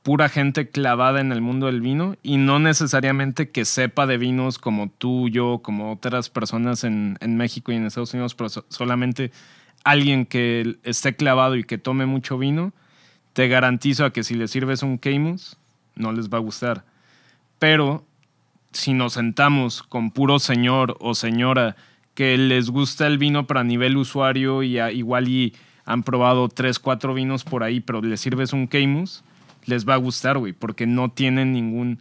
pura 0.01 0.29
gente 0.29 0.69
clavada 0.69 1.19
en 1.19 1.31
el 1.31 1.41
mundo 1.41 1.65
del 1.65 1.81
vino 1.81 2.15
y 2.23 2.37
no 2.37 2.59
necesariamente 2.59 3.49
que 3.49 3.65
sepa 3.65 4.05
de 4.07 4.17
vinos 4.17 4.59
como 4.59 4.89
tú, 4.89 5.29
yo, 5.29 5.59
como 5.63 5.91
otras 5.93 6.29
personas 6.29 6.83
en, 6.83 7.17
en 7.21 7.37
México 7.37 7.71
y 7.71 7.75
en 7.75 7.85
Estados 7.85 8.13
Unidos, 8.13 8.33
pero 8.35 8.49
so- 8.49 8.65
solamente 8.69 9.31
alguien 9.85 10.25
que 10.25 10.75
esté 10.83 11.15
clavado 11.15 11.55
y 11.55 11.63
que 11.63 11.77
tome 11.77 12.05
mucho 12.05 12.37
vino, 12.37 12.73
te 13.31 13.47
garantizo 13.47 14.03
a 14.03 14.11
que 14.11 14.23
si 14.23 14.33
le 14.35 14.47
sirves 14.49 14.83
un 14.83 14.97
Keimus, 14.97 15.57
no 15.95 16.11
les 16.11 16.29
va 16.29 16.37
a 16.39 16.41
gustar. 16.41 16.83
Pero 17.59 18.03
si 18.73 18.93
nos 18.93 19.13
sentamos 19.13 19.81
con 19.83 20.11
puro 20.11 20.39
señor 20.39 20.97
o 20.99 21.15
señora 21.15 21.77
que 22.13 22.37
les 22.37 22.69
gusta 22.69 23.07
el 23.07 23.17
vino 23.17 23.47
pero 23.47 23.61
a 23.61 23.63
nivel 23.63 23.95
usuario 23.97 24.63
y 24.63 24.79
a- 24.79 24.91
igual 24.91 25.27
y 25.29 25.53
han 25.85 26.03
probado 26.03 26.49
tres, 26.49 26.79
cuatro 26.79 27.13
vinos 27.13 27.43
por 27.43 27.63
ahí, 27.63 27.79
pero 27.79 28.01
les 28.01 28.19
sirves 28.19 28.53
un 28.53 28.67
Keimus, 28.67 29.23
les 29.65 29.87
va 29.87 29.93
a 29.93 29.97
gustar, 29.97 30.37
güey, 30.37 30.53
porque 30.53 30.87
no 30.87 31.09
tienen 31.09 31.53
ningún 31.53 31.99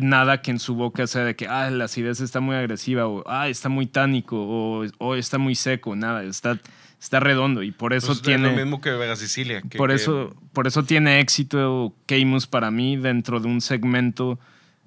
nada 0.00 0.40
que 0.40 0.50
en 0.50 0.58
su 0.58 0.74
boca 0.74 1.06
sea 1.06 1.22
de 1.24 1.36
que 1.36 1.48
ah, 1.48 1.70
la 1.70 1.84
acidez 1.84 2.20
está 2.20 2.40
muy 2.40 2.56
agresiva 2.56 3.06
o 3.06 3.22
ah, 3.26 3.48
está 3.48 3.68
muy 3.68 3.86
tánico 3.86 4.36
o, 4.38 4.86
o 4.98 5.14
está 5.16 5.36
muy 5.38 5.54
seco, 5.54 5.94
nada, 5.96 6.24
está, 6.24 6.58
está 7.00 7.20
redondo 7.20 7.62
y 7.62 7.70
por 7.72 7.92
eso 7.92 8.08
pues, 8.08 8.22
tiene 8.22 8.48
Es 8.48 8.56
lo 8.56 8.62
mismo 8.64 8.80
que 8.80 8.90
Vega 8.90 9.16
Sicilia. 9.16 9.62
que- 9.62 9.78
por 9.78 9.90
que- 9.90 9.96
eso, 9.96 10.34
por 10.52 10.66
eso 10.66 10.82
tiene 10.84 11.20
éxito 11.20 11.94
Keimus 12.06 12.46
para 12.46 12.70
mí 12.70 12.96
dentro 12.96 13.38
de 13.40 13.48
un 13.48 13.60
segmento 13.60 14.38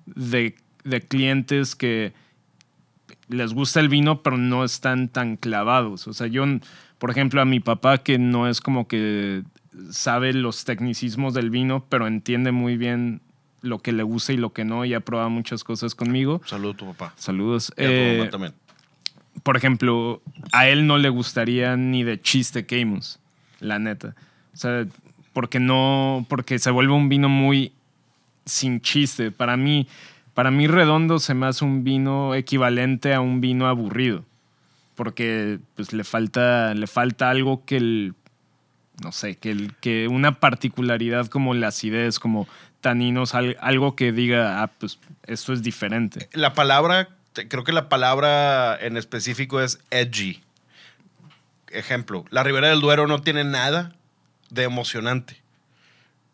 de, 0.06 0.56
de 0.84 1.02
clientes 1.02 1.76
que 1.76 2.14
les 3.28 3.54
gusta 3.54 3.80
el 3.80 3.90
vino, 3.90 4.24
pero 4.24 4.38
no 4.38 4.64
están 4.64 5.08
tan 5.08 5.38
clavados. 5.38 6.08
O 6.08 6.14
sea, 6.14 6.28
yo, 6.28 6.46
por 6.98 7.12
ejemplo, 7.12 7.42
a 7.42 7.46
mi 7.46 7.60
papá, 7.60 8.00
que 8.00 8.18
no 8.18 8.48
es 8.48 8.60
como 8.60 8.88
que 8.88 9.44
sabe 9.92 10.34
los 10.34 10.66
tecnicismos 10.66 11.34
del 11.36 11.52
vino, 11.52 11.86
pero 11.90 12.08
entiende 12.08 12.52
muy 12.52 12.76
bien 12.76 13.22
lo 13.62 13.80
que 13.80 13.92
le 13.92 14.02
gusta 14.04 14.34
y 14.34 14.38
lo 14.38 14.52
que 14.52 14.66
no, 14.66 14.84
y 14.84 14.94
ha 14.96 15.00
probado 15.02 15.30
muchas 15.30 15.64
cosas 15.64 15.94
conmigo. 15.94 16.42
Saludos 16.46 16.74
a 16.76 16.78
tu 16.78 16.86
papá. 16.88 17.14
Saludos. 17.18 17.72
Y 17.78 17.84
a 17.84 17.86
tu 17.88 17.92
Eh, 17.94 18.18
mamá 18.18 18.30
también. 18.32 18.54
Por 19.44 19.58
ejemplo, 19.58 20.22
a 20.52 20.68
él 20.68 20.88
no 20.88 20.98
le 20.98 21.10
gustaría 21.10 21.76
ni 21.78 22.04
de 22.04 22.20
chiste 22.22 22.66
Camus, 22.66 23.20
la 23.60 23.80
neta. 23.80 24.16
O 24.54 24.58
sea, 24.58 24.86
porque 25.34 25.60
no, 25.60 26.26
porque 26.30 26.60
se 26.60 26.72
vuelve 26.72 26.94
un 26.94 27.10
vino 27.10 27.30
muy 27.30 27.74
sin 28.46 28.82
chiste. 28.82 29.32
Para 29.32 29.58
mí, 29.58 29.88
para 30.34 30.52
mí 30.52 30.68
redondo 30.68 31.20
se 31.20 31.34
me 31.34 31.46
hace 31.46 31.64
un 31.66 31.84
vino 31.84 32.36
equivalente 32.36 33.14
a 33.14 33.22
un 33.22 33.40
vino 33.42 33.68
aburrido. 33.68 34.26
Porque 34.96 35.60
pues 35.76 35.94
le 35.94 36.04
falta, 36.04 36.74
le 36.74 36.88
falta 36.88 37.30
algo 37.30 37.64
que 37.64 37.78
el, 37.78 38.16
no 39.02 39.12
sé, 39.14 39.38
que, 39.38 39.52
el, 39.52 39.74
que 39.76 40.08
una 40.10 40.40
particularidad 40.42 41.28
como 41.28 41.54
la 41.54 41.68
acidez, 41.68 42.20
como 42.20 42.48
taninos, 42.82 43.34
al- 43.34 43.56
algo 43.62 43.96
que 43.96 44.12
diga, 44.12 44.62
ah, 44.62 44.68
pues 44.78 45.00
esto 45.26 45.54
es 45.54 45.64
diferente. 45.64 46.28
La 46.34 46.54
palabra, 46.54 47.10
te- 47.42 47.48
creo 47.48 47.64
que 47.64 47.72
la 47.72 47.90
palabra 47.90 48.78
en 48.82 48.98
específico 48.98 49.62
es 49.62 49.80
edgy. 49.92 50.42
Ejemplo, 51.72 52.26
la 52.32 52.44
Ribera 52.44 52.70
del 52.70 52.82
Duero 52.82 53.08
no 53.08 53.22
tiene 53.22 53.44
nada 53.44 53.96
de 54.50 54.64
emocionante. 54.64 55.38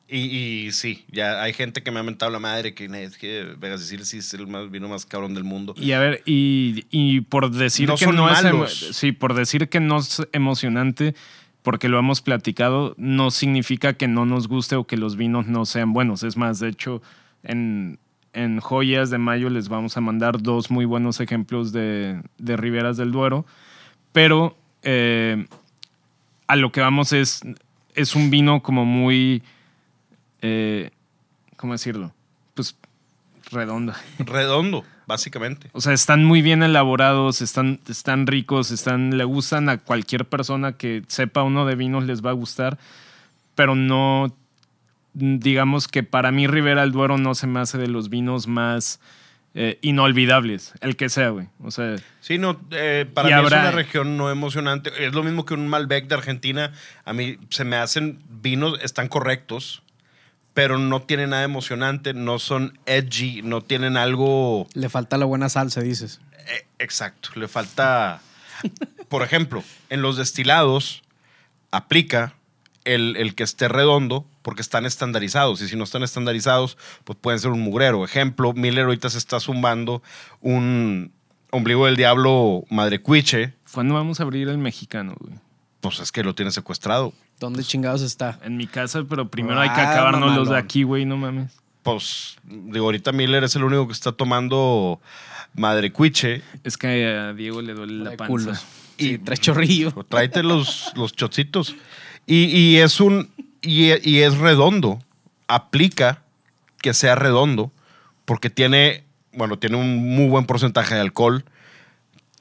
Y, 0.08 0.20
y 0.68 0.72
sí, 0.72 1.04
ya 1.12 1.42
hay 1.42 1.52
gente 1.54 1.82
que 1.82 1.90
me 1.92 2.00
ha 2.00 2.04
mentado 2.04 2.32
la 2.32 2.38
madre 2.40 2.76
que 2.76 2.86
es 3.04 3.18
que 3.18 3.56
Vegas 3.58 3.80
decir 3.82 4.06
sí 4.06 4.20
es 4.20 4.32
el 4.36 4.46
más, 4.48 4.70
vino 4.70 4.88
más 4.88 5.06
cabrón 5.06 5.34
del 5.34 5.44
mundo. 5.44 5.74
Y 5.78 5.92
a 5.94 6.00
ver, 6.00 6.22
y, 6.26 6.86
y 6.92 7.22
por 7.22 7.50
decir 7.52 7.88
No 7.90 7.96
que 7.98 8.06
no 8.08 8.30
es 8.32 8.44
malos. 8.44 8.90
sí, 8.94 9.12
por 9.12 9.34
decir 9.34 9.68
que 9.68 9.80
no 9.80 9.98
es 9.98 10.22
emocionante, 10.32 11.16
porque 11.64 11.90
lo 11.90 11.98
hemos 11.98 12.22
platicado, 12.22 12.94
no 12.98 13.32
significa 13.32 13.94
que 13.94 14.08
no 14.08 14.26
nos 14.26 14.48
guste 14.48 14.76
o 14.76 14.86
que 14.86 14.96
los 14.96 15.16
vinos 15.18 15.48
no 15.48 15.66
sean 15.66 15.92
buenos. 15.92 16.22
Es 16.22 16.38
más, 16.38 16.60
de 16.60 16.70
hecho, 16.70 17.02
en, 17.44 17.98
en 18.36 18.60
Joyas 18.60 19.10
de 19.10 19.18
Mayo 19.18 19.50
les 19.50 19.70
vamos 19.70 19.98
a 19.98 20.02
mandar 20.02 20.42
dos 20.42 20.70
muy 20.70 20.86
buenos 20.86 21.20
ejemplos 21.20 21.72
de, 21.72 22.22
de 22.38 22.58
Riberas 22.58 22.98
del 22.98 23.12
Duero. 23.12 23.46
Pero 24.12 24.56
eh, 24.84 25.48
a 26.48 26.56
lo 26.56 26.72
que 26.72 26.82
vamos 26.82 27.14
es, 27.14 27.42
es 27.96 28.16
un 28.16 28.30
vino 28.30 28.62
como 28.62 28.86
muy, 28.86 29.42
eh, 30.42 30.92
¿cómo 31.56 31.74
decirlo? 31.74 32.14
Pues 32.54 32.78
redondo. 33.52 33.94
Redondo, 34.20 34.84
básicamente. 35.08 35.70
O 35.72 35.82
sea, 35.82 35.94
están 35.94 36.26
muy 36.26 36.42
bien 36.42 36.62
elaborados, 36.62 37.42
están, 37.42 37.80
están 37.88 38.28
ricos, 38.28 38.72
están, 38.72 39.18
le 39.18 39.24
gustan 39.24 39.70
a 39.70 39.78
cualquier 39.78 40.26
persona 40.26 40.74
que 40.74 41.04
sepa 41.08 41.44
uno 41.44 41.66
de 41.66 41.76
vinos, 41.76 42.06
les 42.06 42.24
va 42.24 42.32
a 42.32 42.34
gustar, 42.34 42.78
pero 43.56 43.76
no, 43.76 44.36
digamos 45.16 45.88
que 45.88 46.04
para 46.04 46.32
mí 46.32 46.46
Rivera 46.48 46.82
del 46.82 46.92
Duero 46.92 47.18
no 47.18 47.34
se 47.36 47.48
me 47.48 47.60
hace 47.60 47.78
de 47.78 47.88
los 47.88 48.10
vinos 48.10 48.48
más 48.48 49.00
eh, 49.54 49.80
inolvidables, 49.82 50.74
el 50.82 50.98
que 50.98 51.08
sea, 51.10 51.30
güey. 51.30 51.48
O 51.64 51.72
sea, 51.72 51.96
Sí, 52.20 52.38
no, 52.38 52.60
eh, 52.72 53.06
para 53.14 53.28
mí 53.30 53.34
habrá- 53.34 53.58
es 53.60 53.64
una 53.64 53.72
región 53.72 54.18
no 54.18 54.30
emocionante. 54.30 54.92
Es 55.06 55.14
lo 55.14 55.24
mismo 55.24 55.46
que 55.46 55.54
un 55.54 55.68
Malbec 55.70 56.08
de 56.08 56.16
Argentina. 56.16 56.74
A 57.06 57.14
mí 57.14 57.38
se 57.50 57.64
me 57.64 57.78
hacen 57.78 58.20
vinos, 58.30 58.78
están 58.84 59.08
correctos, 59.08 59.82
pero 60.54 60.78
no 60.78 61.02
tienen 61.02 61.30
nada 61.30 61.44
emocionante, 61.44 62.14
no 62.14 62.38
son 62.40 62.78
edgy, 62.86 63.42
no 63.44 63.62
tienen 63.62 63.96
algo 63.96 64.68
Le 64.74 64.90
falta 64.90 65.18
la 65.18 65.26
buena 65.26 65.48
salsa, 65.50 65.80
dices. 65.82 66.20
eh, 66.48 66.66
exacto. 66.80 67.30
Le 67.36 67.48
falta, 67.48 68.20
por 69.08 69.22
ejemplo, 69.24 69.64
en 69.90 70.02
los 70.02 70.18
destilados 70.18 71.02
aplica 71.72 72.34
el, 72.84 73.16
el 73.18 73.36
que 73.36 73.44
esté 73.44 73.68
redondo 73.68 74.26
porque 74.46 74.62
están 74.62 74.86
estandarizados. 74.86 75.60
Y 75.64 75.68
si 75.68 75.76
no 75.76 75.84
están 75.84 76.04
estandarizados, 76.04 76.78
pues 77.04 77.18
pueden 77.20 77.40
ser 77.40 77.50
un 77.50 77.62
mugrero. 77.62 78.06
Ejemplo, 78.06 78.54
Miller 78.54 78.86
ahorita 78.86 79.10
se 79.10 79.18
está 79.18 79.40
zumbando 79.40 80.04
un 80.40 81.12
ombligo 81.50 81.88
del 81.88 81.96
diablo 81.96 82.64
madrecuiche. 82.70 83.56
¿cuándo 83.74 83.96
vamos 83.96 84.20
a 84.20 84.24
abrir 84.24 84.48
el 84.48 84.60
mexicano, 84.60 85.16
güey? 85.20 85.34
Pues 85.82 86.00
es 86.00 86.12
que 86.12 86.24
lo 86.24 86.36
tiene 86.36 86.52
secuestrado. 86.52 87.12
¿Dónde 87.40 87.64
chingados 87.64 88.04
está? 88.04 88.40
En 88.44 88.56
mi 88.56 88.68
casa, 88.68 89.04
pero 89.10 89.30
primero 89.30 89.60
hay 89.60 89.70
que 89.70 89.82
Ah, 89.82 89.94
acabarnos 89.94 90.36
los 90.36 90.50
de 90.50 90.58
aquí, 90.60 90.84
güey, 90.84 91.06
no 91.06 91.18
mames. 91.18 91.52
Pues, 91.82 92.38
digo, 92.44 92.86
ahorita 92.86 93.14
Miller 93.14 93.44
es 93.44 93.56
el 93.56 93.64
único 93.64 93.88
que 93.88 93.94
está 93.94 94.12
tomando 94.12 95.02
madrecuiche. 95.56 96.44
Es 96.64 96.78
que 96.78 97.08
a 97.08 97.34
Diego 97.34 97.64
le 97.64 97.74
duele 97.74 98.12
la 98.12 98.16
panza. 98.16 98.62
Y 99.00 99.18
tres 99.18 99.40
chorrillos. 99.40 99.94
Pues 99.96 100.08
Tráete 100.08 100.44
los, 100.44 100.92
los 100.96 101.14
chocitos. 101.14 101.76
Y, 102.28 102.46
y 102.46 102.78
es 102.78 103.00
un. 103.00 103.32
Y, 103.66 103.92
y 104.10 104.20
es 104.22 104.38
redondo. 104.38 105.00
Aplica 105.48 106.22
que 106.82 106.94
sea 106.94 107.16
redondo. 107.16 107.72
Porque 108.26 108.50
tiene. 108.50 109.04
Bueno, 109.34 109.58
tiene 109.60 109.78
un 109.78 110.16
muy 110.16 110.28
buen 110.28 110.46
porcentaje 110.46 110.96
de 110.96 111.02
alcohol. 111.02 111.44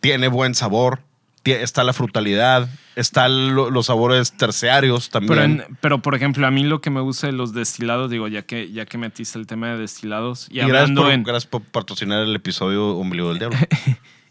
Tiene 0.01 0.29
buen 0.29 0.55
sabor. 0.55 1.01
Está 1.45 1.85
la 1.85 1.93
frutalidad. 1.93 2.69
Están 2.97 3.55
lo- 3.55 3.71
los 3.71 3.87
sabores 3.87 4.33
terciarios 4.33 5.11
también. 5.11 5.35
Pero, 5.35 5.43
en- 5.69 5.77
pero, 5.81 5.99
por 6.03 6.15
ejemplo, 6.15 6.47
a 6.47 6.51
mí 6.51 6.63
lo 6.65 6.81
que 6.81 6.91
me 6.91 7.01
gusta 7.01 7.27
de 7.27 7.33
los 7.35 7.53
destilados, 7.53 8.11
digo, 8.11 8.29
ya 8.29 8.43
que, 8.43 8.71
ya 8.73 8.87
que 8.87 8.97
metiste 8.99 9.39
el 9.39 9.47
tema 9.47 9.69
de 9.73 9.79
destilados, 9.79 10.47
y, 10.51 10.55
y 10.55 10.57
gracias 10.59 10.75
hablando 10.81 11.03
por, 11.03 11.11
en, 11.13 11.23
gracias 11.25 11.47
por 11.47 11.63
patrocinar 11.63 12.23
el 12.23 12.35
episodio 12.37 12.91
Ombligo 12.97 13.31
del 13.31 13.39
Diablo. 13.41 13.59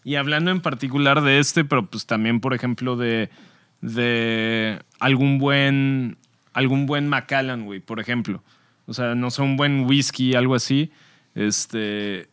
Y 0.06 0.16
hablando 0.16 0.52
en 0.52 0.60
particular 0.60 1.22
de 1.22 1.40
este, 1.40 1.64
pero 1.64 1.86
pues 1.86 2.06
también, 2.06 2.42
por 2.42 2.54
ejemplo, 2.54 2.98
de, 2.98 3.30
de 3.82 4.80
algún 5.00 5.38
buen 5.40 6.18
algún 6.54 6.86
buen 6.86 7.08
Macallan, 7.08 7.66
güey, 7.66 7.80
por 7.80 8.00
ejemplo. 8.00 8.44
O 8.86 8.94
sea, 8.94 9.16
no 9.16 9.32
sé, 9.32 9.42
un 9.42 9.58
buen 9.58 9.86
whisky, 9.86 10.36
algo 10.36 10.56
así. 10.56 10.92
Este. 11.36 12.28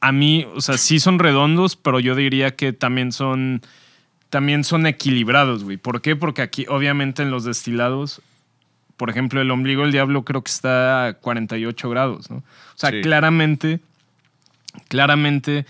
A 0.00 0.12
mí, 0.12 0.46
o 0.54 0.60
sea, 0.60 0.78
sí 0.78 1.00
son 1.00 1.18
redondos, 1.18 1.74
pero 1.74 1.98
yo 2.00 2.14
diría 2.14 2.54
que 2.54 2.72
también 2.72 3.12
son. 3.12 3.62
También 4.30 4.62
son 4.62 4.86
equilibrados, 4.86 5.64
güey. 5.64 5.78
¿Por 5.78 6.02
qué? 6.02 6.14
Porque 6.14 6.42
aquí, 6.42 6.66
obviamente, 6.68 7.22
en 7.22 7.30
los 7.30 7.44
destilados, 7.44 8.20
por 8.98 9.08
ejemplo, 9.08 9.40
el 9.40 9.50
ombligo 9.50 9.82
del 9.82 9.92
diablo 9.92 10.24
creo 10.24 10.42
que 10.42 10.50
está 10.50 11.06
a 11.06 11.12
48 11.14 11.88
grados, 11.88 12.30
¿no? 12.30 12.36
O 12.38 12.42
sea, 12.76 12.90
Sí. 12.90 13.00
claramente, 13.00 13.80
claramente 14.88 15.66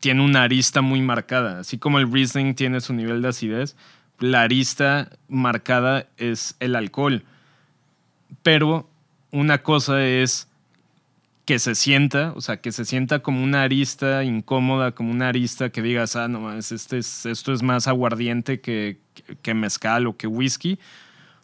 tiene 0.00 0.22
una 0.22 0.42
arista 0.42 0.82
muy 0.82 1.00
marcada. 1.00 1.60
Así 1.60 1.78
como 1.78 1.98
el 1.98 2.12
Riesling 2.12 2.54
tiene 2.54 2.80
su 2.82 2.92
nivel 2.92 3.22
de 3.22 3.28
acidez, 3.28 3.76
la 4.18 4.42
arista 4.42 5.10
marcada 5.28 6.06
es 6.16 6.56
el 6.60 6.76
alcohol. 6.76 7.24
Pero 8.42 8.88
una 9.30 9.62
cosa 9.62 10.04
es 10.06 10.48
que 11.44 11.58
se 11.60 11.74
sienta, 11.76 12.32
o 12.34 12.40
sea, 12.40 12.56
que 12.60 12.72
se 12.72 12.84
sienta 12.84 13.20
como 13.20 13.42
una 13.42 13.62
arista 13.62 14.24
incómoda, 14.24 14.92
como 14.92 15.12
una 15.12 15.28
arista 15.28 15.70
que 15.70 15.80
digas, 15.82 16.16
ah, 16.16 16.26
no, 16.28 16.52
este 16.52 16.98
es, 16.98 17.24
esto 17.26 17.52
es 17.52 17.62
más 17.62 17.86
aguardiente 17.86 18.60
que, 18.60 18.98
que 19.42 19.54
mezcal 19.54 20.06
o 20.08 20.16
que 20.16 20.26
whisky, 20.26 20.78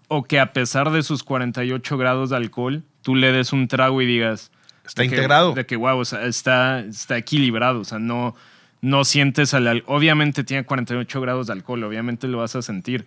o 0.09 0.25
que 0.25 0.41
a 0.41 0.53
pesar 0.53 0.91
de 0.91 1.03
sus 1.05 1.23
48 1.23 1.97
grados 1.99 2.31
de 2.31 2.37
alcohol, 2.37 2.83
tú 3.03 3.15
le 3.15 3.31
des 3.33 3.53
un 3.53 3.69
trago 3.69 4.03
y 4.03 4.07
digas, 4.07 4.51
Está 4.85 5.03
de 5.03 5.09
que- 5.09 5.15
integrado. 5.15 5.53
de 5.55 5.67
que, 5.67 5.77
wow, 5.77 5.99
o 5.99 6.05
sea, 6.05 6.25
está, 6.25 6.81
está 6.81 7.17
equilibrado. 7.17 7.81
O 7.81 7.85
sea, 7.85 8.01
no, 8.01 8.35
no 8.83 9.05
sientes 9.05 9.55
al, 9.55 9.83
Obviamente 9.87 10.45
tiene 10.45 10.65
48 10.65 11.21
grados 11.21 11.47
de 11.47 11.55
alcohol, 11.55 11.83
obviamente 11.85 12.29
lo 12.29 12.39
vas 12.39 12.55
a 12.57 12.63
sentir, 12.63 13.07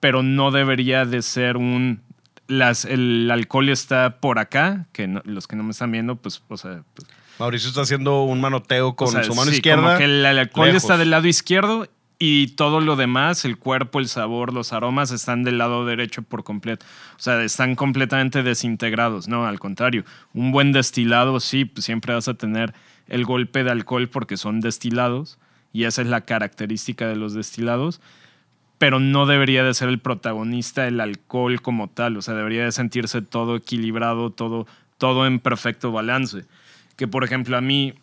pero 0.00 0.22
no 0.22 0.50
debería 0.50 1.04
de 1.04 1.20
ser 1.20 1.58
un. 1.58 2.00
Las, 2.48 2.84
el 2.84 3.28
alcohol 3.30 3.68
está 3.68 4.20
por 4.20 4.38
acá, 4.38 4.86
que 4.92 5.08
no- 5.08 5.20
los 5.24 5.48
que 5.48 5.56
no 5.56 5.64
me 5.64 5.72
están 5.72 5.90
viendo, 5.90 6.16
pues, 6.16 6.42
o 6.48 6.56
sea. 6.56 6.82
pues, 6.94 7.08
Mauricio 7.40 7.68
está 7.68 7.82
haciendo 7.82 8.22
un 8.22 8.40
manoteo 8.40 8.94
con 8.94 9.08
o 9.08 9.10
sea, 9.10 9.24
su 9.24 9.34
mano 9.34 9.50
sí, 9.50 9.56
izquierda. 9.56 9.82
Como 9.82 9.98
que 9.98 10.04
el, 10.04 10.24
el 10.24 10.38
alcohol 10.38 10.68
lejos. 10.68 10.84
está 10.84 10.96
del 10.96 11.10
lado 11.10 11.26
izquierdo 11.26 11.88
y 12.18 12.46
todo 12.54 12.80
lo 12.80 12.96
demás, 12.96 13.44
el 13.44 13.58
cuerpo, 13.58 13.98
el 13.98 14.08
sabor, 14.08 14.54
los 14.54 14.72
aromas, 14.72 15.10
están 15.10 15.42
del 15.42 15.58
lado 15.58 15.84
derecho 15.84 16.22
por 16.22 16.44
completo. 16.44 16.86
O 17.16 17.18
sea, 17.20 17.42
están 17.42 17.74
completamente 17.74 18.42
desintegrados, 18.42 19.28
¿no? 19.28 19.44
Al 19.44 19.58
contrario, 19.58 20.04
un 20.32 20.50
buen 20.52 20.72
destilado, 20.72 21.40
sí, 21.40 21.64
pues 21.66 21.84
siempre 21.84 22.14
vas 22.14 22.28
a 22.28 22.34
tener 22.34 22.72
el 23.08 23.24
golpe 23.24 23.64
de 23.64 23.70
alcohol 23.70 24.08
porque 24.08 24.36
son 24.36 24.60
destilados 24.60 25.38
y 25.72 25.84
esa 25.84 26.02
es 26.02 26.08
la 26.08 26.22
característica 26.22 27.06
de 27.06 27.16
los 27.16 27.34
destilados. 27.34 28.00
Pero 28.78 29.00
no 29.00 29.26
debería 29.26 29.64
de 29.64 29.74
ser 29.74 29.88
el 29.88 29.98
protagonista 29.98 30.86
el 30.86 31.00
alcohol 31.00 31.62
como 31.62 31.88
tal. 31.88 32.16
O 32.16 32.22
sea, 32.22 32.34
debería 32.34 32.64
de 32.64 32.72
sentirse 32.72 33.22
todo 33.22 33.56
equilibrado, 33.56 34.30
todo, 34.30 34.66
todo 34.98 35.26
en 35.26 35.38
perfecto 35.38 35.92
balance. 35.92 36.44
Que, 36.96 37.08
por 37.08 37.24
ejemplo, 37.24 37.56
a 37.56 37.60
mí, 37.60 37.94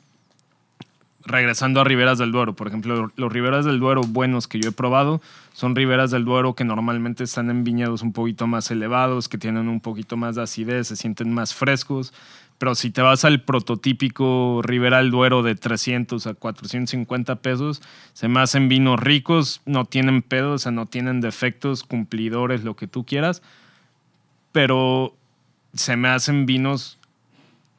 regresando 1.26 1.82
a 1.82 1.84
Riberas 1.84 2.18
del 2.18 2.32
Duero, 2.32 2.56
por 2.56 2.68
ejemplo, 2.68 3.12
los 3.16 3.32
Riberas 3.32 3.66
del 3.66 3.80
Duero 3.80 4.02
buenos 4.02 4.48
que 4.48 4.60
yo 4.60 4.70
he 4.70 4.74
probado 4.74 5.22
son 5.54 5.76
Riberas 5.76 6.12
del 6.12 6.26
Duero 6.26 6.56
que 6.56 6.64
normalmente 6.64 7.24
están 7.24 7.50
en 7.50 7.64
viñedos 7.64 8.02
un 8.02 8.12
poquito 8.12 8.48
más 8.48 8.70
elevados, 8.72 9.30
que 9.30 9.38
tienen 9.38 9.70
un 9.70 9.80
poquito 9.80 10.18
más 10.18 10.36
de 10.36 10.44
acidez, 10.44 10.88
se 10.88 10.96
sienten 10.96 11.34
más 11.34 11.54
frescos, 11.54 12.14
Pero 12.58 12.76
si 12.76 12.92
te 12.92 13.02
vas 13.02 13.26
al 13.26 13.42
prototípico 13.42 14.62
Ribera 14.64 14.98
del 14.98 15.12
Duero 15.12 15.44
de 15.44 15.56
300 15.56 16.28
a 16.28 16.34
450 16.34 17.36
pesos, 17.38 17.82
se 18.14 18.28
me 18.28 18.40
hacen 18.40 18.70
vinos 18.70 19.00
ricos, 19.00 19.62
no 19.66 19.86
tienen 19.86 20.22
pedos, 20.22 20.54
o 20.54 20.64
sea, 20.64 20.72
no 20.72 20.86
tienen 20.86 21.20
defectos, 21.20 21.84
cumplidores, 21.84 22.64
lo 22.64 22.76
que 22.76 22.88
tú 22.88 23.06
quieras. 23.06 23.42
Pero 24.52 25.16
se 25.74 25.98
me 25.98 26.08
hacen 26.10 26.46
vinos 26.46 27.00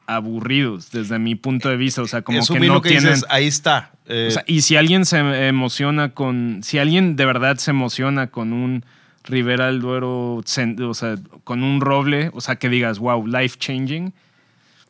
aburridos 0.07 0.91
desde 0.91 1.19
mi 1.19 1.35
punto 1.35 1.69
de 1.69 1.77
vista. 1.77 2.01
O 2.01 2.07
sea, 2.07 2.21
como 2.21 2.39
que 2.45 2.59
no 2.59 2.81
que 2.81 2.89
tienen. 2.89 3.13
dices, 3.13 3.25
ahí 3.29 3.45
está. 3.47 3.91
Eh, 4.07 4.27
O 4.29 4.31
sea, 4.31 4.43
y 4.47 4.61
si 4.61 4.75
alguien 4.75 5.05
se 5.05 5.17
emociona 5.47 6.09
con. 6.09 6.61
Si 6.63 6.77
alguien 6.77 7.15
de 7.15 7.25
verdad 7.25 7.57
se 7.57 7.71
emociona 7.71 8.27
con 8.27 8.53
un 8.53 8.85
Ribera 9.23 9.67
del 9.67 9.79
Duero, 9.81 10.35
o 10.35 10.43
sea, 10.45 11.15
con 11.43 11.63
un 11.63 11.81
roble, 11.81 12.29
o 12.33 12.41
sea, 12.41 12.57
que 12.57 12.69
digas, 12.69 12.99
wow, 12.99 13.25
life 13.25 13.57
changing, 13.57 14.13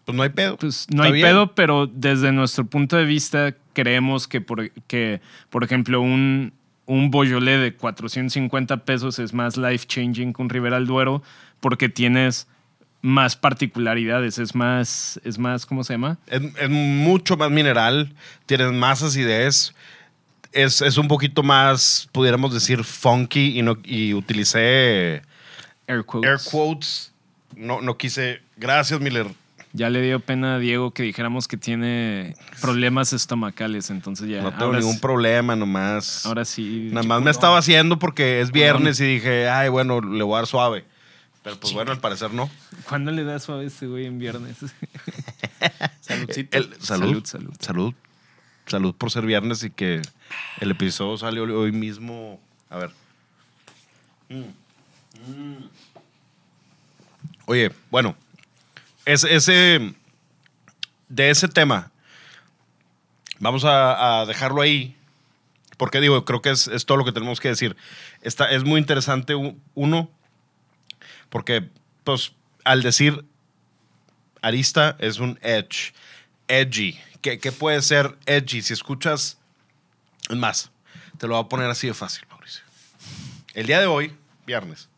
pues 0.03 0.15
no 0.15 0.23
hay 0.23 0.29
pedo. 0.29 0.57
pues 0.57 0.87
no 0.91 1.03
Está 1.03 1.05
hay 1.05 1.11
bien. 1.13 1.27
pedo, 1.27 1.55
pero 1.55 1.87
desde 1.87 2.31
nuestro 2.33 2.65
punto 2.65 2.97
de 2.97 3.05
vista, 3.05 3.55
creemos 3.73 4.27
que, 4.27 4.41
por, 4.41 4.69
que, 4.87 5.21
por 5.49 5.63
ejemplo, 5.63 6.01
un, 6.01 6.51
un 6.85 7.09
Beaujolais 7.11 7.61
de 7.61 7.73
450 7.75 8.83
pesos 8.83 9.19
es 9.19 9.33
más 9.33 9.55
life 9.57 9.85
changing 9.87 10.33
que 10.33 10.41
un 10.41 10.49
Ribera 10.49 10.75
del 10.75 10.85
Duero 10.85 11.23
porque 11.61 11.87
tienes 11.89 12.47
más 13.05 13.35
particularidades, 13.35 14.39
es 14.39 14.55
más, 14.55 15.19
es 15.23 15.37
más, 15.37 15.65
¿cómo 15.65 15.83
se 15.83 15.93
llama? 15.93 16.17
Es, 16.27 16.41
es 16.59 16.69
mucho 16.69 17.37
más 17.37 17.51
mineral, 17.51 18.11
tienes 18.47 18.71
más 18.71 19.03
acidez. 19.03 19.73
Es, 20.51 20.81
es 20.81 20.97
un 20.97 21.07
poquito 21.07 21.43
más, 21.43 22.09
pudiéramos 22.11 22.53
decir, 22.53 22.83
funky 22.83 23.59
y, 23.59 23.61
no, 23.61 23.77
y 23.83 24.13
utilicé 24.13 25.21
Air 25.87 26.03
quotes. 26.03 26.29
air 26.29 26.39
quotes. 26.49 27.13
No, 27.55 27.81
no 27.81 27.95
quise. 27.95 28.41
Gracias, 28.57 28.99
Miller. 28.99 29.27
Ya 29.73 29.89
le 29.89 30.01
dio 30.01 30.19
pena 30.21 30.55
a 30.55 30.59
Diego 30.59 30.91
que 30.91 31.03
dijéramos 31.03 31.47
que 31.47 31.57
tiene 31.57 32.35
problemas 32.61 33.11
estomacales, 33.13 33.89
entonces 33.89 34.29
ya. 34.29 34.41
No 34.41 34.53
tengo 34.53 34.73
ningún 34.73 34.99
problema, 34.99 35.55
nomás. 35.55 36.25
ahora 36.25 36.45
sí. 36.45 36.89
Nada 36.91 37.05
más 37.05 37.21
me 37.21 37.29
estaba 37.29 37.57
haciendo 37.57 37.99
porque 37.99 38.39
es 38.39 38.51
viernes 38.51 38.99
y 39.01 39.05
dije, 39.05 39.49
ay, 39.49 39.69
bueno, 39.69 39.99
le 40.01 40.23
voy 40.23 40.35
a 40.35 40.37
dar 40.37 40.47
suave. 40.47 40.85
Pero 41.45 41.59
pues 41.59 41.71
bueno, 41.73 41.91
al 41.91 41.99
parecer 41.99 42.33
no. 42.33 42.49
¿Cuándo 42.89 43.11
le 43.11 43.23
das 43.23 43.43
suave 43.43 43.63
a 43.63 43.67
este 43.67 43.85
güey 43.87 44.05
en 44.07 44.17
viernes? 44.19 44.57
El- 46.51 46.75
salud, 46.81 47.23
Salud, 47.23 47.25
salud. 47.25 47.53
salud. 47.59 47.93
Salud 48.65 48.95
por 48.95 49.11
ser 49.11 49.25
viernes 49.27 49.63
y 49.63 49.69
que 49.69 50.01
el 50.59 50.71
episodio 50.71 51.17
salió 51.17 51.43
hoy 51.43 51.71
mismo. 51.71 52.41
A 52.69 52.77
ver. 52.77 52.91
Mm. 54.29 54.41
Mm. 55.31 55.69
Oye, 57.45 57.71
bueno. 57.91 58.15
Ese, 59.05 59.35
ese- 59.35 59.93
de 61.09 61.29
ese 61.29 61.47
tema, 61.47 61.91
vamos 63.39 63.63
a, 63.65 64.21
a 64.21 64.25
dejarlo 64.25 64.61
ahí. 64.61 64.95
Porque 65.77 66.01
digo, 66.01 66.25
creo 66.25 66.41
que 66.41 66.49
es, 66.49 66.67
es 66.67 66.85
todo 66.87 66.97
lo 66.97 67.05
que 67.05 67.11
tenemos 67.11 67.39
que 67.39 67.49
decir. 67.49 67.75
Está, 68.21 68.49
es 68.49 68.63
muy 68.63 68.79
interesante, 68.79 69.35
uno, 69.75 70.09
porque, 71.29 71.69
pues, 72.03 72.33
al 72.63 72.81
decir 72.81 73.25
arista 74.41 74.95
es 74.99 75.19
un 75.19 75.39
edge. 75.41 75.93
Edgy. 76.47 76.99
¿Qué, 77.21 77.39
qué 77.39 77.51
puede 77.51 77.81
ser 77.81 78.17
edgy? 78.25 78.61
Si 78.61 78.73
escuchas. 78.73 79.37
Es 80.29 80.35
más, 80.35 80.71
te 81.17 81.27
lo 81.27 81.35
voy 81.35 81.45
a 81.45 81.49
poner 81.49 81.69
así 81.69 81.87
de 81.87 81.93
fácil, 81.93 82.25
Mauricio. 82.29 82.63
El 83.53 83.67
día 83.67 83.79
de 83.79 83.85
hoy, 83.85 84.13
viernes, 84.45 84.89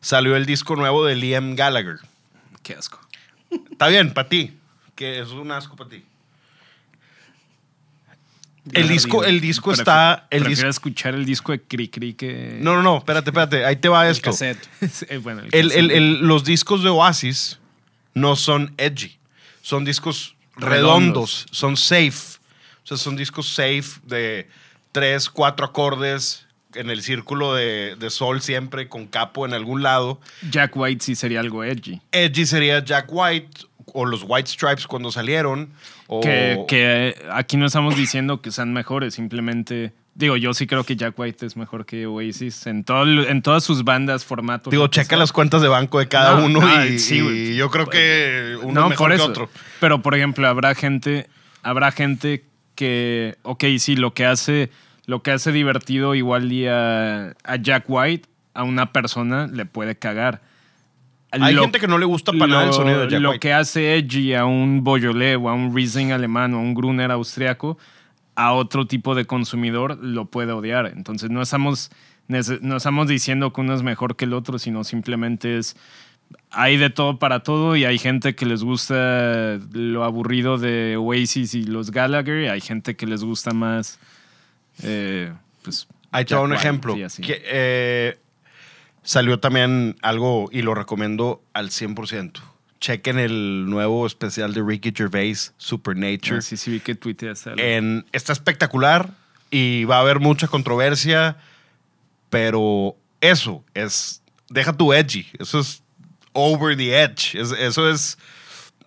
salió 0.00 0.36
el 0.36 0.46
disco 0.46 0.76
nuevo 0.76 1.04
de 1.04 1.16
Liam 1.16 1.54
Gallagher. 1.54 1.98
Qué 2.62 2.74
asco. 2.74 3.00
Está 3.70 3.88
bien, 3.88 4.12
para 4.12 4.28
ti. 4.28 4.58
Que 4.94 5.20
es 5.20 5.28
un 5.28 5.50
asco 5.50 5.76
para 5.76 5.90
ti. 5.90 6.04
El 8.72 8.86
disco, 8.88 9.24
el 9.24 9.40
disco 9.40 9.72
está. 9.72 10.26
El 10.30 10.44
Prefiero 10.44 10.68
disco, 10.68 10.70
escuchar 10.70 11.14
el 11.14 11.24
disco 11.24 11.50
de 11.52 11.60
Cri 11.62 11.88
Cri 11.88 12.14
que. 12.14 12.58
no, 12.60 12.76
no, 12.76 12.82
no, 12.82 12.98
espérate, 12.98 13.30
espérate. 13.30 13.64
Ahí 13.64 13.76
te 13.76 13.88
va 13.88 14.06
El 14.06 14.12
esto. 14.12 14.30
cassette. 14.30 14.64
Eh, 15.08 15.16
bueno, 15.18 15.40
el 15.42 15.48
El- 15.52 15.72
el- 15.72 15.86
cassette. 15.88 15.90
el- 15.96 16.18
los 16.20 16.44
discos 16.44 16.84
de 16.84 16.90
Oasis 16.90 17.58
no 18.14 18.36
son 18.36 18.72
edgy. 18.78 19.16
Son 19.62 19.84
discos 19.84 20.36
redondos. 20.56 20.70
Redondos. 20.70 21.46
Son 21.50 21.76
safe. 21.76 22.38
O 22.84 22.86
sea, 22.86 22.96
son 22.96 23.16
discos 23.16 23.48
safe 23.48 24.00
de 24.04 24.48
tres, 24.92 25.28
cuatro 25.28 25.66
acordes 25.66 26.46
en 26.74 26.88
el 26.88 27.02
círculo 27.02 27.54
de, 27.54 27.96
de 27.98 28.10
sol 28.10 28.40
siempre 28.42 28.88
con 28.88 29.06
capo 29.06 29.44
en 29.44 29.54
algún 29.54 29.82
lado. 29.82 30.20
Jack 30.50 30.76
White 30.76 31.04
sí 31.04 31.14
sería 31.16 31.40
algo 31.40 31.64
edgy. 31.64 32.00
Edgy 32.12 32.46
sería 32.46 32.82
Jack 32.84 33.06
White 33.10 33.66
o 33.86 34.04
los 34.04 34.24
White 34.26 34.50
Stripes 34.50 34.86
cuando 34.86 35.10
salieron. 35.10 35.70
O, 36.06 36.20
Que, 36.20 36.64
que 36.68 37.14
aquí 37.32 37.56
no 37.56 37.66
estamos 37.66 37.96
diciendo 37.96 38.40
que 38.40 38.50
sean 38.50 38.72
mejores, 38.72 39.14
simplemente. 39.14 39.92
Digo, 40.14 40.36
yo 40.36 40.52
sí 40.52 40.66
creo 40.66 40.84
que 40.84 40.94
Jack 40.94 41.18
White 41.18 41.46
es 41.46 41.56
mejor 41.56 41.86
que 41.86 42.06
Oasis 42.06 42.66
en, 42.66 42.84
todo, 42.84 43.04
en 43.04 43.40
todas 43.40 43.64
sus 43.64 43.82
bandas, 43.82 44.24
formatos. 44.24 44.70
Digo, 44.70 44.86
checa 44.88 45.10
sea. 45.10 45.18
las 45.18 45.32
cuentas 45.32 45.62
de 45.62 45.68
banco 45.68 45.98
de 45.98 46.08
cada 46.08 46.38
No, 46.38 46.46
uno 46.46 46.60
no, 46.60 46.84
y, 46.84 46.98
sí, 46.98 47.18
y 47.18 47.56
yo 47.56 47.70
creo 47.70 47.86
que 47.86 48.58
uno 48.62 48.72
no, 48.72 48.82
es 48.84 48.90
mejor 48.90 49.10
por 49.10 49.16
que 49.16 49.22
otro. 49.22 49.50
Pero, 49.80 50.02
por 50.02 50.14
ejemplo, 50.14 50.46
habrá 50.46 50.74
gente, 50.74 51.28
habrá 51.62 51.92
gente 51.92 52.44
que, 52.74 53.36
ok, 53.42 53.64
sí, 53.78 53.96
lo 53.96 54.12
que 54.12 54.26
hace, 54.26 54.70
lo 55.06 55.22
que 55.22 55.30
hace 55.30 55.50
divertido 55.50 56.14
igual 56.14 56.52
y 56.52 56.66
a, 56.66 57.34
a 57.44 57.56
Jack 57.56 57.84
White, 57.88 58.28
a 58.54 58.64
una 58.64 58.92
persona 58.92 59.46
le 59.46 59.64
puede 59.64 59.96
cagar. 59.96 60.42
Hay 61.32 61.54
Lo- 61.54 61.62
gente 61.62 61.80
que 61.80 61.88
no 61.88 61.96
le 61.98 62.04
gusta 62.04 62.32
para 62.32 62.46
nada 62.46 62.66
el 62.66 62.72
sonido 62.74 63.00
de 63.00 63.08
Jack 63.10 63.20
Lo 63.20 63.30
White. 63.30 63.40
que 63.40 63.52
hace 63.54 63.96
edgy 63.96 64.34
a 64.34 64.44
un 64.44 64.84
Beaujolais 64.84 65.36
o 65.40 65.48
a 65.48 65.54
un 65.54 65.74
Riesling 65.74 66.12
alemán 66.12 66.52
o 66.54 66.58
a 66.58 66.60
un 66.60 66.74
Gruner 66.74 67.10
austriaco, 67.10 67.78
a 68.34 68.52
otro 68.52 68.86
tipo 68.86 69.14
de 69.14 69.24
consumidor 69.24 69.98
lo 70.02 70.26
puede 70.26 70.52
odiar. 70.52 70.92
Entonces 70.94 71.30
no 71.30 71.40
estamos, 71.40 71.90
no 72.28 72.76
estamos 72.76 73.08
diciendo 73.08 73.52
que 73.52 73.60
uno 73.62 73.74
es 73.74 73.82
mejor 73.82 74.14
que 74.16 74.26
el 74.26 74.34
otro, 74.34 74.58
sino 74.58 74.84
simplemente 74.84 75.56
es... 75.58 75.74
Hay 76.50 76.76
de 76.78 76.88
todo 76.88 77.18
para 77.18 77.42
todo 77.42 77.76
y 77.76 77.84
hay 77.84 77.98
gente 77.98 78.34
que 78.34 78.46
les 78.46 78.62
gusta 78.64 79.58
lo 79.72 80.04
aburrido 80.04 80.56
de 80.58 80.96
Oasis 80.98 81.54
y 81.54 81.64
los 81.64 81.90
Gallagher 81.90 82.44
y 82.44 82.48
hay 82.48 82.60
gente 82.60 82.94
que 82.96 83.06
les 83.06 83.22
gusta 83.24 83.52
más... 83.52 83.98
eh, 84.82 85.32
pues, 85.62 85.86
Ahí 86.10 86.24
te 86.26 86.34
un 86.34 86.52
ejemplo. 86.52 86.94
Que, 86.94 87.42
eh, 87.46 88.18
salió 89.02 89.38
también 89.40 89.96
algo, 90.02 90.48
y 90.52 90.62
lo 90.62 90.74
recomiendo 90.74 91.42
al 91.52 91.70
100%. 91.70 92.40
Chequen 92.80 93.18
el 93.18 93.66
nuevo 93.70 94.06
especial 94.06 94.54
de 94.54 94.62
Ricky 94.62 94.92
Gervais, 94.96 95.54
Supernature. 95.56 96.38
Ah, 96.38 96.40
sí, 96.42 96.56
sí 96.56 96.70
vi 96.70 96.80
que 96.80 96.94
tuiteaste 96.94 97.50
algo. 97.50 97.62
En, 97.62 98.04
está 98.12 98.32
espectacular 98.32 99.10
y 99.50 99.84
va 99.84 99.98
a 99.98 100.00
haber 100.00 100.18
mucha 100.20 100.48
controversia, 100.48 101.36
pero 102.30 102.96
eso 103.20 103.64
es, 103.74 104.22
deja 104.48 104.72
tu 104.72 104.92
edgy, 104.92 105.26
eso 105.38 105.60
es 105.60 105.82
over 106.32 106.76
the 106.76 107.02
edge, 107.02 107.34
Es- 107.38 107.52
eso 107.52 107.88
es 107.88 108.18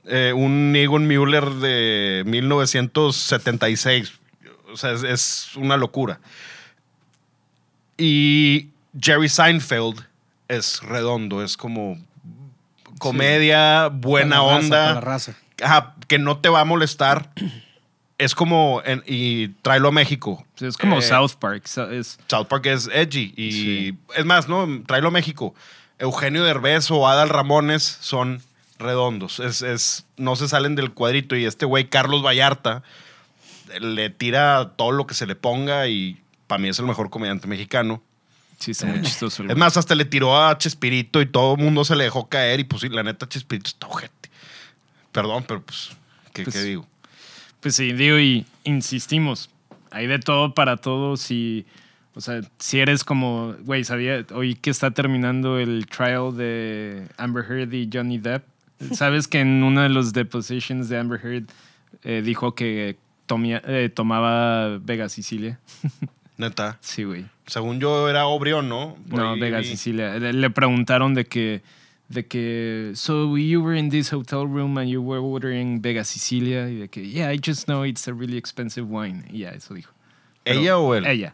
eh, 0.08 0.34
un 0.36 0.76
Egon 0.76 1.08
Müller 1.08 1.46
de 1.52 2.24
1976, 2.26 4.12
o 4.72 4.78
sea, 4.78 4.92
es, 4.92 5.04
es 5.04 5.56
una 5.56 5.78
locura. 5.78 6.20
Y 7.98 8.70
Jerry 9.00 9.30
Seinfeld 9.30 10.02
es 10.48 10.82
redondo, 10.82 11.44
es 11.44 11.58
como 11.58 11.98
comedia, 13.00 13.88
buena 13.88 14.38
Para 14.38 14.48
la 14.48 14.54
raza, 14.54 14.66
onda 14.66 14.88
para 14.96 15.02
raza. 15.02 15.36
ajá, 15.64 15.96
que 16.08 16.20
no 16.20 16.38
te 16.40 16.50
va 16.50 16.62
a 16.62 16.66
molestar. 16.66 17.32
Es 18.18 18.34
como, 18.34 18.82
en- 18.86 19.04
y 19.06 19.50
tráelo 19.62 19.90
a 19.90 19.92
México. 19.92 20.46
Sí, 20.56 20.66
es 20.66 20.78
como 20.78 21.00
Eh, 21.00 21.02
South 21.02 21.32
Park. 21.38 21.66
Es, 21.92 22.18
South 22.30 22.46
Park 22.48 22.66
es 22.68 22.90
edgy. 22.94 23.34
Y 23.36 23.52
Sí. 23.52 23.98
es 24.16 24.24
más, 24.24 24.48
¿no? 24.48 24.66
Tráelo 24.88 25.10
a 25.10 25.12
México. 25.12 25.54
Eugenio 26.00 26.46
Derbez 26.46 26.90
o 26.92 27.10
Adal 27.10 27.28
Ramones 27.28 27.84
son 27.84 28.42
redondos. 28.80 29.42
Es, 29.42 29.62
es, 29.62 30.06
no 30.16 30.38
se 30.38 30.48
salen 30.48 30.76
del 30.76 30.94
cuadrito. 30.94 31.36
Y 31.36 31.44
este 31.44 31.66
güey, 31.66 31.90
Carlos 31.90 32.24
Vallarta, 32.24 32.84
le 33.82 34.10
tira 34.12 34.72
todo 34.78 34.94
lo 34.94 35.06
que 35.08 35.14
se 35.14 35.26
le 35.26 35.36
ponga 35.36 35.86
y 35.90 36.18
para 36.48 36.60
mí 36.62 36.70
es 36.70 36.80
el 36.80 36.86
mejor 36.86 37.10
comediante 37.10 37.48
mexicano. 37.48 38.02
Sí, 38.60 38.72
está 38.72 38.86
muy 38.88 39.02
chistoso. 39.02 39.44
el 39.44 39.50
Es 39.50 39.56
güey. 39.56 39.60
más, 39.60 39.78
hasta 39.78 39.96
le 39.96 40.06
tiró 40.06 40.40
a 40.42 40.58
Chespirito 40.58 41.22
y 41.22 41.26
todo 41.26 41.56
el 41.56 41.62
mundo 41.64 41.84
se 41.86 41.96
le 41.96 42.04
dejó 42.06 42.28
caer. 42.30 42.60
Y 42.60 42.64
pues 42.64 42.82
sí, 42.82 42.90
la 42.90 43.04
neta, 43.04 43.28
Chespirito 43.28 43.70
está 43.70 43.88
ojete. 43.88 44.30
Perdón, 45.12 45.46
pero 45.48 45.62
pues, 45.62 45.92
¿qué, 46.34 46.44
Pues, 46.44 46.56
qué 46.56 46.62
digo? 46.64 46.86
Pues 47.62 47.76
sí, 47.76 47.94
digo, 47.94 48.20
y 48.20 48.46
insistimos, 48.64 49.50
hay 49.92 50.08
de 50.08 50.20
todo 50.20 50.54
para 50.54 50.78
todos 50.78 51.32
y, 51.32 51.66
o 52.14 52.22
sea, 52.22 52.42
si 52.60 52.80
eres 52.80 53.04
como, 53.04 53.56
güey, 53.62 53.84
sabía, 53.84 54.26
hoy 54.34 54.56
que 54.56 54.70
está 54.70 54.92
terminando 54.92 55.58
el 55.58 55.88
trial 55.88 56.36
de 56.38 57.08
Amber 57.18 57.44
Heard 57.50 57.74
y 57.74 57.90
Johnny 57.92 58.18
Depp, 58.20 58.44
sabes 58.94 59.28
que 59.28 59.40
en 59.40 59.64
uno 59.64 59.82
de 59.82 59.90
los 59.90 60.14
depositions 60.14 60.90
de 60.90 60.98
Amber 61.00 61.20
Heard 61.26 61.46
eh, 62.04 62.22
dijo 62.24 62.54
que 62.54 62.98
tomía- 63.26 63.64
eh, 63.66 63.90
tomaba 63.90 64.78
Vega 64.80 65.10
Sicilia. 65.10 65.58
Neta. 66.38 66.78
Sí, 66.82 67.04
güey. 67.04 67.26
Según 67.48 67.80
yo 67.80 68.10
era 68.10 68.26
Obrión, 68.28 68.68
¿no? 68.70 68.98
Por 69.10 69.20
No, 69.20 69.34
ahí 69.34 69.40
Vega. 69.40 69.64
Sicilia. 69.64 70.16
Le, 70.20 70.34
le 70.34 70.50
preguntaron 70.50 71.14
de 71.14 71.26
que, 71.26 71.62
de 72.10 72.26
que, 72.26 72.92
so 72.96 73.38
you 73.38 73.62
were 73.64 73.78
in 73.80 73.90
this 73.90 74.12
hotel 74.12 74.46
room 74.48 74.78
and 74.78 74.90
you 74.90 75.02
were 75.02 75.22
ordering 75.24 75.82
Vega 75.82 76.04
Sicilia, 76.04 76.70
y 76.70 76.76
de 76.76 76.88
que, 76.90 77.08
yeah, 77.08 77.32
I 77.34 77.40
just 77.44 77.66
know 77.66 77.86
it's 77.86 78.08
a 78.08 78.14
really 78.14 78.38
expensive 78.38 78.88
wine. 78.90 79.24
Y 79.32 79.40
ya, 79.40 79.50
eso 79.52 79.74
dijo. 79.74 79.92
Pero- 80.44 80.60
¿Ella 80.60 80.78
o 80.78 80.94
él? 80.96 81.06
Ella. 81.06 81.34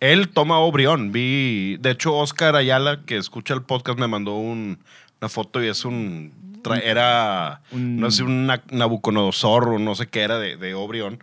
Él 0.00 0.28
toma 0.28 0.58
Obrión. 0.58 1.10
Vi, 1.12 1.76
de 1.80 1.90
hecho, 1.90 2.14
Oscar 2.16 2.54
Ayala, 2.56 3.00
que 3.04 3.16
escucha 3.16 3.54
el 3.54 3.62
podcast, 3.62 3.98
me 3.98 4.06
mandó 4.08 4.34
un- 4.36 4.78
una 5.20 5.28
foto 5.28 5.62
y 5.62 5.68
es 5.68 5.84
un. 5.84 6.32
tra- 6.62 6.80
era. 6.82 7.60
Un- 7.72 7.98
no 7.98 8.10
sé, 8.10 8.22
un 8.24 8.46
na- 8.46 8.62
Nabucodonosor 8.70 9.68
o 9.70 9.78
no 9.78 9.94
sé 9.94 10.06
qué 10.06 10.20
era 10.22 10.38
de, 10.38 10.56
de 10.56 10.74
Obrión. 10.74 11.22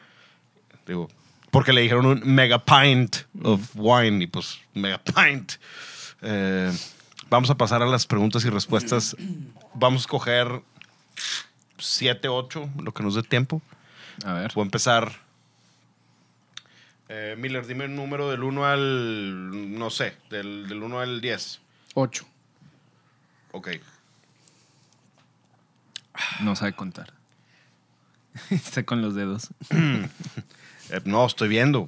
Digo, 0.88 1.08
porque 1.56 1.72
le 1.72 1.80
dijeron 1.80 2.06
un 2.06 2.22
mega 2.26 2.66
pint 2.66 3.16
of 3.42 3.62
wine 3.76 4.22
y 4.22 4.28
pues 4.28 4.60
mega 4.74 5.02
pint. 5.02 5.54
Eh, 6.22 6.70
vamos 7.30 7.50
a 7.50 7.56
pasar 7.56 7.82
a 7.82 7.86
las 7.86 8.06
preguntas 8.06 8.44
y 8.44 8.50
respuestas. 8.50 9.16
Vamos 9.74 10.02
a 10.02 10.04
escoger 10.04 10.62
7, 11.78 12.28
8, 12.28 12.72
lo 12.84 12.94
que 12.94 13.04
nos 13.04 13.16
dé 13.16 13.24
tiempo. 13.24 13.62
A 14.26 14.34
ver. 14.34 14.52
Voy 14.54 14.64
a 14.64 14.66
empezar. 14.66 15.14
Eh, 17.08 17.36
Miller, 17.38 17.66
dime 17.66 17.86
el 17.86 17.96
número 17.96 18.30
del 18.30 18.44
1 18.44 18.66
al. 18.66 19.80
No 19.80 19.90
sé, 19.92 20.18
del, 20.30 20.68
del 20.68 20.84
1 20.84 21.00
al 21.00 21.22
10. 21.22 21.62
Ocho. 21.94 22.26
Ok. 23.54 23.70
No 26.42 26.54
sabe 26.58 26.74
contar. 26.74 27.14
Está 28.50 28.84
con 28.84 29.02
los 29.02 29.16
dedos. 29.16 29.52
Eh, 30.96 31.02
no, 31.06 31.26
estoy 31.26 31.48
viendo. 31.48 31.88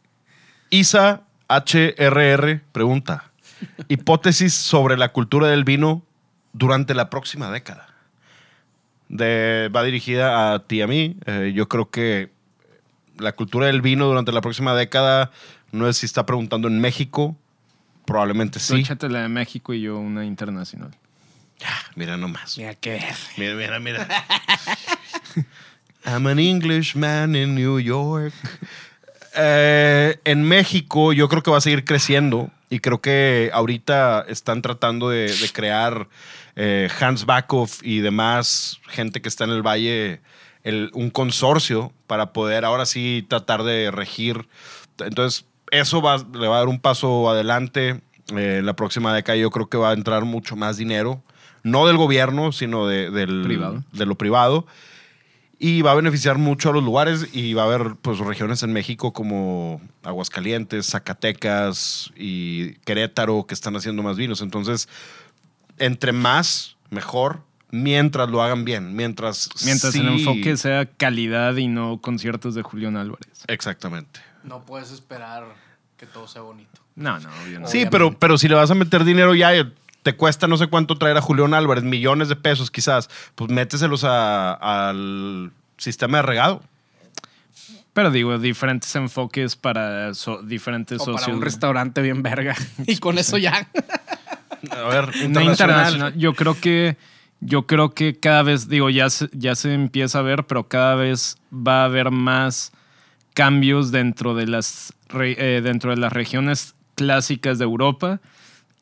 Isa 0.70 1.22
HRR 1.48 2.60
pregunta: 2.72 3.30
Hipótesis 3.88 4.54
sobre 4.54 4.96
la 4.96 5.10
cultura 5.10 5.48
del 5.48 5.64
vino 5.64 6.02
durante 6.52 6.94
la 6.94 7.10
próxima 7.10 7.50
década. 7.50 7.88
De- 9.08 9.70
va 9.74 9.82
dirigida 9.82 10.54
a 10.54 10.66
ti 10.66 10.76
y 10.76 10.82
a 10.82 10.86
mí. 10.86 11.16
Eh, 11.26 11.52
yo 11.54 11.68
creo 11.68 11.90
que 11.90 12.30
la 13.18 13.32
cultura 13.32 13.66
del 13.66 13.82
vino 13.82 14.06
durante 14.06 14.32
la 14.32 14.40
próxima 14.40 14.74
década, 14.74 15.30
no 15.70 15.86
sé 15.86 16.00
si 16.00 16.06
está 16.06 16.24
preguntando 16.24 16.68
en 16.68 16.80
México. 16.80 17.36
Probablemente 18.06 18.58
sí. 18.58 18.80
échate 18.80 19.08
la 19.08 19.20
de 19.20 19.28
México 19.28 19.74
y 19.74 19.82
yo 19.82 19.98
una 19.98 20.24
internacional. 20.24 20.90
Mira 21.94 22.16
nomás. 22.16 22.58
Mira 22.58 22.74
qué 22.74 22.90
ver. 22.90 23.14
Mira, 23.36 23.54
mira, 23.54 23.78
mira. 23.78 24.08
I'm 26.04 26.26
an 26.26 26.38
Englishman 26.38 27.34
in 27.36 27.54
New 27.54 27.78
York. 27.78 28.32
Eh, 29.36 30.18
en 30.24 30.42
México 30.42 31.12
yo 31.12 31.28
creo 31.28 31.42
que 31.42 31.50
va 31.50 31.58
a 31.58 31.62
seguir 31.62 31.84
creciendo 31.84 32.50
y 32.68 32.80
creo 32.80 33.00
que 33.00 33.50
ahorita 33.54 34.26
están 34.28 34.60
tratando 34.62 35.08
de, 35.08 35.34
de 35.34 35.48
crear 35.52 36.08
eh, 36.56 36.90
Hans 37.00 37.24
Backhoff 37.24 37.80
y 37.82 38.00
demás 38.00 38.78
gente 38.88 39.22
que 39.22 39.28
está 39.28 39.44
en 39.44 39.50
el 39.50 39.62
valle 39.62 40.20
el- 40.64 40.90
un 40.92 41.08
consorcio 41.10 41.92
para 42.06 42.32
poder 42.32 42.64
ahora 42.64 42.84
sí 42.84 43.24
tratar 43.28 43.62
de 43.62 43.90
regir. 43.90 44.48
Entonces 44.98 45.46
eso 45.70 46.02
va, 46.02 46.18
le 46.18 46.46
va 46.48 46.56
a 46.56 46.58
dar 46.58 46.68
un 46.68 46.78
paso 46.80 47.30
adelante. 47.30 48.00
Eh, 48.36 48.56
en 48.58 48.66
la 48.66 48.74
próxima 48.76 49.14
década 49.14 49.36
yo 49.36 49.50
creo 49.50 49.68
que 49.68 49.76
va 49.78 49.90
a 49.90 49.94
entrar 49.94 50.24
mucho 50.24 50.56
más 50.56 50.76
dinero, 50.76 51.22
no 51.62 51.86
del 51.86 51.96
gobierno, 51.96 52.52
sino 52.52 52.86
de, 52.86 53.10
del, 53.10 53.42
Privado. 53.44 53.82
de 53.92 54.06
lo 54.06 54.14
privado 54.16 54.66
y 55.64 55.80
va 55.82 55.92
a 55.92 55.94
beneficiar 55.94 56.38
mucho 56.38 56.70
a 56.70 56.72
los 56.72 56.82
lugares 56.82 57.28
y 57.32 57.54
va 57.54 57.62
a 57.62 57.66
haber 57.66 57.94
pues 58.02 58.18
regiones 58.18 58.64
en 58.64 58.72
México 58.72 59.12
como 59.12 59.80
Aguascalientes, 60.02 60.86
Zacatecas 60.90 62.10
y 62.16 62.72
Querétaro 62.84 63.46
que 63.46 63.54
están 63.54 63.76
haciendo 63.76 64.02
más 64.02 64.16
vinos. 64.16 64.40
Entonces, 64.40 64.88
entre 65.78 66.10
más, 66.10 66.76
mejor, 66.90 67.42
mientras 67.70 68.28
lo 68.28 68.42
hagan 68.42 68.64
bien, 68.64 68.96
mientras... 68.96 69.48
Mientras 69.64 69.92
sí- 69.92 70.00
el 70.00 70.08
enfoque 70.08 70.56
sea 70.56 70.86
calidad 70.86 71.54
y 71.56 71.68
no 71.68 72.00
conciertos 72.00 72.56
de 72.56 72.62
Julián 72.62 72.96
Álvarez. 72.96 73.44
Exactamente. 73.46 74.18
No 74.42 74.64
puedes 74.66 74.90
esperar 74.90 75.44
que 75.96 76.06
todo 76.06 76.26
sea 76.26 76.42
bonito. 76.42 76.80
No, 76.96 77.20
no, 77.20 77.28
obvio 77.44 77.60
no. 77.60 77.68
Sí, 77.68 77.78
Obviamente. 77.78 77.90
pero, 77.90 78.18
pero 78.18 78.36
si 78.36 78.48
le 78.48 78.56
vas 78.56 78.70
a 78.72 78.74
meter 78.74 79.04
dinero 79.04 79.32
ya, 79.36 79.52
te 80.02 80.14
cuesta 80.16 80.46
no 80.48 80.56
sé 80.56 80.66
cuánto 80.66 80.96
traer 80.98 81.16
a 81.16 81.20
Julián 81.20 81.54
Álvarez, 81.54 81.84
millones 81.84 82.28
de 82.28 82.36
pesos 82.36 82.70
quizás, 82.70 83.08
pues 83.34 83.50
méteselos 83.50 84.04
a- 84.04 84.52
al 84.54 85.52
sistema 85.78 86.18
de 86.18 86.22
regado. 86.22 86.62
Pero 87.92 88.10
digo, 88.10 88.38
diferentes 88.38 88.94
enfoques 88.96 89.54
para 89.56 90.14
so- 90.14 90.42
diferentes 90.42 91.00
O 91.02 91.04
para 91.06 91.18
socios. 91.18 91.36
un 91.36 91.42
restaurante 91.42 92.00
bien 92.00 92.22
verga. 92.22 92.54
Y 92.86 92.96
con 92.96 93.18
eso 93.18 93.36
ya. 93.38 93.68
A 94.70 94.76
ver, 94.88 95.08
No 95.08 95.40
internacional. 95.40 95.50
internacional. 95.50 96.14
Yo 96.16 96.34
creo 96.34 96.58
que 96.58 96.96
yo 97.44 97.66
creo 97.66 97.90
que 97.90 98.18
cada 98.18 98.42
vez, 98.44 98.68
digo, 98.68 98.88
ya 98.88 99.10
se, 99.10 99.28
ya 99.32 99.56
se 99.56 99.74
empieza 99.74 100.20
a 100.20 100.22
ver, 100.22 100.44
pero 100.44 100.68
cada 100.68 100.94
vez 100.94 101.36
va 101.52 101.82
a 101.82 101.84
haber 101.86 102.12
más 102.12 102.70
cambios 103.34 103.90
dentro 103.90 104.34
de 104.36 104.46
las 104.46 104.92
re- 105.08 105.36
eh, 105.38 105.60
dentro 105.60 105.90
de 105.90 105.96
las 105.96 106.12
regiones 106.12 106.74
clásicas 106.94 107.58
de 107.58 107.64
Europa 107.64 108.20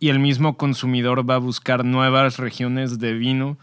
y 0.01 0.09
el 0.09 0.19
mismo 0.19 0.57
consumidor 0.57 1.29
va 1.29 1.35
a 1.35 1.39
buscar 1.39 1.85
nuevas 1.85 2.39
regiones 2.39 2.99
de 2.99 3.13
vino 3.13 3.59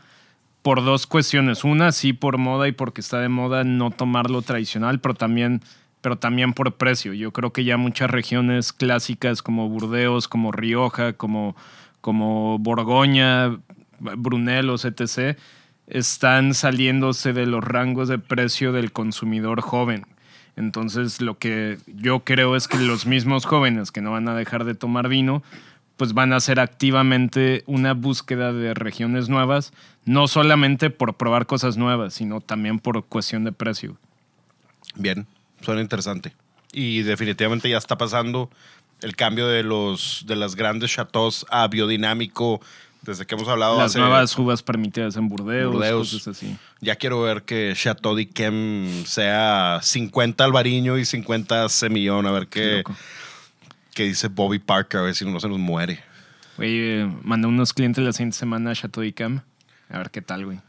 por 0.61 0.85
dos 0.85 1.07
cuestiones. 1.07 1.63
Una, 1.63 1.91
sí 1.91 2.13
por 2.13 2.37
moda 2.37 2.67
y 2.67 2.71
porque 2.71 3.01
está 3.01 3.19
de 3.19 3.27
moda 3.27 3.63
no 3.63 3.89
tomar 3.89 4.29
lo 4.29 4.43
tradicional, 4.43 4.99
pero 4.99 5.15
también, 5.15 5.61
pero 6.01 6.17
también 6.19 6.53
por 6.53 6.75
precio. 6.75 7.13
Yo 7.13 7.33
creo 7.33 7.51
que 7.51 7.63
ya 7.63 7.77
muchas 7.77 8.11
regiones 8.11 8.71
clásicas 8.71 9.41
como 9.41 9.67
Burdeos, 9.67 10.27
como 10.27 10.51
Rioja, 10.51 11.13
como, 11.13 11.55
como 12.01 12.59
Borgoña, 12.59 13.57
Brunelos, 13.99 14.85
etc., 14.85 15.37
están 15.87 16.53
saliéndose 16.53 17.33
de 17.33 17.47
los 17.47 17.63
rangos 17.63 18.09
de 18.09 18.19
precio 18.19 18.73
del 18.73 18.91
consumidor 18.91 19.61
joven. 19.61 20.05
Entonces, 20.55 21.21
lo 21.21 21.37
que 21.37 21.77
yo 21.87 22.21
creo 22.21 22.55
es 22.55 22.67
que 22.67 22.77
los 22.77 23.05
mismos 23.05 23.45
jóvenes 23.45 23.91
que 23.91 24.01
no 24.01 24.11
van 24.11 24.27
a 24.27 24.35
dejar 24.35 24.65
de 24.65 24.75
tomar 24.75 25.07
vino, 25.07 25.43
pues 25.97 26.13
van 26.13 26.31
a 26.31 26.37
hacer 26.37 26.59
activamente 26.59 27.63
una 27.65 27.93
búsqueda 27.93 28.53
de 28.53 28.73
regiones 28.73 29.29
nuevas, 29.29 29.73
no 30.05 30.27
solamente 30.27 30.89
por 30.89 31.15
probar 31.17 31.45
cosas 31.47 31.75
nuevas, 31.77 32.13
sino 32.13 32.39
también 32.39 32.79
por 32.79 33.03
cuestión 33.05 33.43
de 33.43 33.51
precio. 33.51 33.97
Bien, 34.95 35.27
suena 35.61 35.81
interesante. 35.81 36.33
Y 36.71 37.01
definitivamente 37.01 37.69
ya 37.69 37.77
está 37.77 37.97
pasando 37.97 38.49
el 39.01 39.15
cambio 39.15 39.47
de 39.47 39.63
los 39.63 40.23
de 40.27 40.35
las 40.35 40.55
grandes 40.55 40.91
chateaux 40.91 41.45
a 41.49 41.67
biodinámico 41.67 42.61
desde 43.03 43.25
que 43.25 43.35
hemos 43.35 43.47
hablado 43.47 43.77
Las 43.77 43.91
hace- 43.91 43.99
nuevas 43.99 44.37
uvas 44.37 44.63
permitidas 44.63 45.15
en 45.17 45.29
Burdeos, 45.29 45.71
Burdeos. 45.71 46.11
cosas 46.11 46.27
así. 46.35 46.57
Ya 46.81 46.95
quiero 46.95 47.21
ver 47.21 47.43
que 47.43 47.73
Chateau 47.75 48.15
d'Yquem 48.15 49.05
sea 49.05 49.79
50 49.81 50.43
Alvariño 50.43 50.97
y 50.97 51.05
50 51.05 51.69
Semillón, 51.69 52.25
a 52.27 52.31
ver 52.31 52.47
Qué 52.47 52.83
qué, 52.85 52.93
qué 53.97 54.03
dice 54.03 54.27
Bobby 54.27 54.59
Parker, 54.59 54.99
a 54.99 55.03
ver 55.03 55.15
si 55.15 55.25
no 55.25 55.39
se 55.39 55.49
nos 55.49 55.57
muere. 55.57 56.03
Güey, 56.57 56.79
eh, 57.01 57.11
mandé 57.23 57.47
unos 57.47 57.73
clientes 57.73 58.03
la 58.03 58.13
siguiente 58.13 58.37
semana 58.37 58.69
a 58.69 58.75
Chateau 58.75 59.01
d'Yquem. 59.03 59.41
A 59.89 59.97
ver 59.97 60.11
qué 60.11 60.21
tal, 60.21 60.45
güey. 60.45 60.59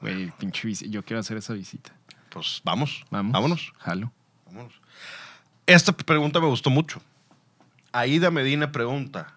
Güey, 0.00 0.30
pinche 0.38 0.66
visita. 0.66 0.90
Yo 0.90 1.04
quiero 1.04 1.20
hacer 1.20 1.36
esa 1.36 1.52
visita. 1.52 1.92
Pues 2.30 2.62
vamos, 2.64 3.04
Vamos. 3.10 3.32
vámonos. 3.32 3.72
Jalo. 3.78 4.10
vámonos. 4.46 4.72
Esta 5.66 5.92
pregunta 5.92 6.40
me 6.40 6.46
gustó 6.46 6.70
mucho. 6.70 7.02
Aida 7.92 8.30
Medina 8.30 8.72
pregunta, 8.72 9.34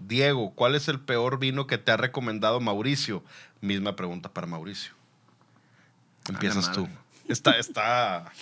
Diego, 0.00 0.52
¿cuál 0.54 0.74
es 0.74 0.88
el 0.88 0.98
peor 0.98 1.38
vino 1.38 1.68
que 1.68 1.78
te 1.78 1.92
ha 1.92 1.96
recomendado 1.96 2.58
Mauricio? 2.60 3.22
Misma 3.60 3.94
pregunta 3.94 4.28
para 4.28 4.48
Mauricio. 4.48 4.92
Empiezas 6.28 6.72
tú. 6.72 6.88
Está, 7.28 7.52
está 7.52 8.32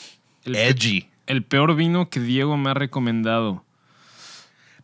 El, 0.44 0.56
edgy. 0.56 1.08
el 1.26 1.42
peor 1.44 1.76
vino 1.76 2.08
que 2.08 2.20
Diego 2.20 2.56
me 2.56 2.70
ha 2.70 2.74
recomendado. 2.74 3.64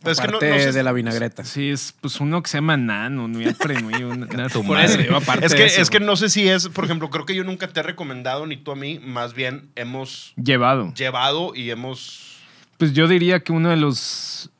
Pero 0.02 0.12
es 0.12 0.20
que 0.20 0.28
no- 0.28 0.36
Aparte 0.38 0.50
no 0.50 0.58
sé- 0.58 0.72
de 0.72 0.82
la 0.82 0.92
vinagreta. 0.92 1.44
Sí, 1.44 1.68
es 1.68 1.94
pues 2.00 2.20
uno 2.20 2.42
que 2.42 2.48
se 2.48 2.56
llama 2.58 2.76
Nano, 2.78 3.28
no 3.28 3.40
ya 3.40 3.50
aprendí 3.50 4.02
una- 4.02 4.26
una- 4.26 4.48
Tu 4.48 4.62
Por 4.64 4.78
madre. 4.78 5.04
eso, 5.04 5.16
aparte 5.16 5.46
es 5.46 5.52
de 5.52 5.58
que, 5.58 5.66
eso. 5.66 5.82
es 5.82 5.90
que 5.90 6.00
no 6.00 6.16
sé 6.16 6.30
si 6.30 6.48
es, 6.48 6.68
por 6.68 6.84
ejemplo, 6.86 7.10
creo 7.10 7.26
que 7.26 7.34
yo 7.34 7.44
nunca 7.44 7.68
te 7.68 7.80
he 7.80 7.82
recomendado, 7.82 8.46
ni 8.46 8.56
tú 8.56 8.72
a 8.72 8.76
mí, 8.76 8.98
más 8.98 9.34
bien 9.34 9.70
hemos 9.76 10.32
Llevado. 10.42 10.94
llevado 10.94 11.52
y 11.54 11.70
hemos... 11.70 12.38
Pues 12.78 12.94
yo 12.94 13.08
diría 13.08 13.40
que 13.40 13.52
uno 13.52 13.68
de 13.68 13.76
los. 13.76 14.50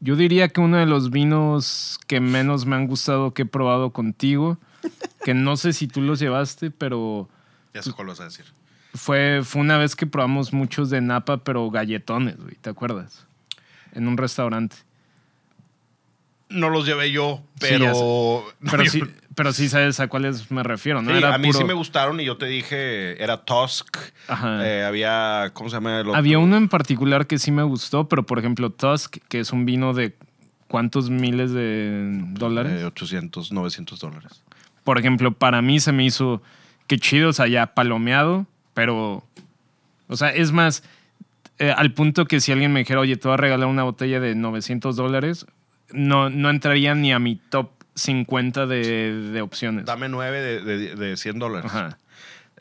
Yo 0.00 0.16
diría 0.16 0.48
que 0.48 0.60
uno 0.60 0.78
de 0.78 0.86
los 0.86 1.10
vinos 1.10 2.00
que 2.06 2.18
menos 2.20 2.64
me 2.66 2.74
han 2.74 2.86
gustado 2.86 3.34
que 3.34 3.42
he 3.42 3.46
probado 3.46 3.90
contigo, 3.92 4.56
que 5.24 5.34
no 5.34 5.56
sé 5.58 5.74
si 5.74 5.86
tú 5.86 6.00
los 6.00 6.18
llevaste, 6.18 6.70
pero 6.70 7.28
Ya 7.74 7.82
sé 7.82 7.92
cuál 7.92 8.08
vas 8.08 8.20
a 8.20 8.24
decir. 8.24 8.46
fue, 8.94 9.42
fue 9.44 9.60
una 9.60 9.76
vez 9.76 9.94
que 9.94 10.06
probamos 10.06 10.52
muchos 10.54 10.88
de 10.88 11.02
Napa, 11.02 11.44
pero 11.44 11.70
galletones, 11.70 12.36
güey, 12.38 12.54
¿te 12.56 12.70
acuerdas? 12.70 13.26
En 13.92 14.08
un 14.08 14.16
restaurante. 14.16 14.76
No 16.48 16.68
los 16.68 16.84
llevé 16.86 17.10
yo, 17.10 17.42
Sí, 17.60 17.66
pero... 17.70 18.44
no, 18.60 18.70
Pero 18.70 18.84
yo- 18.84 18.90
sí, 18.90 19.02
pero 19.34 19.52
sí 19.54 19.68
sabes 19.70 19.98
a 20.00 20.08
cuáles 20.08 20.50
me 20.50 20.62
refiero, 20.62 21.00
¿no? 21.00 21.10
Sí, 21.10 21.16
Era 21.16 21.34
a 21.34 21.38
mí 21.38 21.48
puro- 21.48 21.58
sí 21.60 21.64
me 21.64 21.72
gustaron 21.72 22.20
y 22.20 22.24
yo 22.26 22.36
te 22.36 22.44
dije, 22.46 23.22
era 23.22 23.42
Tusk, 23.44 23.96
Ajá. 24.28 24.66
eh, 24.68 24.84
había, 24.84 25.50
¿cómo 25.54 25.70
se 25.70 25.76
llama? 25.76 25.94
el 26.00 26.08
otro? 26.08 26.18
Había 26.18 26.38
uno 26.38 26.58
en 26.58 26.68
particular 26.68 27.26
que 27.26 27.38
sí 27.38 27.50
me 27.50 27.62
gustó, 27.62 28.06
pero 28.08 28.24
por 28.26 28.38
ejemplo, 28.38 28.68
Tusk, 28.70 29.16
que 29.28 29.40
es 29.40 29.50
un 29.52 29.64
vino 29.64 29.94
de 29.94 30.14
cuántos 30.68 31.08
miles 31.08 31.52
de 31.52 32.20
dólares. 32.34 32.82
Eh, 32.82 32.84
800, 32.84 33.52
900 33.52 33.98
dólares. 34.00 34.42
Por 34.84 34.98
ejemplo, 34.98 35.32
para 35.32 35.62
mí 35.62 35.80
se 35.80 35.92
me 35.92 36.04
hizo 36.04 36.42
que 36.86 36.98
chido, 36.98 37.30
o 37.30 37.32
sea, 37.32 37.46
ya 37.46 37.68
palomeado, 37.74 38.46
pero, 38.74 39.24
o 40.08 40.16
sea, 40.16 40.28
es 40.28 40.52
más, 40.52 40.82
eh, 41.62 41.72
al 41.76 41.92
punto 41.92 42.24
que 42.26 42.40
si 42.40 42.52
alguien 42.52 42.72
me 42.72 42.80
dijera, 42.80 43.00
oye, 43.00 43.16
te 43.16 43.28
voy 43.28 43.34
a 43.34 43.36
regalar 43.38 43.68
una 43.68 43.82
botella 43.84 44.20
de 44.20 44.34
900 44.34 44.96
dólares, 44.96 45.46
no, 45.92 46.30
no 46.30 46.50
entraría 46.50 46.94
ni 46.94 47.12
a 47.12 47.18
mi 47.18 47.36
top 47.36 47.70
50 47.94 48.66
de, 48.66 49.12
de 49.32 49.40
opciones. 49.42 49.84
Dame 49.84 50.08
9 50.08 50.40
de, 50.40 50.60
de, 50.62 50.94
de 50.96 51.16
100 51.16 51.38
dólares. 51.38 51.70
Ajá. 51.72 51.98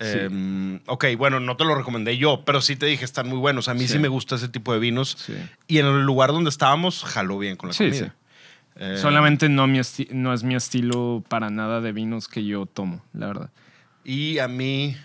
Eh, 0.03 0.79
Ok, 0.87 1.05
bueno, 1.17 1.39
no 1.39 1.55
te 1.57 1.63
lo 1.63 1.75
recomendé 1.75 2.17
yo, 2.17 2.43
pero 2.45 2.59
sí 2.61 2.75
te 2.75 2.87
dije, 2.87 3.05
están 3.05 3.29
muy 3.29 3.37
buenos. 3.37 3.67
A 3.67 3.73
mí 3.73 3.81
sí, 3.81 3.93
Sí. 3.93 3.99
me 3.99 4.07
gusta 4.07 4.35
ese 4.35 4.49
tipo 4.49 4.73
de 4.73 4.79
vinos. 4.79 5.15
Sí. 5.19 5.35
Y 5.67 5.77
en 5.77 5.85
el 5.85 6.01
lugar 6.03 6.31
donde 6.31 6.49
estábamos, 6.49 7.03
jaló 7.03 7.37
bien 7.37 7.55
con 7.55 7.69
la 7.69 7.75
comida. 7.75 8.15
Eh, 8.77 8.97
Solamente 8.99 9.47
no, 9.49 9.67
mi 9.67 9.79
no 10.11 10.33
es 10.33 10.43
mi 10.43 10.55
estilo 10.55 11.23
para 11.27 11.49
nada 11.49 11.81
de 11.81 11.91
vinos 11.91 12.27
que 12.27 12.43
yo 12.45 12.65
tomo, 12.65 13.03
la 13.13 13.27
verdad. 13.27 13.49
Y 14.03 14.39
a 14.39 14.47
mí, 14.47 14.95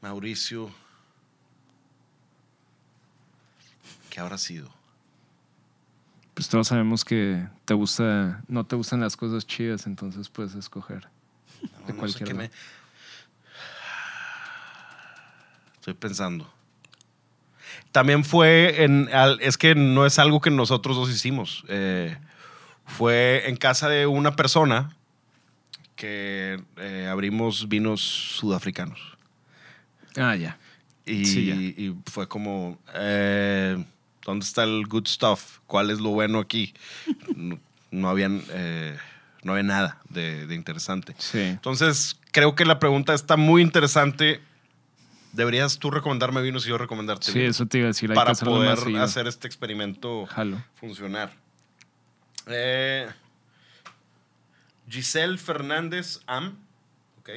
Mauricio, 0.00 0.70
¿qué 4.16 4.20
habrá 4.20 4.38
sido? 4.38 4.70
Pues 6.32 6.48
todos 6.48 6.68
sabemos 6.68 7.04
que 7.04 7.46
te 7.66 7.74
gusta, 7.74 8.42
no 8.48 8.64
te 8.64 8.74
gustan 8.74 9.00
las 9.00 9.14
cosas 9.14 9.46
chidas, 9.46 9.86
entonces 9.86 10.30
puedes 10.30 10.54
escoger. 10.54 11.06
No, 11.60 11.86
De 11.86 11.92
no 11.92 11.98
cualquier 11.98 12.34
me... 12.34 12.50
Estoy 15.74 15.92
pensando. 15.92 16.50
También 17.92 18.24
fue 18.24 18.84
en... 18.84 19.10
Es 19.40 19.58
que 19.58 19.74
no 19.74 20.06
es 20.06 20.18
algo 20.18 20.40
que 20.40 20.50
nosotros 20.50 20.96
dos 20.96 21.10
hicimos. 21.10 21.62
Eh, 21.68 22.16
fue 22.86 23.42
en 23.50 23.56
casa 23.56 23.90
de 23.90 24.06
una 24.06 24.34
persona 24.34 24.96
que 25.94 26.58
eh, 26.78 27.06
abrimos 27.12 27.68
vinos 27.68 28.00
sudafricanos. 28.00 28.98
Ah, 30.16 30.34
ya. 30.36 30.58
Y, 31.04 31.26
Sí, 31.26 31.44
ya. 31.44 31.54
y 31.54 31.94
fue 32.06 32.26
como, 32.26 32.78
eh, 32.94 33.84
¿dónde 34.26 34.44
está 34.44 34.64
el 34.64 34.86
good 34.86 35.06
stuff? 35.06 35.60
¿Cuál 35.66 35.90
es 35.90 36.00
lo 36.00 36.10
bueno 36.10 36.40
aquí? 36.40 36.74
No, 37.34 37.58
no 37.90 38.08
habían, 38.10 38.42
eh, 38.50 38.98
no 39.42 39.52
había 39.52 39.62
nada 39.62 40.00
de, 40.10 40.46
de 40.46 40.54
interesante. 40.54 41.14
Sí. 41.18 41.38
Entonces, 41.38 42.18
creo 42.32 42.54
que 42.54 42.66
la 42.66 42.78
pregunta 42.78 43.14
está 43.14 43.36
muy 43.36 43.62
interesante. 43.62 44.42
¿Deberías 45.32 45.78
tú 45.78 45.90
recomendarme 45.90 46.42
vinos 46.42 46.66
y 46.66 46.70
yo 46.70 46.78
recomendarte 46.78 47.30
Sí, 47.30 47.40
eso 47.40 47.66
te 47.66 47.78
iba 47.78 47.86
a 47.86 47.88
decir. 47.88 48.10
Hay 48.10 48.16
Para 48.16 48.34
poder 48.34 48.88
más 48.90 49.10
hacer 49.10 49.26
este 49.26 49.46
experimento 49.46 50.26
Jalo. 50.26 50.62
funcionar. 50.74 51.32
Eh, 52.46 53.06
Giselle 54.88 55.38
Fernández 55.38 56.20
Am. 56.26 56.56
Ok. 57.20 57.30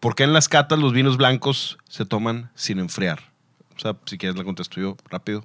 ¿Por 0.00 0.14
qué 0.14 0.24
en 0.24 0.32
las 0.32 0.48
catas 0.48 0.78
los 0.78 0.92
vinos 0.92 1.16
blancos 1.16 1.78
se 1.88 2.04
toman 2.04 2.50
sin 2.54 2.78
enfriar? 2.78 3.32
O 3.76 3.80
sea, 3.80 3.96
si 4.06 4.18
quieres 4.18 4.36
la 4.36 4.44
contesto 4.44 4.80
yo 4.80 4.96
rápido. 5.10 5.44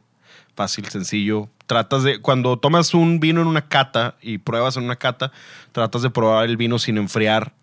Fácil, 0.55 0.88
sencillo. 0.88 1.49
Tratas 1.65 2.03
de. 2.03 2.19
Cuando 2.19 2.57
tomas 2.57 2.93
un 2.93 3.19
vino 3.19 3.41
en 3.41 3.47
una 3.47 3.67
cata 3.67 4.15
y 4.21 4.38
pruebas 4.38 4.77
en 4.77 4.84
una 4.84 4.95
cata, 4.95 5.32
tratas 5.71 6.01
de 6.01 6.09
probar 6.09 6.45
el 6.45 6.57
vino 6.57 6.79
sin 6.79 6.97
enfriar. 6.97 7.53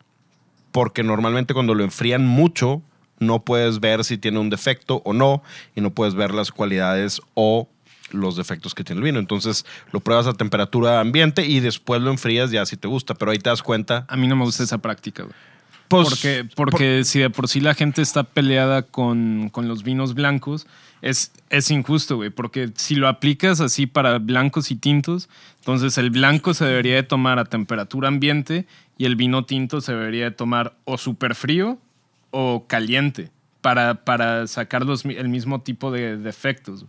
Porque 0.72 1.02
normalmente 1.02 1.54
cuando 1.54 1.74
lo 1.74 1.84
enfrían 1.84 2.26
mucho, 2.26 2.82
no 3.18 3.44
puedes 3.44 3.80
ver 3.80 4.04
si 4.04 4.18
tiene 4.18 4.38
un 4.38 4.50
defecto 4.50 5.02
o 5.04 5.12
no. 5.12 5.42
Y 5.74 5.80
no 5.80 5.90
puedes 5.90 6.14
ver 6.14 6.34
las 6.34 6.52
cualidades 6.52 7.20
o 7.34 7.68
los 8.10 8.36
defectos 8.36 8.74
que 8.74 8.84
tiene 8.84 9.00
el 9.00 9.04
vino. 9.04 9.18
Entonces 9.18 9.66
lo 9.92 10.00
pruebas 10.00 10.26
a 10.26 10.34
temperatura 10.34 11.00
ambiente 11.00 11.46
y 11.46 11.60
después 11.60 12.00
lo 12.02 12.10
enfrías 12.10 12.50
ya 12.50 12.64
si 12.66 12.76
te 12.76 12.88
gusta. 12.88 13.14
Pero 13.14 13.30
ahí 13.30 13.38
te 13.38 13.50
das 13.50 13.62
cuenta. 13.62 14.06
A 14.08 14.16
mí 14.16 14.26
no 14.26 14.36
me 14.36 14.44
gusta 14.44 14.62
esa 14.62 14.78
práctica, 14.78 15.22
güey. 15.22 15.34
Pues, 15.88 16.08
Porque, 16.08 16.46
porque 16.54 17.04
si 17.04 17.18
de 17.18 17.30
por 17.30 17.48
sí 17.48 17.60
la 17.60 17.74
gente 17.74 18.02
está 18.02 18.22
peleada 18.24 18.82
con, 18.82 19.48
con 19.50 19.68
los 19.68 19.82
vinos 19.82 20.14
blancos, 20.14 20.66
es, 21.00 21.32
es 21.48 21.70
injusto, 21.70 22.16
güey. 22.16 22.30
Porque 22.30 22.70
si 22.74 22.94
lo 22.94 23.08
aplicas 23.08 23.60
así 23.60 23.86
para 23.86 24.18
blancos 24.18 24.70
y 24.70 24.76
tintos, 24.76 25.28
entonces 25.60 25.96
el 25.96 26.10
blanco 26.10 26.52
se 26.52 26.66
debería 26.66 26.96
de 26.96 27.02
tomar 27.04 27.38
a 27.38 27.46
temperatura 27.46 28.08
ambiente 28.08 28.66
y 28.98 29.06
el 29.06 29.16
vino 29.16 29.44
tinto 29.44 29.80
se 29.80 29.92
debería 29.92 30.24
de 30.24 30.30
tomar 30.32 30.76
o 30.84 30.98
súper 30.98 31.34
frío 31.34 31.78
o 32.30 32.66
caliente 32.66 33.30
para, 33.60 34.04
para 34.04 34.46
sacar 34.46 34.84
los 34.84 35.04
el 35.04 35.28
mismo 35.28 35.62
tipo 35.62 35.90
de, 35.90 36.18
de 36.18 36.30
efectos. 36.30 36.84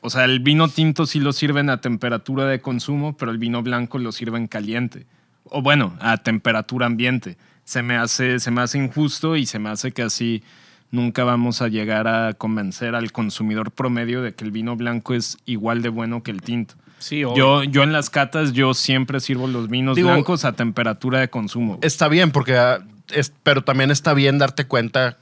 O 0.00 0.08
sea, 0.08 0.24
el 0.24 0.40
vino 0.40 0.68
tinto 0.68 1.04
sí 1.06 1.20
lo 1.20 1.32
sirven 1.32 1.68
a 1.68 1.82
temperatura 1.82 2.46
de 2.46 2.60
consumo, 2.60 3.16
pero 3.16 3.30
el 3.30 3.38
vino 3.38 3.62
blanco 3.62 3.98
lo 3.98 4.12
sirven 4.12 4.46
caliente. 4.46 5.06
O 5.44 5.60
bueno, 5.60 5.94
a 6.00 6.16
temperatura 6.18 6.86
ambiente. 6.86 7.36
Se 7.64 7.82
me 7.82 7.96
hace, 7.96 8.40
se 8.40 8.50
me 8.50 8.60
hace 8.60 8.78
injusto 8.78 9.36
y 9.36 9.46
se 9.46 9.58
me 9.58 9.70
hace 9.70 9.92
que 9.92 10.02
así 10.02 10.42
nunca 10.90 11.24
vamos 11.24 11.62
a 11.62 11.68
llegar 11.68 12.06
a 12.06 12.34
convencer 12.34 12.94
al 12.94 13.10
consumidor 13.10 13.70
promedio 13.70 14.22
de 14.22 14.34
que 14.34 14.44
el 14.44 14.50
vino 14.50 14.76
blanco 14.76 15.14
es 15.14 15.38
igual 15.46 15.82
de 15.82 15.88
bueno 15.88 16.22
que 16.22 16.30
el 16.30 16.42
tinto. 16.42 16.74
Sí. 16.98 17.20
Yo, 17.20 17.64
yo 17.64 17.82
en 17.82 17.92
las 17.92 18.08
catas, 18.10 18.52
yo 18.52 18.72
siempre 18.74 19.20
sirvo 19.20 19.46
los 19.48 19.68
vinos 19.68 19.96
Digo- 19.96 20.08
blancos 20.12 20.44
a 20.44 20.52
temperatura 20.52 21.18
de 21.20 21.28
consumo. 21.28 21.78
Está 21.82 22.08
bien, 22.08 22.30
porque. 22.30 22.56
ah, 22.56 22.78
es- 23.10 23.32
pero 23.42 23.62
también 23.62 23.90
está 23.90 24.14
bien 24.14 24.38
darte 24.38 24.66
cuenta 24.66 25.16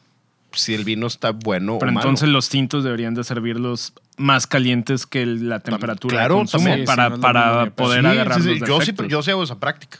si 0.53 0.74
el 0.74 0.84
vino 0.84 1.07
está 1.07 1.30
bueno 1.30 1.78
Pero 1.80 1.90
o 1.90 1.95
malo. 1.95 2.07
entonces 2.07 2.28
los 2.28 2.49
tintos 2.51 2.84
deberían 2.84 3.14
de 3.14 3.24
servirlos 3.24 3.95
más 4.18 4.47
calientes 4.47 5.07
que 5.07 5.24
la 5.24 5.61
temperatura 5.61 6.16
claro, 6.18 6.34
de 6.34 6.40
consumo 6.40 6.64
también. 6.64 6.84
para, 6.86 7.07
Sí, 7.09 7.12
no 7.14 7.20
para 7.20 7.62
pedo. 7.64 7.74
poder 7.74 8.01
Sí, 8.03 8.07
agarrar 8.07 8.43
sí, 8.43 8.55
sí. 8.55 8.59
los 8.61 8.68
Yo, 8.68 9.07
yo 9.09 9.22
sí 9.22 9.30
hago 9.30 9.43
esa 9.43 9.59
práctica. 9.59 9.99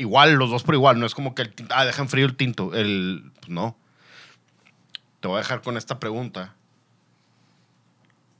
Igual, 0.00 0.32
los 0.32 0.50
dos 0.50 0.62
por 0.62 0.74
igual. 0.74 0.98
No 0.98 1.04
es 1.06 1.14
como 1.14 1.34
que 1.34 1.42
el 1.42 1.52
tinto, 1.52 1.74
ah, 1.76 1.84
dejan 1.84 2.08
frío 2.08 2.24
el 2.24 2.34
tinto. 2.34 2.74
El, 2.74 3.30
pues 3.38 3.50
no. 3.50 3.76
Te 5.20 5.28
voy 5.28 5.36
a 5.36 5.40
dejar 5.40 5.60
con 5.60 5.76
esta 5.76 6.00
pregunta. 6.00 6.54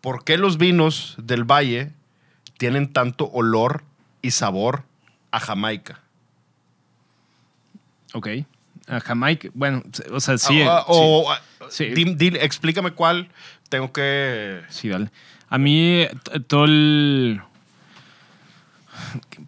¿Por 0.00 0.24
qué 0.24 0.38
los 0.38 0.56
vinos 0.56 1.16
del 1.18 1.44
valle 1.44 1.92
tienen 2.56 2.90
tanto 2.92 3.30
olor 3.30 3.84
y 4.22 4.30
sabor 4.30 4.84
a 5.30 5.40
Jamaica? 5.40 6.00
Ok. 8.14 8.28
A 8.88 9.00
Jamaica, 9.00 9.50
bueno, 9.52 9.82
o 10.10 10.20
sea, 10.20 10.38
sí. 10.38 10.62
Ah, 10.62 10.84
sí. 10.86 10.86
o, 10.88 11.30
ah, 11.30 11.40
Sí. 11.68 11.92
explícame 12.40 12.92
cuál. 12.92 13.28
Tengo 13.68 13.92
que. 13.92 14.62
Sí, 14.70 14.88
dale. 14.88 15.10
A 15.48 15.58
mí, 15.58 16.06
todo 16.48 16.64
el. 16.64 17.42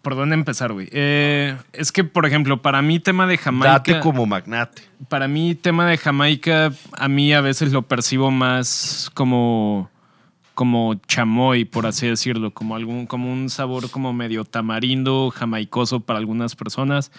¿Por 0.03 0.17
dónde 0.17 0.35
empezar, 0.35 0.73
güey? 0.73 0.89
Eh, 0.93 1.57
es 1.73 1.93
que, 1.93 2.05
por 2.05 2.27
ejemplo, 2.27 2.61
para 2.63 2.83
mí, 2.83 2.99
tema 2.99 3.27
de 3.27 3.39
Jamaica. 3.39 3.73
Date 3.73 4.01
como 4.01 4.27
magnate. 4.27 4.83
Para 5.09 5.29
mí, 5.29 5.55
tema 5.55 5.87
de 5.87 5.97
Jamaica, 5.97 6.73
a 6.93 7.09
mí 7.09 7.33
a 7.33 7.41
veces 7.41 7.73
lo 7.73 7.83
percibo 7.83 8.31
más 8.31 9.11
como. 9.15 9.91
como 10.55 10.95
chamoy, 11.07 11.65
por 11.65 11.87
así 11.87 12.07
decirlo. 12.07 12.53
Como, 12.53 12.77
algún, 12.77 13.07
como 13.07 13.33
un 13.33 13.51
sabor 13.51 13.91
como 13.91 14.13
medio 14.13 14.45
tamarindo, 14.45 15.31
jamaicoso 15.31 16.01
para 16.01 16.19
algunas 16.19 16.57
personas. 16.57 17.13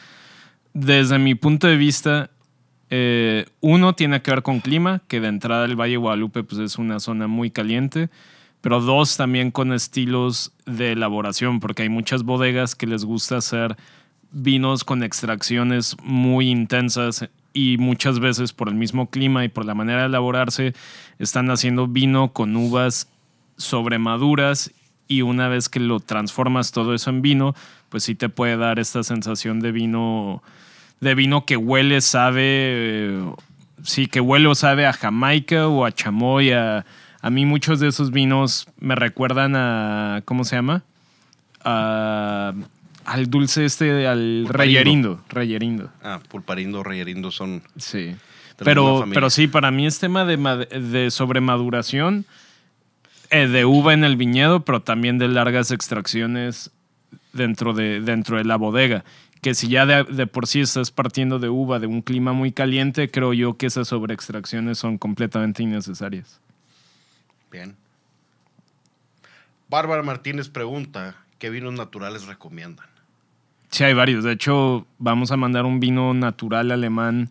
Desde 0.73 1.19
mi 1.19 1.35
punto 1.35 1.67
de 1.67 1.77
vista, 1.77 2.31
eh, 2.95 3.47
uno 3.59 3.95
tiene 3.95 4.21
que 4.21 4.29
ver 4.29 4.43
con 4.43 4.59
clima, 4.59 5.01
que 5.07 5.19
de 5.19 5.27
entrada 5.27 5.65
el 5.65 5.75
Valle 5.75 5.93
de 5.93 5.97
Guadalupe 5.97 6.43
pues, 6.43 6.61
es 6.61 6.77
una 6.77 6.99
zona 6.99 7.25
muy 7.25 7.49
caliente, 7.49 8.09
pero 8.63 8.79
dos 8.79 9.17
también 9.17 9.51
con 9.51 9.73
estilos 9.73 10.53
de 10.65 10.93
elaboración, 10.93 11.59
porque 11.59 11.81
hay 11.81 11.89
muchas 11.89 12.23
bodegas 12.23 12.75
que 12.75 12.87
les 12.87 13.03
gusta 13.03 13.35
hacer 13.35 13.75
vinos 14.31 14.85
con 14.85 15.03
extracciones 15.03 15.97
muy 16.01 16.49
intensas 16.49 17.27
y 17.53 17.75
muchas 17.77 18.21
veces 18.21 18.53
por 18.53 18.69
el 18.69 18.75
mismo 18.75 19.09
clima 19.09 19.43
y 19.43 19.49
por 19.49 19.65
la 19.65 19.73
manera 19.73 19.99
de 19.99 20.05
elaborarse 20.05 20.73
están 21.19 21.51
haciendo 21.51 21.87
vino 21.87 22.31
con 22.31 22.55
uvas 22.55 23.09
sobremaduras 23.57 24.71
y 25.09 25.23
una 25.23 25.49
vez 25.49 25.67
que 25.67 25.81
lo 25.81 25.99
transformas 25.99 26.71
todo 26.71 26.93
eso 26.93 27.09
en 27.09 27.21
vino, 27.21 27.55
pues 27.89 28.05
sí 28.05 28.15
te 28.15 28.29
puede 28.29 28.55
dar 28.55 28.79
esta 28.79 29.03
sensación 29.03 29.59
de 29.59 29.73
vino 29.73 30.41
de 31.01 31.15
vino 31.15 31.43
que 31.45 31.57
huele, 31.57 31.99
sabe, 31.99 32.43
eh, 32.45 33.33
sí, 33.83 34.07
que 34.07 34.21
huele 34.21 34.47
o 34.47 34.55
sabe 34.55 34.85
a 34.85 34.93
Jamaica 34.93 35.67
o 35.67 35.83
a 35.83 35.91
chamoy. 35.91 36.53
A, 36.53 36.85
a 37.23 37.29
mí 37.31 37.45
muchos 37.47 37.79
de 37.79 37.87
esos 37.87 38.11
vinos 38.11 38.67
me 38.79 38.93
recuerdan 38.95 39.55
a, 39.55 40.21
¿cómo 40.25 40.43
se 40.43 40.57
llama? 40.57 40.83
A- 41.63 42.53
al 43.05 43.29
dulce 43.29 43.65
este, 43.65 44.07
al 44.07 44.45
reyerindo. 44.47 45.19
Reyerindo. 45.29 45.89
Ah, 46.03 46.19
pulparindo, 46.29 46.83
reyerindo 46.83 47.31
son. 47.31 47.61
Sí. 47.77 48.15
Pero, 48.57 49.05
pero 49.13 49.29
sí, 49.29 49.47
para 49.47 49.71
mí 49.71 49.85
es 49.85 49.99
tema 49.99 50.23
de, 50.25 50.37
de 50.37 51.11
sobremaduración, 51.11 52.25
eh, 53.29 53.47
de 53.47 53.65
uva 53.65 53.93
en 53.93 54.03
el 54.05 54.15
viñedo, 54.15 54.61
pero 54.63 54.81
también 54.81 55.17
de 55.17 55.27
largas 55.27 55.71
extracciones 55.71 56.71
dentro 57.33 57.73
de, 57.73 57.99
dentro 57.99 58.37
de 58.37 58.45
la 58.45 58.55
bodega. 58.57 59.03
Que 59.41 59.53
si 59.53 59.67
ya 59.67 59.85
de, 59.85 60.03
de 60.05 60.27
por 60.27 60.47
sí 60.47 60.61
estás 60.61 60.91
partiendo 60.91 61.39
de 61.39 61.49
uva 61.49 61.79
de 61.79 61.87
un 61.87 62.01
clima 62.01 62.31
muy 62.31 62.53
caliente, 62.53 63.09
creo 63.11 63.33
yo 63.33 63.57
que 63.57 63.65
esas 63.65 63.89
sobreextracciones 63.89 64.77
son 64.77 64.97
completamente 64.97 65.61
innecesarias. 65.63 66.39
Bien. 67.53 67.75
Bárbara 69.69 70.01
Martínez 70.01 70.49
pregunta, 70.49 71.15
¿qué 71.37 71.51
vinos 71.51 71.73
naturales 71.73 72.25
recomiendan? 72.25 72.87
Sí, 73.69 73.83
hay 73.83 73.93
varios. 73.93 74.23
De 74.23 74.31
hecho, 74.33 74.87
vamos 74.97 75.31
a 75.31 75.37
mandar 75.37 75.65
un 75.65 75.79
vino 75.79 76.13
natural 76.13 76.71
alemán 76.71 77.29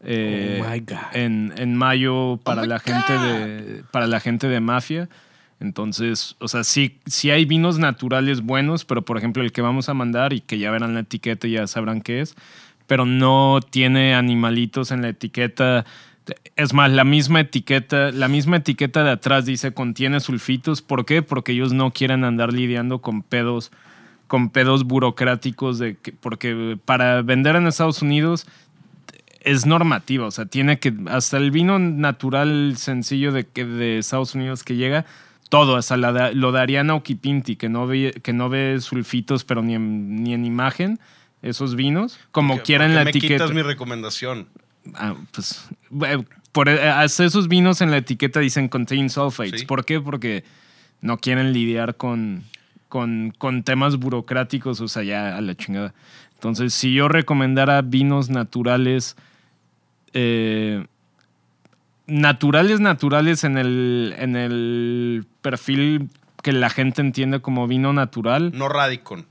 eh, 0.00 0.62
Oh 0.62 0.70
my 0.70 0.80
God. 0.80 0.96
en, 1.12 1.52
en 1.56 1.76
mayo 1.76 2.38
para 2.44 2.62
my 2.62 2.68
la 2.68 2.78
gente 2.78 3.12
de 3.12 3.84
para 3.90 4.06
la 4.06 4.20
gente 4.20 4.48
de 4.48 4.60
mafia. 4.60 5.08
Entonces, 5.60 6.36
o 6.40 6.48
sea, 6.48 6.62
sí, 6.62 6.98
sí 7.06 7.30
hay 7.30 7.44
vinos 7.44 7.78
naturales 7.78 8.42
buenos, 8.42 8.84
pero 8.84 9.02
por 9.02 9.18
ejemplo 9.18 9.42
el 9.42 9.50
que 9.52 9.62
vamos 9.62 9.88
a 9.88 9.94
mandar 9.94 10.32
y 10.32 10.40
que 10.40 10.58
ya 10.58 10.70
verán 10.70 10.94
la 10.94 11.00
etiqueta 11.00 11.46
y 11.46 11.52
ya 11.52 11.66
sabrán 11.66 12.00
qué 12.00 12.20
es, 12.20 12.34
pero 12.86 13.06
no 13.06 13.60
tiene 13.70 14.14
animalitos 14.14 14.90
en 14.90 15.02
la 15.02 15.08
etiqueta. 15.08 15.84
Es 16.56 16.72
más, 16.72 16.90
la 16.90 17.04
misma 17.04 17.40
etiqueta, 17.40 18.10
la 18.10 18.28
misma 18.28 18.56
etiqueta 18.56 19.04
de 19.04 19.10
atrás 19.10 19.44
dice 19.44 19.74
contiene 19.74 20.20
sulfitos. 20.20 20.80
¿Por 20.80 21.04
qué? 21.04 21.20
Porque 21.22 21.52
ellos 21.52 21.72
no 21.72 21.90
quieren 21.92 22.24
andar 22.24 22.52
lidiando 22.52 23.00
con 23.00 23.22
pedos 23.22 23.70
con 24.26 24.48
pedos 24.48 24.84
burocráticos 24.84 25.78
de 25.78 25.96
que, 25.96 26.12
porque 26.12 26.78
para 26.86 27.20
vender 27.20 27.56
en 27.56 27.66
Estados 27.66 28.00
Unidos 28.00 28.46
es 29.42 29.66
normativa, 29.66 30.26
o 30.26 30.30
sea, 30.30 30.46
tiene 30.46 30.78
que 30.78 30.94
hasta 31.08 31.36
el 31.36 31.50
vino 31.50 31.78
natural 31.78 32.74
sencillo 32.78 33.30
de 33.32 33.44
que 33.46 33.66
de 33.66 33.98
Estados 33.98 34.34
Unidos 34.34 34.64
que 34.64 34.76
llega 34.76 35.04
todo, 35.50 35.76
hasta 35.76 35.98
la 35.98 36.32
lo 36.32 36.50
de 36.52 36.60
Ariana 36.60 36.94
Okipinti, 36.94 37.56
que 37.56 37.68
no 37.68 37.86
ve, 37.86 38.18
que 38.22 38.32
no 38.32 38.48
ve 38.48 38.78
sulfitos, 38.80 39.44
pero 39.44 39.62
ni 39.62 39.74
en, 39.74 40.22
ni 40.24 40.32
en 40.32 40.46
imagen, 40.46 40.98
esos 41.42 41.74
vinos, 41.76 42.18
como 42.32 42.54
¿Por 42.54 42.62
qué- 42.62 42.66
quieran 42.68 42.94
la 42.94 43.04
me 43.04 43.10
etiqueta. 43.10 43.34
quitas 43.34 43.52
mi 43.52 43.60
recomendación? 43.60 44.48
Ah, 44.94 45.14
pues, 45.32 45.66
eh, 46.06 46.22
por, 46.52 46.68
eh, 46.68 46.88
hasta 46.88 47.24
esos 47.24 47.48
vinos 47.48 47.80
en 47.80 47.90
la 47.90 47.96
etiqueta 47.96 48.40
dicen 48.40 48.68
contain 48.68 49.08
sulfates. 49.08 49.60
Sí. 49.60 49.66
¿Por 49.66 49.84
qué? 49.84 50.00
Porque 50.00 50.44
no 51.00 51.18
quieren 51.18 51.52
lidiar 51.52 51.96
con, 51.96 52.44
con, 52.88 53.32
con 53.38 53.62
temas 53.62 53.96
burocráticos, 53.96 54.80
o 54.80 54.88
sea, 54.88 55.02
ya 55.02 55.36
a 55.36 55.40
la 55.40 55.54
chingada. 55.54 55.94
Entonces, 56.34 56.74
si 56.74 56.92
yo 56.92 57.08
recomendara 57.08 57.80
vinos 57.82 58.28
naturales, 58.28 59.16
eh, 60.12 60.84
naturales, 62.06 62.80
naturales 62.80 63.44
en 63.44 63.56
el, 63.56 64.14
en 64.18 64.36
el 64.36 65.26
perfil 65.40 66.10
que 66.42 66.52
la 66.52 66.68
gente 66.68 67.00
entiende 67.00 67.40
como 67.40 67.66
vino 67.66 67.92
natural, 67.94 68.52
No 68.54 68.68
Radicon. 68.68 69.26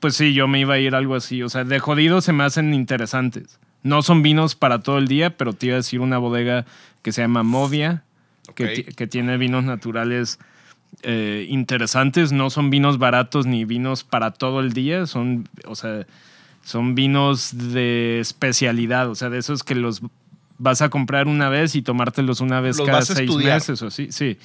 pues 0.00 0.16
sí, 0.16 0.32
yo 0.32 0.48
me 0.48 0.60
iba 0.60 0.74
a 0.74 0.78
ir 0.78 0.94
algo 0.94 1.14
así. 1.14 1.42
O 1.42 1.48
sea, 1.50 1.64
de 1.64 1.78
jodido 1.78 2.20
se 2.22 2.32
me 2.32 2.44
hacen 2.44 2.72
interesantes. 2.72 3.58
No 3.84 4.02
son 4.02 4.22
vinos 4.22 4.56
para 4.56 4.80
todo 4.80 4.98
el 4.98 5.06
día, 5.06 5.36
pero 5.36 5.52
te 5.52 5.66
iba 5.66 5.74
a 5.74 5.76
decir 5.76 6.00
una 6.00 6.18
bodega 6.18 6.64
que 7.02 7.12
se 7.12 7.22
llama 7.22 7.44
Movia, 7.44 8.02
que, 8.56 8.82
que 8.84 9.06
tiene 9.06 9.36
vinos 9.36 9.62
naturales 9.62 10.40
eh, 11.02 11.46
interesantes. 11.48 12.32
No 12.32 12.50
son 12.50 12.70
vinos 12.70 12.98
baratos 12.98 13.46
ni 13.46 13.64
vinos 13.64 14.02
para 14.02 14.32
todo 14.32 14.60
el 14.60 14.72
día. 14.72 15.06
Son, 15.06 15.48
o 15.66 15.76
sea, 15.76 16.06
son 16.62 16.94
vinos 16.94 17.56
de 17.72 18.20
especialidad. 18.20 19.10
O 19.10 19.14
sea, 19.14 19.30
de 19.30 19.38
esos 19.38 19.62
que 19.62 19.74
los 19.74 20.02
vas 20.58 20.82
a 20.82 20.88
comprar 20.88 21.28
una 21.28 21.48
vez 21.48 21.74
y 21.74 21.82
tomártelos 21.82 22.40
una 22.40 22.60
vez 22.60 22.78
Los 22.78 22.86
cada 22.86 23.02
seis 23.02 23.20
estudiar. 23.20 23.56
meses 23.56 23.82
o 23.82 23.88
así. 23.88 24.08
Sí. 24.10 24.38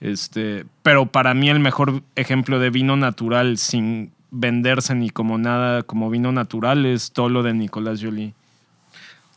Este, 0.00 0.66
pero 0.82 1.06
para 1.06 1.32
mí 1.34 1.48
el 1.48 1.60
mejor 1.60 2.02
ejemplo 2.14 2.58
de 2.58 2.70
vino 2.70 2.96
natural 2.96 3.56
sin 3.56 4.12
venderse 4.30 4.94
ni 4.94 5.08
como 5.08 5.38
nada 5.38 5.82
como 5.82 6.10
vino 6.10 6.32
natural 6.32 6.84
es 6.84 7.12
todo 7.12 7.30
lo 7.30 7.42
de 7.42 7.54
Nicolás 7.54 8.00
Jolie. 8.02 8.34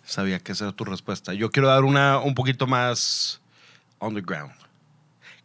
Sabía 0.10 0.40
que 0.40 0.54
esa 0.54 0.66
era 0.66 0.72
tu 0.74 0.86
respuesta. 0.86 1.36
Yo 1.36 1.52
quiero 1.52 1.68
dar 1.68 1.84
una 1.84 2.18
un 2.18 2.34
poquito 2.34 2.66
más 2.66 3.42
underground. 4.00 4.54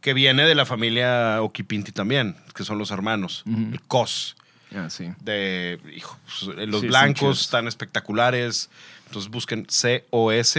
Que 0.01 0.15
viene 0.15 0.45
de 0.45 0.55
la 0.55 0.65
familia 0.65 1.43
Okipinti 1.43 1.93
también, 1.93 2.35
que 2.55 2.65
son 2.65 2.79
los 2.79 2.91
hermanos. 2.91 3.43
El 3.47 3.81
COS. 3.83 4.37
Ah, 4.75 4.89
sí. 4.89 5.11
De, 5.21 5.79
hijo, 5.95 6.19
pues, 6.25 6.43
los 6.69 6.81
Sí, 6.81 6.87
están 6.87 6.89
blancos 6.89 7.41
están 7.43 7.69
espectaculares. 7.69 8.71
Entonces 9.07 9.31
busquen 9.31 9.67
COS. 9.67 10.59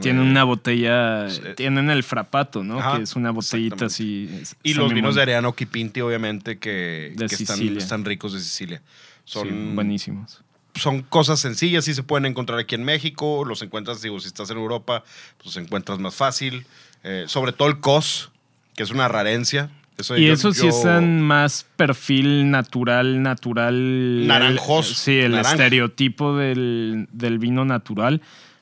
Tienen 0.00 0.26
Eh, 0.26 0.30
una 0.30 0.44
botella, 0.44 1.26
tienen 1.56 1.90
el 1.90 2.04
frapato, 2.04 2.62
¿no? 2.62 2.78
Ajá, 2.78 2.98
que 2.98 3.02
es 3.04 3.16
una 3.16 3.32
botellita 3.32 3.86
así. 3.86 4.30
Y 4.62 4.74
los 4.74 4.92
vinos 4.92 5.14
de 5.14 5.20
bueno. 5.20 5.22
Ariano 5.22 5.48
Okipinti, 5.48 6.00
obviamente, 6.00 6.58
que, 6.58 7.12
De 7.16 7.26
que 7.26 7.34
están, 7.34 8.04
ricos 8.04 8.34
de 8.34 8.40
Sicilia. 8.40 8.82
Son, 9.24 9.48
Sí, 9.48 9.54
buenísimos. 9.74 10.42
Son 10.78 11.02
cosas 11.02 11.40
sencillas, 11.40 11.84
sí 11.84 11.94
se 11.94 12.02
pueden 12.02 12.26
encontrar 12.26 12.58
aquí 12.58 12.74
en 12.74 12.84
México, 12.84 13.44
los 13.44 13.62
encuentras, 13.62 14.02
digo, 14.02 14.18
si 14.20 14.26
estás 14.28 14.50
en 14.50 14.58
Europa, 14.58 15.04
pues 15.36 15.46
los 15.46 15.56
encuentras 15.56 15.98
más 15.98 16.14
fácil. 16.14 16.66
Eh, 17.04 17.24
sobre 17.28 17.52
todo 17.52 17.68
el 17.68 17.80
COS, 17.80 18.30
que 18.74 18.82
es 18.82 18.90
una 18.90 19.08
rarencia. 19.08 19.70
Eso 19.98 20.16
Y 20.16 20.26
yo- 20.26 20.32
esos 20.34 20.56
sí 20.56 20.64
yo- 20.64 20.68
están 20.68 21.22
más 21.22 21.66
perfil 21.76 22.50
natural, 22.50 23.22
natural. 23.22 24.26
Naranjoso, 24.26 24.90
El- 24.90 24.94
sí, 24.96 25.18
el 25.18 25.30
naranja. 25.32 25.52
estereotipo 25.52 26.36
del, 26.36 27.08
del 27.12 27.38
vino 27.38 27.64
natural. 27.64 28.20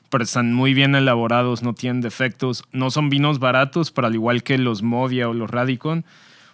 Pero 0.09 0.23
están 0.23 0.53
muy 0.53 0.73
bien 0.73 0.95
elaborados, 0.95 1.61
no 1.63 1.73
tienen 1.73 1.99
defectos. 1.99 2.63
No 2.71 2.89
son 2.91 3.09
vinos 3.09 3.39
baratos, 3.39 3.91
pero 3.91 4.07
al 4.07 4.13
igual 4.13 4.43
que 4.43 4.57
los 4.57 4.81
Movia 4.81 5.27
o 5.27 5.33
los 5.33 5.49
Radicon. 5.49 6.05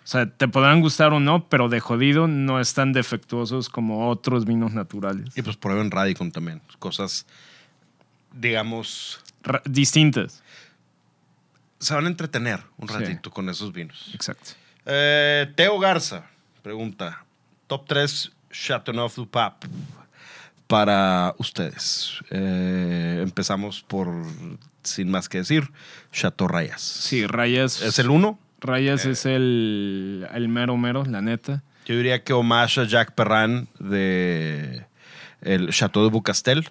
O 0.04 0.08
sea, 0.12 0.26
te 0.26 0.48
podrán 0.48 0.82
gustar 0.82 1.14
o 1.14 1.20
no, 1.20 1.48
pero 1.48 1.70
de 1.70 1.80
jodido 1.80 2.28
no 2.28 2.60
están 2.60 2.92
defectuosos 2.92 3.70
como 3.70 4.10
otros 4.10 4.46
vinos 4.46 4.74
naturales. 4.74 5.30
Y 5.38 5.42
pues 5.44 5.58
prueben 5.58 5.92
Radicon 5.92 6.32
también. 6.32 6.62
Cosas, 6.80 7.26
digamos, 8.34 9.20
Ra- 9.44 9.62
distintas. 9.66 10.44
se 11.80 11.94
van 11.94 12.06
a 12.06 12.10
entretener 12.10 12.62
un 12.78 12.88
Sí. 12.88 12.94
ratito 12.96 13.32
con 13.32 13.50
esos 13.50 13.72
vinos. 13.74 14.10
Exacto. 14.14 14.52
Eh, 14.86 15.52
Teo 15.56 15.80
Garza 15.80 16.26
pregunta: 16.64 17.24
Top 17.68 17.86
3 17.88 18.32
Chateauneuf 18.52 19.16
du 19.16 19.28
Pape 19.30 19.68
para 20.68 21.36
ustedes. 21.38 22.14
Eh, 22.30 23.20
empezamos 23.24 23.82
por, 23.84 24.08
sin 24.84 25.10
más 25.12 25.28
que 25.30 25.40
decir, 25.40 25.70
Chateau 26.12 26.48
Rayas. 26.48 26.82
Sí, 26.82 27.26
Rayas. 27.28 27.82
¿Es 27.82 28.00
el 28.00 28.10
uno? 28.10 28.40
Rayas 28.62 29.06
es 29.06 29.26
el, 29.26 30.28
el 30.34 30.48
mero 30.48 30.78
mero, 30.78 31.04
la 31.06 31.22
neta. 31.22 31.64
Yo 31.86 31.98
diría 31.98 32.24
que 32.24 32.34
homage 32.34 32.80
a 32.80 32.84
Jacques 32.86 33.16
Perrin 33.16 33.68
de 33.80 34.86
el 35.42 35.70
Chateau 35.72 36.04
de 36.04 36.10
Bucastel. 36.10 36.68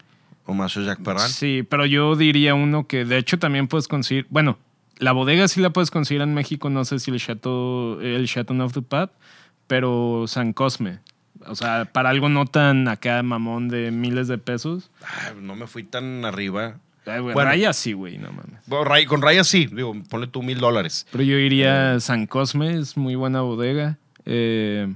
Homage 0.46 0.80
a 0.80 0.82
Jacques 0.82 1.04
Perrin. 1.04 1.28
Sí, 1.28 1.66
pero 1.68 1.84
yo 1.86 2.14
diría 2.16 2.54
uno 2.54 2.86
que 2.86 3.04
de 3.04 3.18
hecho 3.18 3.38
también 3.38 3.66
puedes 3.66 3.88
conseguir. 3.88 4.26
Bueno, 4.30 4.58
la 4.98 5.12
bodega 5.12 5.48
sí 5.48 5.60
la 5.60 5.70
puedes 5.70 5.90
conseguir 5.90 6.22
en 6.22 6.34
México, 6.34 6.70
no 6.70 6.84
sé 6.84 6.98
si 7.00 7.10
el 7.10 7.18
Chateau, 7.18 8.00
el 8.00 8.26
Chateau 8.28 8.60
of 8.60 8.72
the 8.72 8.82
Pape, 8.82 9.12
pero 9.66 10.26
San 10.28 10.52
Cosme. 10.52 11.00
O 11.46 11.54
sea, 11.54 11.86
para 11.86 12.10
algo 12.10 12.28
no 12.28 12.46
tan 12.46 12.86
acá 12.86 13.22
mamón 13.22 13.68
de 13.68 13.90
miles 13.90 14.28
de 14.28 14.38
pesos. 14.38 14.90
Ay, 15.02 15.34
no 15.40 15.56
me 15.56 15.66
fui 15.66 15.82
tan 15.82 16.24
arriba. 16.24 16.76
Ay, 17.06 17.20
güey, 17.20 17.34
Bueno. 17.34 17.50
Rayas 17.50 17.76
sí, 17.76 17.92
güey, 17.92 18.18
no 18.18 18.30
mames. 18.32 18.60
Bueno, 18.66 18.84
Ray- 18.84 19.06
con 19.06 19.22
Rayas 19.22 19.48
sí, 19.48 19.66
digo, 19.72 19.94
ponle 20.08 20.26
tú 20.26 20.42
mil 20.42 20.58
dólares. 20.58 21.06
Pero 21.10 21.24
yo 21.24 21.36
iría 21.38 21.94
a 21.94 22.00
San 22.00 22.26
Cosme, 22.26 22.78
es 22.78 22.96
muy 22.96 23.14
buena 23.14 23.40
bodega. 23.40 23.98
Eh, 24.26 24.94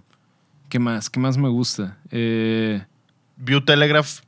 ¿Qué 0.69 0.79
más? 0.79 1.09
¿Qué 1.11 1.19
más 1.21 1.37
me 1.39 1.49
gusta? 1.49 1.97
Eh, 2.11 2.83
View 3.37 3.61
Telegraph 3.65 4.21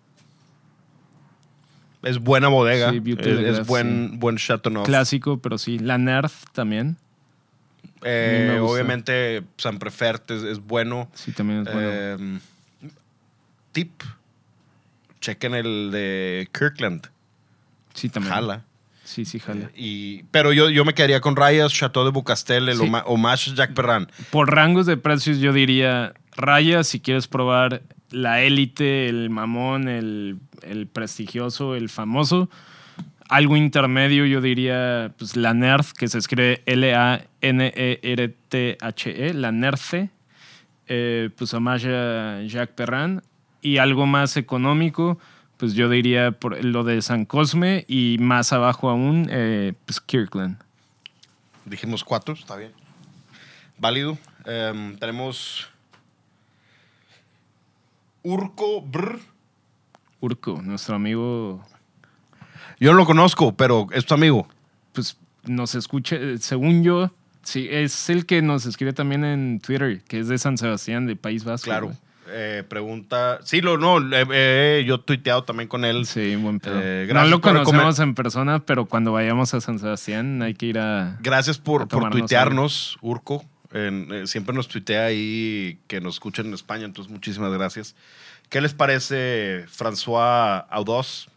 es 2.03 2.18
buena 2.18 2.49
bodega. 2.49 2.91
Sí, 2.93 3.01
View 3.01 3.16
Es- 3.18 3.24
Telegraph, 3.24 3.61
es 3.61 3.66
buen, 3.66 4.18
buen 4.18 4.37
Chateauneuf. 4.37 4.87
clásico, 4.87 5.39
pero 5.39 5.59
sí. 5.59 5.79
La 5.79 5.99
Nerf 5.99 6.45
también. 6.53 6.97
Eh, 8.03 8.47
A 8.49 8.49
mí 8.49 8.53
me 8.55 8.61
gusta. 8.61 8.72
obviamente, 8.74 9.43
San 9.57 9.79
Prefert 9.79 10.31
es, 10.31 10.43
es 10.45 10.59
bueno. 10.61 11.09
Sí, 11.14 11.33
también 11.33 11.66
es 11.66 11.72
bueno. 11.72 11.89
Eh, 11.91 12.39
tip: 13.72 13.91
chequen 15.20 15.55
el 15.55 15.91
de 15.91 16.49
Kirkland. 16.57 17.09
Sí, 17.97 18.09
también. 18.09 18.33
Jala. 18.35 18.65
Sí, 19.03 19.25
sí, 19.25 19.39
jala. 19.39 19.71
Y, 19.77 20.23
pero 20.33 20.53
yo, 20.53 20.69
yo 20.71 20.85
me 20.85 20.93
quedaría 20.95 21.21
con 21.21 21.37
Rayas, 21.37 21.73
Chateau 21.73 22.05
de 22.05 22.11
Bucastel, 22.11 22.69
el 22.69 22.77
Sí. 22.77 22.83
Homa- 22.85 23.05
Homage 23.07 23.55
Jacques 23.55 23.75
Perrin. 23.77 24.07
Por 24.31 24.53
rangos 24.53 24.87
de 24.87 24.97
precios, 24.97 25.39
yo 25.39 25.53
diría 25.53 26.13
Raya 26.37 26.83
si 26.85 26.99
quieres 27.01 27.29
probar 27.29 27.83
la 28.11 28.43
élite, 28.43 29.09
el 29.09 29.31
mamón, 29.31 29.89
el, 29.89 30.39
el 30.63 30.87
prestigioso, 30.89 31.75
el 31.77 31.89
famoso. 31.89 32.51
Algo 33.29 33.57
intermedio, 33.57 34.25
yo 34.27 34.41
diría 34.41 35.13
pues, 35.19 35.37
la 35.37 35.53
Nerf, 35.55 35.93
que 35.93 36.07
se 36.09 36.19
escribe 36.19 36.63
L-A-N-E-R-T-H-E, 37.97 39.35
la 39.35 39.53
Nerfe. 39.53 40.11
Eh, 40.89 41.31
pues 41.37 41.53
homage 41.55 41.89
a 41.95 42.43
Jacques 42.47 42.75
Perrin. 42.77 43.23
Y 43.61 43.79
algo 43.79 44.07
más 44.07 44.37
económico, 44.37 45.19
pues 45.57 45.75
yo 45.75 45.89
diría 45.89 46.33
por 46.33 46.63
lo 46.65 46.85
de 46.85 47.03
San 47.03 47.25
Cosme 47.25 47.85
y 47.89 48.17
más 48.21 48.53
abajo 48.53 48.91
aún, 48.91 49.29
eh, 49.31 49.75
pues 49.85 50.01
Kirkland. 50.01 50.59
Dijimos 51.65 52.05
cuatro, 52.05 52.35
está 52.35 52.57
bien. 52.57 52.73
Válido. 53.79 54.19
Em, 54.45 54.97
tenemos 54.99 55.69
Urco 58.23 58.81
Brr. 58.83 59.21
Urco, 60.21 60.63
nuestro 60.63 60.97
amigo 60.97 61.65
Yo 62.81 62.93
no 62.93 62.99
lo 62.99 63.07
conozco, 63.07 63.55
pero 63.57 63.87
es 63.93 64.07
tu 64.07 64.15
amigo. 64.15 64.49
pues 64.93 65.17
nos 65.45 65.75
escucha, 65.75 66.17
eh, 66.17 66.39
según 66.39 66.83
yo, 66.83 67.11
Sí, 67.47 67.69
es 67.71 68.11
el 68.11 68.27
que 68.27 68.43
nos 68.43 68.67
escribe 68.67 68.93
también 68.93 69.25
en 69.25 69.61
Twitter, 69.61 70.03
que 70.03 70.19
es 70.19 70.27
de 70.27 70.37
San 70.37 70.59
Sebastián, 70.59 71.07
de 71.07 71.15
País 71.15 71.45
Vasco. 71.45 71.67
Claro. 71.67 71.93
Eh, 72.29 72.64
pregunta. 72.68 73.39
Sí, 73.45 73.61
lo, 73.61 73.79
no, 73.79 73.99
eh, 74.14 74.27
eh, 74.33 74.85
yo 74.87 74.97
he 74.97 74.99
tuiteado 74.99 75.45
también 75.45 75.68
con 75.68 75.85
él. 75.85 76.07
Sí, 76.07 76.35
buen 76.37 76.59
pedo. 76.61 76.79
Eh, 76.83 77.09
no 77.12 77.24
lo 77.27 77.41
conocemos 77.41 77.99
en 78.01 78.14
persona, 78.14 78.59
pero 78.61 78.87
cuando 78.87 79.12
vayamos 79.12 79.55
a 79.55 79.61
San 79.61 79.79
Sebastián 79.79 80.43
hay 80.43 80.55
que 80.55 80.66
ir 80.66 80.79
a... 80.79 81.18
Gracias 81.20 81.59
por, 81.59 81.83
A 81.83 81.87
por 81.87 82.11
tuitearnos, 82.11 82.99
Urco. 83.01 83.45
En- 83.72 84.09
eh, 84.12 84.27
siempre 84.27 84.55
nos 84.55 84.68
tuitea 84.68 85.05
ahí 85.07 85.79
que 85.87 86.01
nos 86.01 86.14
escuchan 86.14 86.47
en 86.47 86.55
España, 86.55 86.85
entonces 86.85 87.12
muchísimas 87.12 87.53
gracias. 87.53 87.95
¿Qué 88.49 88.61
les 88.61 88.74
parece 88.74 89.66
François 89.66 90.64
Audós? 90.70 91.29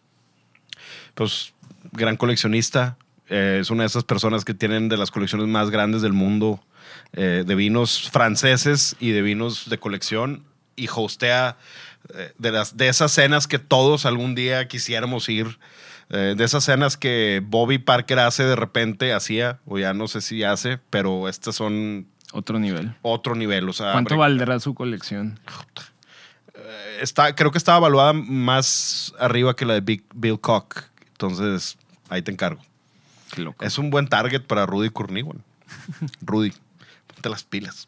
Pues 1.16 1.54
gran 1.92 2.18
coleccionista. 2.18 2.98
eh, 3.30 3.60
es 3.62 3.70
una 3.70 3.84
de 3.84 3.88
esas 3.88 4.04
personas 4.04 4.44
que 4.44 4.54
tienen 4.56 4.90
de 4.90 4.98
las 4.98 5.12
colecciones 5.12 5.48
más 5.48 5.70
grandes 5.70 6.02
del 6.02 6.14
mundo 6.14 6.60
eh, 7.14 7.44
de 7.46 7.56
vinos 7.56 8.10
franceses 8.12 8.96
y 9.00 9.12
de 9.12 9.22
vinos 9.22 9.70
de 9.70 9.78
colección 9.78 10.44
y 10.80 10.88
hostea 10.94 11.58
eh, 12.16 12.34
de, 12.38 12.52
las, 12.52 12.78
de 12.78 12.88
esas 12.88 13.12
cenas 13.12 13.48
que 13.48 13.60
todos 13.60 14.06
algún 14.06 14.34
día 14.36 14.68
quisiéramos 14.68 15.28
ir. 15.30 15.60
eh, 16.10 16.34
de 16.38 16.44
esas 16.44 16.64
cenas 16.64 16.98
que 16.98 17.42
Bobby 17.46 17.78
Parker 17.78 18.20
hace 18.20 18.44
de 18.44 18.56
repente, 18.56 19.14
hacía, 19.14 19.60
o 19.66 19.78
ya 19.78 19.94
no 19.94 20.08
sé 20.08 20.22
si 20.22 20.44
hace, 20.44 20.80
pero 20.90 21.30
estas 21.30 21.56
son 21.56 22.08
Otro 22.32 22.58
nivel. 22.60 22.96
otro 23.04 23.36
nivel. 23.36 23.70
O 23.70 23.74
sea, 23.74 23.92
¿Cuánto 23.92 24.18
valdrá 24.18 24.60
su 24.60 24.74
colección? 24.74 25.40
está, 27.02 27.36
creo 27.36 27.52
que 27.52 27.58
estaba 27.58 27.78
evaluada 27.78 28.14
más 28.14 29.14
arriba 29.20 29.56
que 29.56 29.66
la 29.66 29.76
de 29.76 29.82
Big 29.82 30.04
Bill 30.14 30.40
Cock. 30.40 30.84
Entonces, 31.12 31.78
ahí 32.10 32.22
te 32.22 32.32
encargo. 32.32 32.62
Qué 33.34 33.42
loco. 33.42 33.64
Es 33.64 33.78
un 33.78 33.90
buen 33.90 34.08
target 34.08 34.42
para 34.42 34.66
Rudy 34.66 34.90
Kurniwan. 34.90 35.44
Rudy, 36.22 36.54
ponte 37.08 37.30
las 37.30 37.44
pilas. 37.44 37.88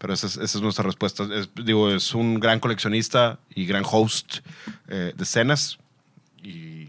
Pero 0.00 0.14
esa 0.14 0.26
es, 0.26 0.36
esa 0.38 0.58
es 0.58 0.62
nuestra 0.62 0.82
respuesta. 0.82 1.28
Es- 1.32 1.50
digo, 1.54 1.90
es 1.90 2.14
un 2.14 2.40
gran 2.40 2.58
coleccionista 2.58 3.38
y 3.54 3.66
gran 3.66 3.84
host 3.88 4.38
eh, 4.88 5.12
de 5.14 5.22
escenas. 5.22 5.78
Y 6.42 6.88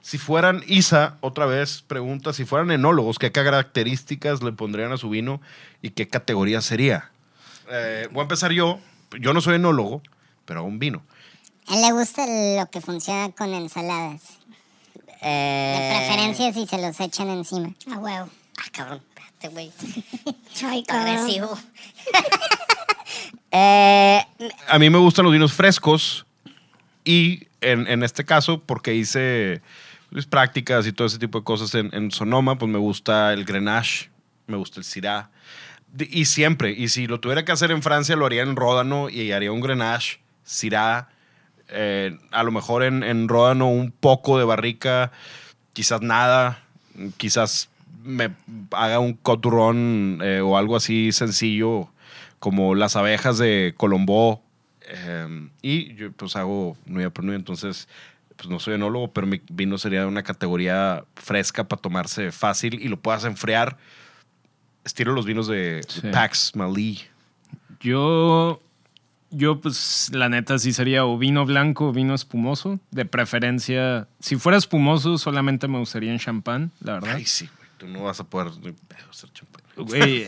si 0.00 0.16
fueran, 0.16 0.64
Isa, 0.66 1.18
otra 1.20 1.44
vez 1.44 1.82
pregunta, 1.86 2.32
si 2.32 2.46
fueran 2.46 2.70
enólogos, 2.70 3.18
¿qué 3.18 3.30
características 3.32 4.42
le 4.42 4.52
pondrían 4.52 4.92
a 4.92 4.96
su 4.96 5.10
vino 5.10 5.42
y 5.82 5.90
qué 5.90 6.08
categoría 6.08 6.62
sería? 6.62 7.10
Eh, 7.70 8.08
voy 8.12 8.20
a 8.20 8.22
empezar 8.22 8.50
yo. 8.52 8.80
Yo 9.20 9.34
no 9.34 9.42
soy 9.42 9.56
enólogo, 9.56 10.02
pero 10.46 10.64
un 10.64 10.78
vino. 10.78 11.02
A 11.66 11.74
él 11.76 11.82
le 11.82 11.92
gusta 11.92 12.24
lo 12.26 12.70
que 12.70 12.80
funciona 12.80 13.30
con 13.32 13.52
ensaladas. 13.52 14.22
De 15.20 15.94
preferencia 15.98 16.50
si 16.54 16.66
se 16.66 16.78
los 16.80 16.98
echan 17.00 17.28
encima. 17.28 17.74
A 17.92 17.98
huevo. 17.98 18.28
Ah, 18.58 18.64
cabrón, 18.72 19.02
güey. 19.46 19.70
Agresivo. 20.88 21.56
eh, 23.52 24.24
A 24.68 24.78
mí 24.78 24.90
me 24.90 24.98
gustan 24.98 25.24
los 25.24 25.32
vinos 25.32 25.52
frescos 25.52 26.26
y 27.04 27.46
en, 27.60 27.86
en 27.86 28.02
este 28.02 28.24
caso, 28.24 28.60
porque 28.60 28.94
hice 28.94 29.62
pues, 30.10 30.26
prácticas 30.26 30.86
y 30.86 30.92
todo 30.92 31.06
ese 31.06 31.18
tipo 31.18 31.38
de 31.38 31.44
cosas 31.44 31.74
en, 31.74 31.90
en 31.94 32.10
Sonoma, 32.10 32.58
pues 32.58 32.70
me 32.70 32.78
gusta 32.78 33.32
el 33.32 33.44
Grenache, 33.44 34.10
me 34.46 34.56
gusta 34.56 34.80
el 34.80 34.84
Syrah. 34.84 35.30
Y 35.98 36.26
siempre, 36.26 36.72
y 36.72 36.88
si 36.88 37.06
lo 37.06 37.18
tuviera 37.20 37.44
que 37.44 37.52
hacer 37.52 37.70
en 37.70 37.82
Francia, 37.82 38.16
lo 38.16 38.26
haría 38.26 38.42
en 38.42 38.56
Ródano 38.56 39.08
y 39.08 39.32
haría 39.32 39.52
un 39.52 39.60
Grenache, 39.60 40.20
Syrah, 40.44 41.08
eh, 41.68 42.18
a 42.30 42.42
lo 42.42 42.52
mejor 42.52 42.82
en, 42.82 43.02
en 43.02 43.28
Ródano 43.28 43.68
un 43.68 43.90
poco 43.90 44.38
de 44.38 44.44
barrica, 44.44 45.12
quizás 45.72 46.02
nada, 46.02 46.62
quizás 47.16 47.70
me 48.08 48.30
haga 48.72 48.98
un 48.98 49.12
coturón 49.12 50.20
eh, 50.22 50.40
o 50.40 50.56
algo 50.56 50.76
así 50.76 51.12
sencillo 51.12 51.88
como 52.38 52.74
las 52.74 52.96
abejas 52.96 53.38
de 53.38 53.74
Colombó. 53.76 54.42
eh, 54.88 55.48
y 55.60 55.94
yo 55.94 56.10
pues 56.12 56.34
hago 56.36 56.76
Nueva 56.86 57.10
por 57.10 57.24
Nueva, 57.24 57.38
entonces 57.38 57.88
pues 58.36 58.48
no 58.48 58.60
soy 58.60 58.74
enólogo, 58.74 59.12
pero 59.12 59.26
mi 59.26 59.42
vino 59.50 59.78
sería 59.78 60.06
una 60.06 60.22
categoría 60.22 61.04
fresca 61.16 61.64
para 61.64 61.82
tomarse 61.82 62.30
fácil 62.30 62.80
y 62.80 62.88
lo 62.88 62.98
puedas 62.98 63.24
enfriar. 63.24 63.76
Estilo 64.84 65.12
los 65.12 65.26
vinos 65.26 65.48
de. 65.48 65.84
Pax 66.12 66.52
Malí. 66.54 67.00
Yo, 67.80 68.62
yo 69.30 69.60
pues 69.60 70.10
la 70.12 70.28
neta 70.28 70.58
sí 70.58 70.72
sería 70.72 71.04
o 71.04 71.18
vino 71.18 71.44
blanco 71.44 71.88
o 71.88 71.92
vino 71.92 72.14
espumoso. 72.14 72.78
De 72.92 73.04
preferencia, 73.04 74.06
si 74.20 74.36
fuera 74.36 74.56
espumoso 74.56 75.18
solamente 75.18 75.66
me 75.66 75.78
gustaría 75.78 76.12
en 76.12 76.18
champán, 76.18 76.70
la 76.80 76.94
verdad. 76.94 77.16
Ay, 77.16 77.26
sí. 77.26 77.48
Tú 77.78 77.86
no 77.86 78.02
vas 78.02 78.20
a 78.20 78.24
poder 78.24 78.48
hacer 79.10 79.32
champán. 79.32 79.62
Güey, 79.76 80.26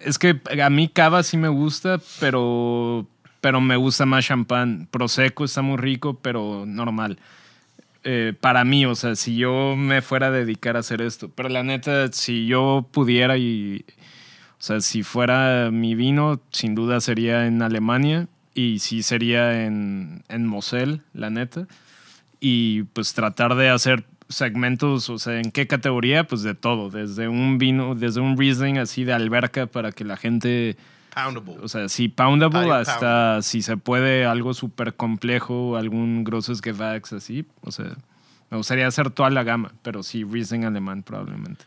es 0.00 0.18
que 0.18 0.40
a 0.62 0.70
mí 0.70 0.88
cava 0.88 1.22
sí 1.22 1.36
me 1.36 1.48
gusta, 1.48 2.00
pero, 2.18 3.06
pero 3.42 3.60
me 3.60 3.76
gusta 3.76 4.06
más 4.06 4.24
champán. 4.24 4.88
Prosecco 4.90 5.44
está 5.44 5.60
muy 5.60 5.76
rico, 5.76 6.18
pero 6.20 6.64
normal. 6.66 7.18
Eh, 8.04 8.32
para 8.40 8.64
mí, 8.64 8.86
o 8.86 8.94
sea, 8.94 9.16
si 9.16 9.36
yo 9.36 9.74
me 9.76 10.00
fuera 10.00 10.28
a 10.28 10.30
dedicar 10.30 10.76
a 10.76 10.80
hacer 10.80 11.02
esto. 11.02 11.28
Pero 11.28 11.50
la 11.50 11.62
neta, 11.62 12.10
si 12.12 12.46
yo 12.46 12.88
pudiera 12.90 13.36
y... 13.36 13.84
O 14.58 14.62
sea, 14.62 14.80
si 14.80 15.02
fuera 15.02 15.70
mi 15.70 15.94
vino, 15.94 16.40
sin 16.50 16.74
duda 16.74 17.00
sería 17.00 17.46
en 17.46 17.60
Alemania 17.60 18.26
y 18.54 18.78
sí 18.78 19.02
sería 19.02 19.66
en, 19.66 20.24
en 20.28 20.46
Mosel, 20.46 21.02
la 21.12 21.28
neta. 21.28 21.66
Y 22.40 22.84
pues 22.84 23.12
tratar 23.12 23.54
de 23.54 23.68
hacer 23.68 24.06
segmentos, 24.28 25.08
o 25.10 25.18
sea, 25.18 25.40
¿en 25.40 25.50
qué 25.50 25.66
categoría? 25.66 26.24
Pues 26.26 26.42
de 26.42 26.54
todo, 26.54 26.90
desde 26.90 27.28
un 27.28 27.58
vino, 27.58 27.94
desde 27.94 28.20
un 28.20 28.36
Riesling 28.36 28.78
así 28.78 29.04
de 29.04 29.12
alberca 29.12 29.66
para 29.66 29.92
que 29.92 30.04
la 30.04 30.16
gente, 30.16 30.76
Poundable. 31.14 31.56
o 31.62 31.68
sea, 31.68 31.88
sí, 31.88 32.08
poundable 32.08 32.60
Ay, 32.60 32.70
hasta 32.70 32.98
poundable. 33.00 33.42
si 33.42 33.62
se 33.62 33.76
puede 33.76 34.26
algo 34.26 34.54
súper 34.54 34.94
complejo, 34.94 35.76
algún 35.76 36.24
grosses 36.24 36.60
Gewachs 36.60 37.12
así, 37.12 37.46
o 37.62 37.70
sea, 37.70 37.96
me 38.50 38.56
gustaría 38.56 38.86
hacer 38.86 39.10
toda 39.10 39.30
la 39.30 39.42
gama, 39.42 39.72
pero 39.82 40.02
sí, 40.02 40.24
Riesling 40.24 40.64
alemán 40.64 41.02
probablemente. 41.02 41.64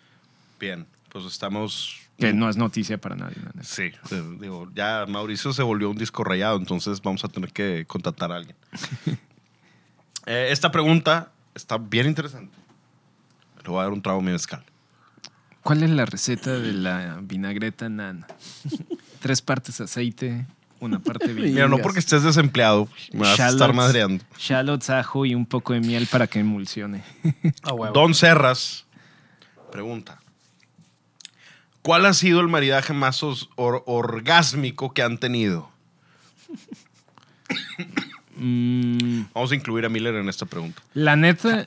Bien, 0.59 0.85
pues 1.09 1.25
estamos... 1.25 1.97
Que 2.17 2.33
no 2.33 2.49
es 2.49 2.57
noticia 2.57 2.97
para 2.97 3.15
nadie. 3.15 3.37
neta. 3.37 3.63
Sí, 3.63 3.91
digo, 4.41 4.69
ya 4.75 5.05
Mauricio 5.07 5.53
se 5.53 5.63
volvió 5.63 5.89
un 5.89 5.97
disco 5.97 6.25
rayado, 6.25 6.57
entonces 6.57 7.01
vamos 7.01 7.23
a 7.23 7.29
tener 7.29 7.53
que 7.53 7.85
contactar 7.87 8.31
a 8.31 8.35
alguien. 8.35 8.55
Eh, 10.25 10.49
esta 10.51 10.69
pregunta 10.69 11.31
está 11.59 11.77
bien 11.77 12.07
interesante. 12.07 12.55
Le 13.63 13.69
voy 13.69 13.79
a 13.79 13.83
dar 13.83 13.91
un 13.91 14.01
trago 14.01 14.19
a 14.19 14.21
mi 14.23 14.31
mezcal. 14.31 14.63
¿Cuál 15.61 15.83
es 15.83 15.89
la 15.89 16.05
receta 16.05 16.57
de 16.57 16.71
la 16.73 17.19
vinagreta 17.21 17.89
nana? 17.89 18.25
Tres 19.19 19.41
partes 19.41 19.81
aceite, 19.81 20.47
una 20.79 20.99
parte 20.99 21.33
vino. 21.33 21.47
Mira, 21.47 21.67
no 21.67 21.77
porque 21.79 21.99
estés 21.99 22.23
desempleado, 22.23 22.87
me 23.11 23.19
vas 23.27 23.39
a 23.39 23.49
estar 23.49 23.73
madreando. 23.73 24.23
Shallots, 24.37 24.89
ajo 24.89 25.25
y 25.25 25.35
un 25.35 25.45
poco 25.45 25.73
de 25.73 25.81
miel 25.81 26.07
para 26.07 26.27
que 26.27 26.39
emulsione. 26.39 27.03
Huevo. 27.65 27.93
Don 27.93 28.13
Serras 28.15 28.85
pregunta: 29.71 30.21
¿Cuál 31.81 32.05
ha 32.05 32.13
sido 32.13 32.39
el 32.39 32.47
maridaje 32.47 32.93
más 32.93 33.21
or- 33.21 33.83
orgásmico 33.85 34.93
que 34.93 35.03
han 35.03 35.17
tenido? 35.17 35.69
Mm, 38.39 39.25
Vamos 39.33 39.51
a 39.51 39.55
incluir 39.55 39.85
a 39.85 39.89
Miller 39.89 40.15
en 40.15 40.29
esta 40.29 40.45
pregunta. 40.45 40.81
la 40.93 41.15
neta, 41.15 41.65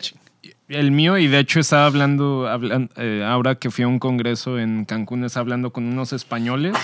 el 0.68 0.90
mío, 0.90 1.18
y 1.18 1.26
de 1.28 1.38
hecho 1.38 1.60
estaba 1.60 1.86
hablando, 1.86 2.48
hablan- 2.48 2.90
eh, 2.96 3.24
ahora 3.26 3.56
que 3.56 3.70
fui 3.70 3.84
a 3.84 3.88
un 3.88 3.98
congreso 3.98 4.58
en 4.58 4.84
Cancún, 4.86 5.24
estaba 5.24 5.42
hablando 5.42 5.72
con 5.72 5.84
unos 5.84 6.12
españoles. 6.12 6.74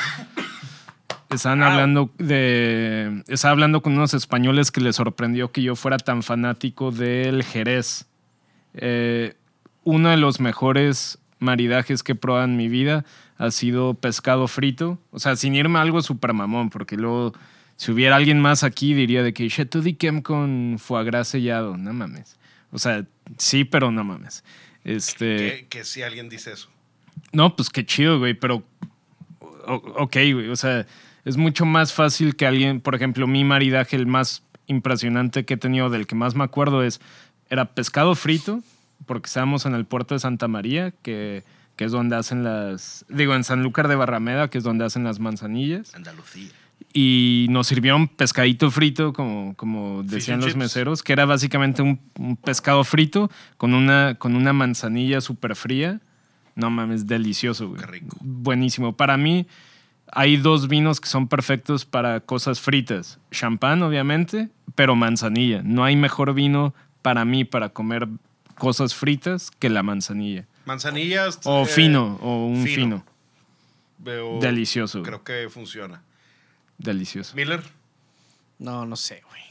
Estaban 1.30 1.62
hablando 1.62 2.10
de. 2.18 3.22
Estaba 3.28 3.52
hablando 3.52 3.82
con 3.82 3.92
unos 3.92 4.14
españoles 4.14 4.70
que 4.70 4.80
les 4.80 4.96
sorprendió 4.96 5.52
que 5.52 5.62
yo 5.62 5.76
fuera 5.76 5.98
tan 5.98 6.22
fanático 6.22 6.90
del 6.90 7.44
Jerez. 7.44 8.06
Eh, 8.74 9.34
uno 9.84 10.08
de 10.08 10.16
los 10.16 10.40
mejores 10.40 11.18
maridajes 11.38 12.02
que 12.02 12.12
he 12.12 12.14
probado 12.14 12.44
en 12.46 12.56
mi 12.56 12.68
vida 12.68 13.04
ha 13.36 13.50
sido 13.50 13.92
pescado 13.94 14.48
frito. 14.48 14.98
O 15.10 15.18
sea, 15.18 15.36
sin 15.36 15.54
irme 15.54 15.78
a 15.78 15.82
algo 15.82 16.00
súper 16.00 16.32
mamón, 16.32 16.70
porque 16.70 16.96
luego, 16.96 17.34
si 17.78 17.92
hubiera 17.92 18.16
alguien 18.16 18.40
más 18.40 18.64
aquí, 18.64 18.92
diría 18.92 19.22
de 19.22 19.32
que 19.32 19.48
Chateau 19.48 19.80
d'Yquem 19.80 20.20
con 20.20 20.76
foie 20.78 21.04
gras 21.04 21.28
sellado. 21.28 21.76
No 21.76 21.92
mames. 21.92 22.36
O 22.72 22.78
sea, 22.78 23.06
sí, 23.38 23.64
pero 23.64 23.90
no 23.92 24.02
mames. 24.04 24.42
Este. 24.84 25.36
Que, 25.36 25.66
que 25.68 25.84
si 25.84 26.02
alguien 26.02 26.28
dice 26.28 26.52
eso. 26.52 26.68
No, 27.32 27.54
pues 27.56 27.70
qué 27.70 27.86
chido, 27.86 28.18
güey, 28.18 28.34
pero. 28.34 28.64
o- 29.40 29.74
ok, 29.96 30.16
güey, 30.32 30.48
o 30.48 30.56
sea, 30.56 30.86
es 31.24 31.36
mucho 31.36 31.64
más 31.66 31.92
fácil 31.92 32.36
que 32.36 32.46
alguien, 32.46 32.80
por 32.80 32.94
ejemplo, 32.94 33.26
mi 33.26 33.44
maridaje, 33.44 33.96
el 33.96 34.06
más 34.06 34.42
impresionante 34.66 35.44
que 35.44 35.54
he 35.54 35.56
tenido, 35.56 35.88
del 35.88 36.06
que 36.06 36.14
más 36.14 36.34
me 36.34 36.44
acuerdo, 36.44 36.82
es. 36.82 37.00
Era 37.50 37.74
pescado 37.74 38.14
frito, 38.14 38.60
porque 39.06 39.26
estábamos 39.28 39.64
en 39.66 39.74
el 39.74 39.84
puerto 39.86 40.14
de 40.14 40.18
Santa 40.20 40.48
María, 40.48 40.92
que, 41.02 41.44
que 41.76 41.84
es 41.84 41.92
donde 41.92 42.16
hacen 42.16 42.42
las. 42.44 43.06
Digo, 43.08 43.34
en 43.34 43.44
Sanlúcar 43.44 43.88
de 43.88 43.94
Barrameda, 43.94 44.50
que 44.50 44.58
es 44.58 44.64
donde 44.64 44.84
hacen 44.84 45.04
las 45.04 45.18
manzanillas. 45.20 45.94
Andalucía. 45.94 46.50
Y 46.92 47.46
nos 47.50 47.66
sirvieron 47.66 48.08
pescadito 48.08 48.70
frito, 48.70 49.12
como, 49.12 49.54
como 49.56 50.02
decían 50.02 50.40
los 50.40 50.48
chips. 50.48 50.56
meseros, 50.56 51.02
que 51.02 51.12
era 51.12 51.26
básicamente 51.26 51.82
un, 51.82 52.00
un 52.18 52.36
pescado 52.36 52.82
frito 52.82 53.30
con 53.56 53.74
una, 53.74 54.16
con 54.18 54.34
una 54.34 54.52
manzanilla 54.52 55.20
súper 55.20 55.54
fría. 55.54 56.00
No 56.54 56.70
mames, 56.70 57.06
delicioso, 57.06 57.68
güey. 57.68 57.80
Qué 57.80 57.86
rico. 57.86 58.16
Buenísimo. 58.20 58.96
Para 58.96 59.16
mí, 59.16 59.46
hay 60.10 60.38
dos 60.38 60.66
vinos 60.66 61.00
que 61.00 61.08
son 61.08 61.28
perfectos 61.28 61.84
para 61.84 62.20
cosas 62.20 62.60
fritas. 62.60 63.18
Champán, 63.30 63.82
obviamente, 63.82 64.48
pero 64.74 64.96
manzanilla. 64.96 65.62
No 65.62 65.84
hay 65.84 65.94
mejor 65.94 66.34
vino 66.34 66.74
para 67.02 67.24
mí 67.24 67.44
para 67.44 67.68
comer 67.68 68.08
cosas 68.56 68.94
fritas 68.94 69.50
que 69.50 69.68
la 69.68 69.82
manzanilla. 69.82 70.46
Manzanillas. 70.64 71.40
O 71.44 71.62
eh, 71.62 71.66
fino, 71.66 72.18
o 72.22 72.46
un 72.46 72.64
fino. 72.64 73.04
fino. 74.02 74.40
Delicioso. 74.40 75.02
Creo 75.02 75.22
que 75.22 75.48
funciona. 75.50 76.02
Delicioso. 76.78 77.34
Miller, 77.34 77.62
No, 78.58 78.86
no 78.86 78.96
sé, 78.96 79.22
güey. 79.28 79.42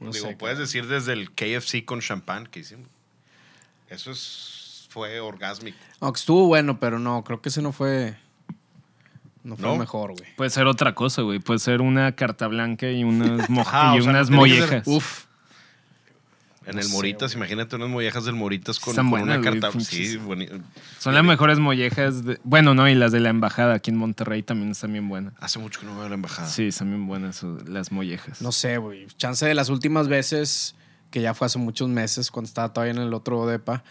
No 0.00 0.10
digo, 0.12 0.28
sé, 0.28 0.36
puedes 0.36 0.58
decir 0.58 0.86
desde 0.86 1.12
el 1.12 1.30
KFC 1.32 1.84
con 1.84 2.00
champán 2.00 2.46
que 2.46 2.60
hicimos. 2.60 2.88
Eso 3.88 4.10
es, 4.10 4.86
fue 4.90 5.20
orgásmico. 5.20 5.78
Aunque 6.00 6.18
estuvo 6.18 6.46
bueno, 6.46 6.78
pero 6.80 6.98
no, 6.98 7.22
creo 7.24 7.40
que 7.42 7.50
ese 7.50 7.60
no 7.60 7.72
fue. 7.72 8.16
No 9.42 9.56
fue 9.56 9.66
¿No? 9.68 9.76
mejor, 9.76 10.12
güey. 10.12 10.34
Puede 10.36 10.50
ser 10.50 10.66
otra 10.66 10.94
cosa, 10.94 11.22
güey. 11.22 11.38
Puede 11.38 11.58
ser 11.60 11.80
una 11.80 12.12
carta 12.12 12.46
blanca 12.46 12.90
y 12.90 13.04
unas, 13.04 13.48
mo- 13.50 13.62
Ajá, 13.62 13.94
y 13.98 14.02
sea, 14.02 14.10
unas 14.10 14.30
no 14.30 14.36
mollejas. 14.38 14.86
Uf. 14.86 15.24
En 16.70 16.76
No 16.76 16.80
el 16.82 16.86
sé, 16.88 16.92
Moritas, 16.92 17.32
güey. 17.34 17.38
imagínate 17.48 17.76
unas 17.76 17.88
mollejas 17.88 18.24
del 18.24 18.34
Moritas 18.34 18.78
con, 18.80 18.98
una 18.98 19.10
buenas, 19.10 19.38
carta. 19.40 19.70
Sí, 19.80 20.16
boni- 20.18 20.48
Son 20.98 21.14
las 21.14 21.24
mejores 21.24 21.58
mollejas. 21.58 22.24
De, 22.24 22.40
bueno, 22.44 22.74
no, 22.74 22.88
y 22.88 22.94
las 22.94 23.12
de 23.12 23.20
la 23.20 23.28
embajada 23.30 23.74
aquí 23.74 23.90
en 23.90 23.96
Monterrey 23.98 24.42
también 24.42 24.70
están 24.70 24.92
bien 24.92 25.08
buenas. 25.08 25.34
Hace 25.40 25.58
mucho 25.58 25.80
que 25.80 25.86
no 25.86 25.98
veo 25.98 26.08
la 26.08 26.14
embajada. 26.14 26.48
Sí, 26.48 26.68
están 26.68 26.88
bien 26.88 27.06
buenas 27.06 27.42
las 27.42 27.92
mollejas. 27.92 28.40
No 28.40 28.52
sé, 28.52 28.78
güey. 28.78 29.06
Chance 29.18 29.46
de 29.46 29.54
las 29.54 29.68
últimas 29.68 30.08
veces, 30.08 30.74
que 31.10 31.20
ya 31.20 31.34
fue 31.34 31.46
hace 31.46 31.58
muchos 31.58 31.88
meses, 31.88 32.30
cuando 32.30 32.46
estaba 32.48 32.72
todavía 32.72 32.92
en 32.94 32.98
el 33.06 33.12
otro 33.12 33.46
depa, 33.46 33.84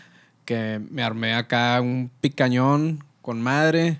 que 0.46 0.82
me 0.90 1.04
armé 1.04 1.36
acá 1.36 1.80
un 1.82 2.10
picañón 2.22 3.04
con 3.22 3.42
madre. 3.42 4.00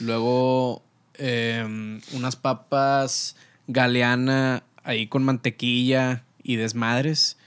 Luego 0.00 0.82
eh, 1.14 2.00
unas 2.12 2.36
papas 2.36 3.36
galeana 3.68 4.62
ahí 4.84 5.06
con 5.06 5.24
mantequilla 5.24 6.24
y 6.42 6.56
desmadres. 6.56 7.37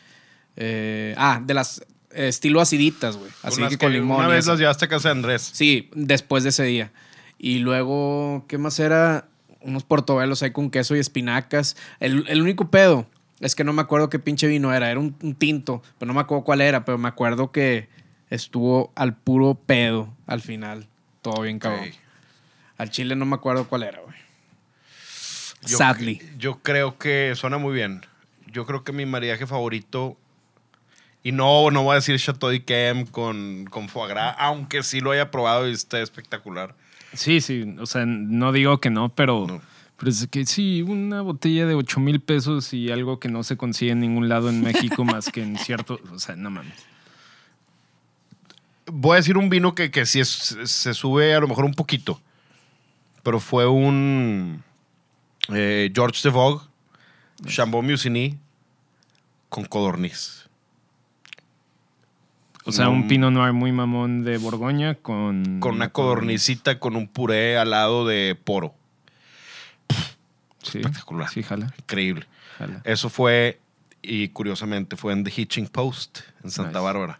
Eh, 0.55 1.15
ah, 1.17 1.41
de 1.43 1.53
las 1.53 1.79
eh, 2.11 2.27
estilo 2.27 2.61
aciditas, 2.61 3.17
güey. 3.17 3.31
Así 3.43 3.65
que 3.67 3.77
con 3.77 3.93
limón. 3.93 4.17
Una 4.17 4.27
vez 4.27 4.47
las 4.47 4.59
llevaste 4.59 4.85
a 4.85 4.87
casa 4.87 5.09
de 5.09 5.13
Andrés. 5.13 5.49
Sí, 5.53 5.89
después 5.93 6.43
de 6.43 6.49
ese 6.49 6.63
día. 6.63 6.91
Y 7.37 7.59
luego, 7.59 8.45
¿qué 8.47 8.57
más 8.57 8.79
era? 8.79 9.27
Unos 9.61 9.83
portobelos 9.83 10.41
ahí 10.43 10.51
con 10.51 10.71
queso 10.71 10.95
y 10.95 10.99
espinacas. 10.99 11.77
El, 11.99 12.25
el 12.27 12.41
único 12.41 12.69
pedo 12.69 13.07
es 13.39 13.55
que 13.55 13.63
no 13.63 13.73
me 13.73 13.81
acuerdo 13.81 14.09
qué 14.09 14.19
pinche 14.19 14.47
vino 14.47 14.73
era. 14.73 14.89
Era 14.91 14.99
un, 14.99 15.15
un 15.21 15.35
tinto, 15.35 15.81
pero 15.97 16.07
no 16.07 16.13
me 16.13 16.21
acuerdo 16.21 16.43
cuál 16.43 16.61
era. 16.61 16.85
Pero 16.85 16.97
me 16.97 17.07
acuerdo 17.07 17.51
que 17.51 17.89
estuvo 18.29 18.91
al 18.95 19.15
puro 19.15 19.55
pedo 19.55 20.13
al 20.25 20.41
final. 20.41 20.87
Todo 21.21 21.41
bien 21.41 21.59
cabrón. 21.59 21.89
Ok. 21.89 21.95
Al 22.77 22.89
chile 22.89 23.15
no 23.15 23.25
me 23.25 23.35
acuerdo 23.35 23.67
cuál 23.67 23.83
era, 23.83 23.99
güey. 24.01 24.15
Sadly. 25.63 26.21
Yo 26.37 26.59
creo 26.63 26.97
que 26.97 27.33
suena 27.35 27.59
muy 27.59 27.75
bien. 27.75 28.01
Yo 28.47 28.65
creo 28.65 28.83
que 28.83 28.91
mi 28.91 29.05
maridaje 29.05 29.45
favorito. 29.45 30.17
Y 31.23 31.31
no, 31.31 31.69
no 31.71 31.83
voy 31.83 31.91
a 31.93 31.95
decir 31.95 32.19
Chateau 32.19 32.49
d'Yquem 32.49 33.05
con, 33.05 33.65
con 33.69 33.89
foie 33.89 34.09
gras, 34.09 34.35
aunque 34.39 34.81
sí 34.83 35.01
lo 35.01 35.11
haya 35.11 35.29
probado 35.29 35.67
y 35.69 35.71
está 35.73 35.99
espectacular. 36.01 36.73
Sí, 37.13 37.41
sí. 37.41 37.75
O 37.79 37.85
sea, 37.85 38.05
no 38.05 38.51
digo 38.51 38.79
que 38.79 38.89
no, 38.89 39.09
pero, 39.09 39.45
No. 39.47 39.61
pero 39.97 40.09
es 40.09 40.27
que 40.31 40.45
sí, 40.47 40.81
una 40.81 41.21
botella 41.21 41.67
de 41.67 41.75
8 41.75 41.99
mil 41.99 42.21
pesos 42.21 42.73
y 42.73 42.89
algo 42.91 43.19
que 43.19 43.29
no 43.29 43.43
se 43.43 43.55
consigue 43.57 43.91
en 43.91 43.99
ningún 43.99 44.29
lado 44.29 44.49
en 44.49 44.61
México 44.63 45.03
más 45.05 45.29
que 45.29 45.43
en 45.43 45.57
cierto. 45.59 45.99
O 46.11 46.17
sea, 46.17 46.35
no 46.35 46.49
mames. 46.49 46.73
Voy 48.87 49.13
a 49.13 49.15
decir 49.17 49.37
un 49.37 49.49
vino 49.49 49.75
que, 49.75 49.91
que 49.91 50.05
sí 50.05 50.19
es- 50.19 50.57
se 50.65 50.93
sube 50.93 51.33
a 51.35 51.39
lo 51.39 51.47
mejor 51.47 51.65
un 51.65 51.73
poquito. 51.73 52.19
Pero 53.23 53.39
fue 53.39 53.67
un 53.67 54.63
eh, 55.53 55.91
George 55.93 56.21
de 56.23 56.29
Vogue, 56.29 56.65
Chambon 57.45 57.85
Musigny 57.85 58.37
con 59.49 59.65
codorniz. 59.65 60.49
O 62.65 62.71
sea, 62.71 62.85
No, 62.85 62.91
un 62.91 63.07
Pinot 63.07 63.31
Noir 63.31 63.53
muy 63.53 63.71
mamón 63.71 64.23
de 64.23 64.37
Borgoña 64.37 64.95
con. 64.95 65.59
Con 65.59 65.75
una 65.75 65.89
codornicita 65.89 66.79
con 66.79 66.95
un 66.95 67.07
puré 67.07 67.57
al 67.57 67.71
lado 67.71 68.05
de 68.05 68.35
poro. 68.41 68.75
Sí, 70.61 70.77
espectacular. 70.77 71.29
Sí, 71.29 71.41
jala. 71.43 71.73
Increíble. 71.79 72.27
jala. 72.57 72.81
Eso 72.83 73.09
fue, 73.09 73.59
y 74.03 74.27
curiosamente, 74.29 74.95
fue 74.95 75.13
en 75.13 75.23
The 75.23 75.31
Hitching 75.35 75.67
Post, 75.67 76.19
en 76.43 76.51
Santa 76.51 76.71
Nice. 76.79 76.83
Bárbara. 76.83 77.19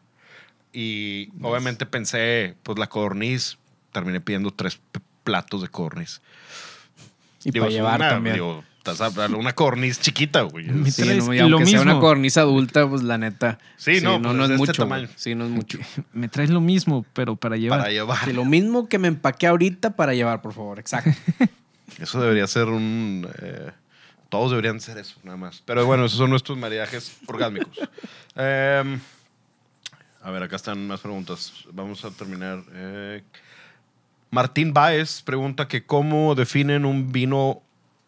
Y 0.73 1.29
obviamente 1.41 1.85
pensé, 1.85 2.55
pues 2.63 2.77
la 2.77 2.87
codorniz, 2.87 3.57
terminé 3.91 4.21
pidiendo 4.21 4.51
tres 4.51 4.79
platos 5.23 5.63
de 5.63 5.67
codorniz. 5.69 6.21
Y 7.43 7.51
Digo, 7.51 7.65
para 7.65 7.73
llevar 7.75 7.99
una, 7.99 8.09
también. 8.09 8.35
digo, 8.35 8.63
estás 8.83 9.15
una 9.29 9.53
codorniz 9.55 9.99
chiquita, 9.99 10.41
güey. 10.41 10.65
Sí, 10.91 11.03
no, 11.05 11.33
y 11.33 11.37
lo 11.49 11.65
sea 11.65 11.81
una 11.81 11.93
mismo. 11.93 11.99
cornisa 11.99 12.41
adulta, 12.41 12.87
pues 12.89 13.03
la 13.03 13.17
neta. 13.17 13.59
Sí, 13.77 14.01
no, 14.01 14.21
pues, 14.21 14.33
no 14.35 14.43
es 14.45 14.49
es 14.49 14.49
de 14.49 14.55
este 14.55 14.57
mucho. 14.57 14.83
tamaño. 14.83 15.07
Sí, 15.15 15.35
no 15.35 15.45
es 15.45 15.51
mucho. 15.51 15.77
Me 16.13 16.27
traes 16.27 16.49
lo 16.49 16.61
mismo, 16.61 17.05
pero 17.13 17.35
para 17.35 17.57
llevar. 17.57 17.79
Para 17.79 17.91
llevar. 17.91 18.25
Sí, 18.25 18.33
lo 18.33 18.45
mismo 18.45 18.89
que 18.89 18.97
me 18.97 19.07
empaqué 19.07 19.47
ahorita 19.47 19.95
para 19.95 20.13
llevar, 20.13 20.41
por 20.41 20.53
favor. 20.53 20.79
Exacto. 20.79 21.11
Eso 21.99 22.19
debería 22.21 22.47
ser 22.47 22.67
un... 22.67 23.27
eh, 23.41 23.71
todos 24.29 24.49
deberían 24.51 24.79
ser 24.79 24.97
eso, 24.97 25.17
nada 25.23 25.35
más. 25.35 25.61
Pero 25.65 25.85
bueno, 25.85 26.05
esos 26.05 26.17
son 26.17 26.29
nuestros 26.29 26.57
maridajes 26.57 27.17
orgásmicos. 27.27 27.77
Em, 28.35 28.97
a 30.23 30.31
ver, 30.31 30.43
acá 30.43 30.55
están 30.55 30.87
más 30.87 31.01
preguntas. 31.01 31.51
Vamos 31.73 32.05
a 32.05 32.11
terminar. 32.11 32.63
Eh, 32.73 33.23
Martín 34.29 34.73
Báez 34.73 35.21
pregunta 35.21 35.67
que 35.67 35.85
cómo 35.85 36.33
definen 36.33 36.85
un 36.85 37.11
vino 37.11 37.61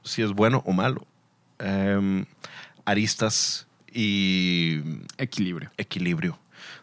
si 0.04 0.22
es 0.22 0.32
bueno 0.32 0.62
o 0.66 0.74
malo. 0.74 1.06
Em, 1.60 2.26
aristas 2.86 3.68
y 3.93 4.80
Equilibrio. 5.18 5.72
equilibrio. 5.78 6.38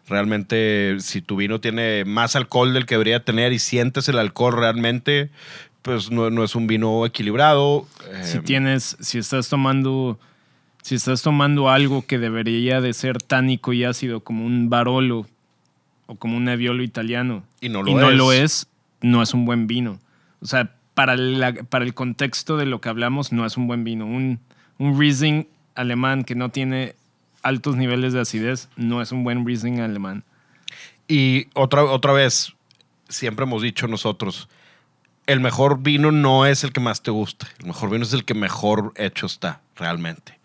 Realmente, 0.09 0.97
si 1.01 1.21
tu 1.23 1.37
vino 1.37 1.61
tiene 1.61 2.05
más 2.05 2.35
alcohol 2.37 2.73
del 2.75 2.87
que 2.87 2.95
debería 2.97 3.25
tener 3.25 3.53
y 3.53 3.59
sientes 3.59 4.09
el 4.09 4.19
alcohol 4.19 4.57
realmente, 4.57 5.31
pues 5.83 6.11
no, 6.11 6.31
no 6.31 6.43
es 6.45 6.55
un 6.57 6.67
vino 6.67 7.07
equilibrado. 7.07 7.87
Si 8.23 8.39
Eh, 8.39 8.43
tienes, 8.45 8.97
si 9.01 9.19
estás 9.19 9.49
tomando, 9.49 10.19
si 10.83 10.97
estás 10.97 11.23
tomando 11.23 11.71
algo 11.71 12.05
que 12.07 12.19
debería 12.19 12.81
de 12.81 12.93
ser 12.93 13.19
tánico 13.23 13.73
y 13.73 13.85
ácido 13.85 14.21
como 14.21 14.45
un 14.45 14.69
Barolo 14.69 15.27
o 16.07 16.17
como 16.17 16.37
un 16.37 16.45
Nebbiolo 16.47 16.83
italiano 16.83 17.45
Y 17.61 17.69
no 17.69 17.83
lo 17.83 17.91
y 17.91 17.95
no 17.95 18.11
es. 18.11 18.17
lo 18.17 18.33
es, 18.33 18.67
no 19.01 19.23
es 19.23 19.33
un 19.33 19.45
buen 19.45 19.67
vino. 19.69 20.01
O 20.41 20.47
sea, 20.47 20.75
para, 20.95 21.17
la- 21.17 21.53
para 21.55 21.85
el 21.85 21.95
contexto 21.95 22.57
de 22.57 22.67
lo 22.67 22.81
que 22.81 22.89
hablamos, 22.89 23.33
no 23.33 23.47
es 23.47 23.57
un 23.57 23.67
buen 23.67 23.85
vino. 23.85 24.07
Un, 24.07 24.41
un 24.79 24.99
Riesling 24.99 25.47
alemán 25.75 26.25
que 26.25 26.35
no 26.35 26.51
tiene 26.51 26.95
altos 27.43 27.77
niveles 27.77 28.13
de 28.13 28.21
acidez, 28.21 28.69
no 28.77 29.01
es 29.01 29.13
un 29.13 29.25
buen 29.25 29.47
Riesling 29.47 29.81
alemán. 29.81 30.25
Y 31.09 31.49
otra, 31.55 31.85
otra 31.85 32.13
vez, 32.13 32.53
siempre 33.09 33.45
hemos 33.45 33.63
dicho 33.63 33.89
nosotros, 33.89 34.49
el 35.27 35.41
mejor 35.41 35.81
vino 35.83 36.13
no 36.13 36.45
es 36.47 36.65
el 36.65 36.73
que 36.73 36.81
más 36.81 37.03
te 37.03 37.11
gusta. 37.11 37.49
El 37.61 37.67
mejor 37.67 37.91
vino 37.91 38.05
es 38.05 38.13
el 38.13 38.25
que 38.25 38.35
mejor 38.35 38.93
hecho 38.97 39.27
está, 39.27 39.61
realmente. 39.77 40.39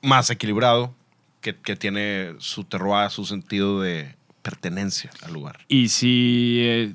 Más 0.00 0.30
equilibrado, 0.30 0.94
que, 1.40 1.56
que 1.56 1.76
tiene 1.76 2.34
su 2.38 2.64
terroir, 2.64 3.10
su 3.10 3.24
sentido 3.24 3.80
de 3.80 4.14
pertenencia 4.42 5.10
al 5.22 5.32
lugar. 5.32 5.58
Y 5.68 5.88
si, 5.88 6.58
eh, 6.60 6.94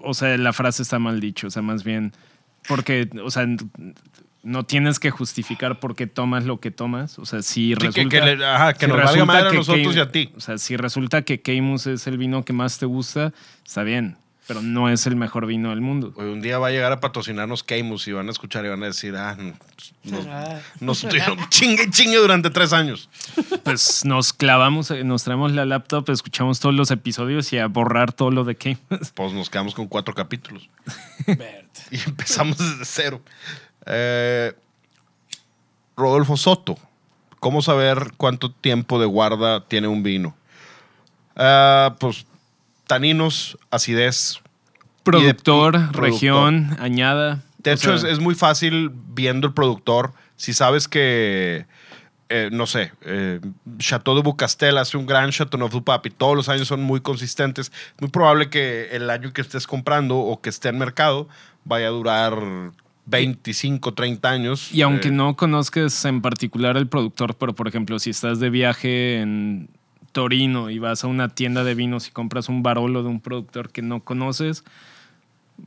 o 0.00 0.14
sea, 0.14 0.36
la 0.38 0.52
frase 0.52 0.82
está 0.82 0.98
mal 0.98 1.20
dicho, 1.20 1.46
o 1.46 1.50
sea, 1.50 1.62
más 1.62 1.84
bien, 1.84 2.12
porque, 2.68 3.08
o 3.24 3.30
sea, 3.30 3.46
no 4.42 4.64
tienes 4.64 4.98
que 5.00 5.10
justificar 5.10 5.80
por 5.80 5.94
qué 5.96 6.06
tomas 6.06 6.44
lo 6.44 6.60
que 6.60 6.70
tomas, 6.70 7.18
o 7.18 7.26
sea, 7.26 7.42
si 7.42 7.68
Sí, 7.68 7.74
resulta... 7.74 8.02
que, 8.02 8.08
que 8.08 8.36
le- 8.36 8.44
ajá, 8.46 8.72
que 8.74 8.86
si 8.86 8.92
nos 8.92 9.02
valga 9.04 9.24
madre 9.24 9.48
a 9.48 9.52
nosotros 9.52 9.96
y 9.96 10.00
a 10.00 10.10
ti. 10.10 10.30
O 10.36 10.40
sea, 10.40 10.58
si 10.58 10.76
resulta 10.76 11.22
que 11.22 11.40
Keimus 11.40 11.86
es 11.86 12.06
el 12.06 12.18
vino 12.18 12.44
que 12.44 12.52
más 12.52 12.78
te 12.78 12.86
gusta, 12.86 13.32
está 13.66 13.82
bien, 13.82 14.16
pero 14.48 14.62
no 14.62 14.88
es 14.88 15.06
el 15.06 15.14
mejor 15.14 15.44
vino 15.44 15.68
del 15.68 15.82
mundo. 15.82 16.14
Hoy 16.16 16.28
un 16.28 16.40
día 16.40 16.58
va 16.58 16.68
a 16.68 16.70
llegar 16.70 16.90
a 16.90 17.00
patrocinarnos 17.00 17.62
Keimus 17.62 18.08
y 18.08 18.12
van 18.12 18.28
a 18.28 18.30
escuchar 18.30 18.64
y 18.64 18.68
van 18.70 18.82
a 18.82 18.86
decir, 18.86 19.14
ah, 19.14 19.36
no, 19.38 19.52
nos, 20.04 20.26
nos 20.80 21.00
tuvieron 21.02 21.38
chingue 21.50 21.84
y 21.84 21.90
chingue 21.90 22.16
durante 22.16 22.48
tres 22.48 22.72
años. 22.72 23.10
Pues 23.62 24.06
nos 24.06 24.32
clavamos, 24.32 24.90
eh, 24.90 25.04
nos 25.04 25.22
traemos 25.22 25.52
la 25.52 25.66
laptop, 25.66 26.08
escuchamos 26.08 26.60
todos 26.60 26.74
los 26.74 26.90
episodios 26.90 27.52
y 27.52 27.58
a 27.58 27.66
borrar 27.66 28.14
todo 28.14 28.30
lo 28.30 28.42
de 28.44 28.56
Keimus. 28.56 28.80
Pues 29.14 29.32
nos 29.34 29.50
quedamos 29.50 29.74
con 29.74 29.86
cuatro 29.86 30.14
capítulos 30.14 30.70
y 31.90 32.00
empezamos 32.06 32.56
desde 32.56 32.84
cero. 32.86 33.20
Eh, 33.84 34.54
Rodolfo 35.94 36.38
Soto, 36.38 36.78
¿cómo 37.38 37.60
saber 37.60 38.12
cuánto 38.16 38.50
tiempo 38.50 38.98
de 38.98 39.04
guarda 39.04 39.66
tiene 39.68 39.88
un 39.88 40.02
vino? 40.02 40.34
Ah, 41.36 41.96
pues 42.00 42.26
taninos, 42.88 43.56
acidez. 43.70 44.40
Productor, 45.04 45.94
región, 45.94 46.76
añada. 46.80 47.44
De 47.58 47.72
hecho, 47.72 47.96
sea, 47.96 48.08
es, 48.08 48.16
es 48.16 48.20
muy 48.20 48.34
fácil 48.34 48.90
viendo 48.92 49.46
el 49.46 49.54
productor. 49.54 50.12
Si 50.36 50.52
sabes 50.52 50.88
que 50.88 51.66
eh, 52.30 52.50
no 52.52 52.66
sé, 52.66 52.92
eh, 53.06 53.40
Chateau 53.78 54.14
de 54.14 54.22
Bucastel 54.22 54.76
hace 54.76 54.98
un 54.98 55.06
gran 55.06 55.30
Chateauneuf 55.30 55.72
du 55.72 55.82
Pape 55.82 56.10
y 56.10 56.12
todos 56.12 56.36
los 56.36 56.48
años 56.50 56.68
son 56.68 56.82
muy 56.82 57.00
consistentes. 57.00 57.72
Muy 58.00 58.10
probable 58.10 58.50
que 58.50 58.88
el 58.92 59.08
año 59.08 59.32
que 59.32 59.40
estés 59.40 59.66
comprando 59.66 60.18
o 60.18 60.40
que 60.40 60.50
esté 60.50 60.68
en 60.68 60.78
mercado 60.78 61.26
vaya 61.64 61.86
a 61.86 61.90
durar 61.90 62.72
25, 63.06 63.94
30 63.94 64.28
años. 64.28 64.72
Y 64.72 64.82
aunque 64.82 65.08
Eh, 65.08 65.12
no 65.12 65.36
conozcas 65.36 66.04
en 66.04 66.20
particular 66.20 66.76
el 66.76 66.86
productor, 66.86 67.34
pero 67.36 67.54
por 67.54 67.66
ejemplo, 67.66 67.98
si 67.98 68.10
estás 68.10 68.40
de 68.40 68.50
viaje 68.50 69.20
en 69.20 69.70
Torino 70.18 70.68
y 70.68 70.80
vas 70.80 71.04
a 71.04 71.06
una 71.06 71.28
tienda 71.28 71.62
de 71.62 71.76
vinos 71.76 72.08
y 72.08 72.10
compras 72.10 72.48
un 72.48 72.64
barolo 72.64 73.04
de 73.04 73.08
un 73.08 73.20
productor 73.20 73.70
que 73.70 73.82
no 73.82 74.00
conoces, 74.00 74.64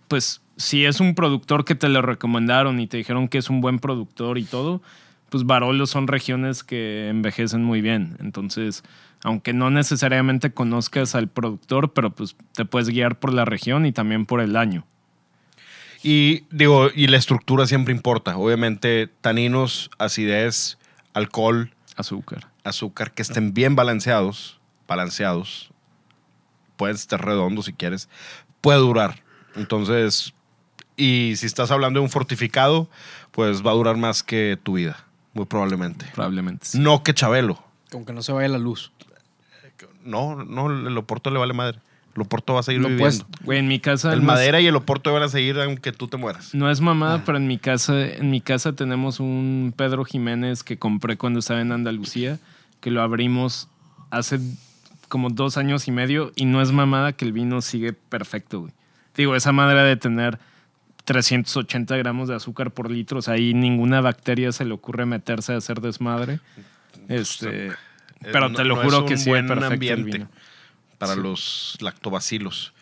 pues 0.10 0.42
si 0.58 0.84
es 0.84 1.00
un 1.00 1.16
productor 1.16 1.64
que 1.64 1.74
te 1.74 1.88
lo 1.88 2.02
recomendaron 2.02 2.82
y 2.82 2.88
te 2.88 2.98
dijeron 2.98 3.30
que 3.30 3.38
es 3.38 3.50
un 3.50 3.62
buen 3.62 3.80
productor 3.80 4.38
y 4.38 4.44
todo, 4.44 4.82
pues 5.30 5.46
Barolo 5.46 5.88
son 5.88 6.08
regiones 6.08 6.66
que 6.66 7.08
envejecen 7.08 7.64
muy 7.64 7.80
bien. 7.80 8.18
Entonces, 8.20 8.84
aunque 9.24 9.54
no 9.54 9.70
necesariamente 9.70 10.52
conozcas 10.52 11.16
al 11.16 11.30
productor, 11.30 11.94
pero 11.94 12.10
pues 12.10 12.36
te 12.54 12.66
puedes 12.66 12.90
guiar 12.90 13.20
por 13.20 13.32
la 13.32 13.46
región 13.46 13.86
y 13.86 13.94
también 13.94 14.26
por 14.26 14.42
el 14.42 14.58
año. 14.58 14.86
Y 16.04 16.44
digo, 16.52 16.90
y 16.94 17.08
la 17.08 17.16
estructura 17.16 17.68
siempre 17.68 17.94
importa. 17.94 18.36
Obviamente, 18.36 19.08
taninos, 19.22 19.90
acidez, 19.98 20.78
alcohol, 21.14 21.72
Azúcar. 21.96 22.51
Azúcar, 22.64 23.14
que 23.14 23.22
estén 23.22 23.54
bien 23.54 23.76
balanceados, 23.76 24.60
balanceados. 24.88 25.72
Pueden 26.78 26.96
estar 26.96 27.24
redondos 27.24 27.66
si 27.66 27.74
quieres. 27.74 28.10
Puede 28.62 28.80
durar. 28.80 29.24
Entonces, 29.56 30.34
y 30.96 31.36
si 31.36 31.46
estás 31.46 31.72
hablando 31.72 32.00
de 32.00 32.06
un 32.06 32.10
fortificado, 32.10 32.90
pues 33.32 33.66
va 33.66 33.72
a 33.72 33.76
durar 33.76 33.98
más 33.98 34.24
que 34.24 34.58
tu 34.62 34.74
vida, 34.74 35.06
muy 35.34 35.46
probablemente. 35.46 36.06
Probablemente. 36.14 36.66
sí. 36.66 36.80
No 36.80 37.04
que 37.04 37.14
Chabelo. 37.14 37.64
Como 37.92 38.06
que 38.06 38.14
no 38.14 38.22
se 38.22 38.32
vaya 38.32 38.48
la 38.48 38.58
luz. 38.58 38.92
No, 40.04 40.36
no, 40.36 40.72
el 40.72 40.98
Oporto 40.98 41.30
le 41.30 41.40
vale 41.40 41.54
madre. 41.54 41.80
El 42.16 42.22
Oporto 42.24 42.54
va 42.54 42.60
a 42.60 42.64
seguir 42.64 42.82
Lo 42.82 42.90
viviendo. 42.90 43.26
puedes- 43.26 43.46
Güey, 43.46 43.60
en 43.60 43.68
mi 43.68 43.80
casa. 43.80 44.12
el 44.14 44.22
más- 44.22 44.36
madera 44.36 44.60
y 44.60 44.68
el 44.68 44.76
Oporto 44.76 45.14
van 45.14 45.24
a 45.24 45.30
seguir 45.30 45.58
aunque 45.60 45.92
tú 45.92 46.08
te 46.08 46.18
mueras. 46.18 46.54
No 46.54 46.70
es 46.70 46.82
mamada, 46.82 47.16
Ah. 47.16 47.24
pero 47.26 47.38
en 47.38 47.48
mi 47.48 47.58
casa, 47.58 48.06
en 48.06 48.30
mi 48.30 48.42
casa 48.42 48.74
tenemos 48.74 49.20
un 49.20 49.74
Pedro 49.76 50.04
Jiménez 50.04 50.64
que 50.64 50.78
compré 50.78 51.18
cuando 51.18 51.40
estaba 51.40 51.62
en 51.62 51.72
Andalucía, 51.72 52.40
que 52.82 52.92
lo 52.92 53.02
abrimos 53.02 53.70
hace 54.10 54.40
como 55.08 55.30
dos 55.30 55.58
años 55.58 55.88
y 55.88 55.92
medio 55.92 56.32
y 56.36 56.46
no 56.46 56.62
es 56.62 56.72
mamada 56.72 57.14
que 57.14 57.26
el 57.26 57.34
vino 57.34 57.62
sigue 57.62 57.94
perfecto, 57.94 58.62
güey. 58.62 58.74
Digo, 59.16 59.36
esa 59.36 59.52
madre 59.52 59.80
de 59.82 59.96
tener 59.98 60.40
380 61.06 61.98
gramos 61.98 62.30
de 62.30 62.36
azúcar 62.36 62.72
por 62.72 62.90
litro, 62.92 63.20
o 63.20 63.22
sea, 63.22 63.34
ahí 63.36 63.54
ninguna 63.54 64.02
bacteria 64.02 64.52
se 64.52 64.66
le 64.66 64.74
ocurre 64.74 65.06
meterse 65.06 65.54
a 65.54 65.58
hacer 65.58 65.82
desmadre. 65.82 66.40
Este, 67.08 67.72
pero 68.22 68.50
no- 68.50 68.56
te 68.58 68.64
lo 68.64 68.76
no 68.76 68.82
juro 68.84 68.98
es 69.00 69.04
que 69.06 69.14
un 69.14 69.20
sigue 69.20 69.32
buen 69.32 69.48
perfecto 69.48 69.66
el 69.68 69.74
ambiente. 69.74 70.18
vino. 70.20 70.30
Para 71.02 71.16
los 71.16 71.78
lactobacilos. 71.82 72.74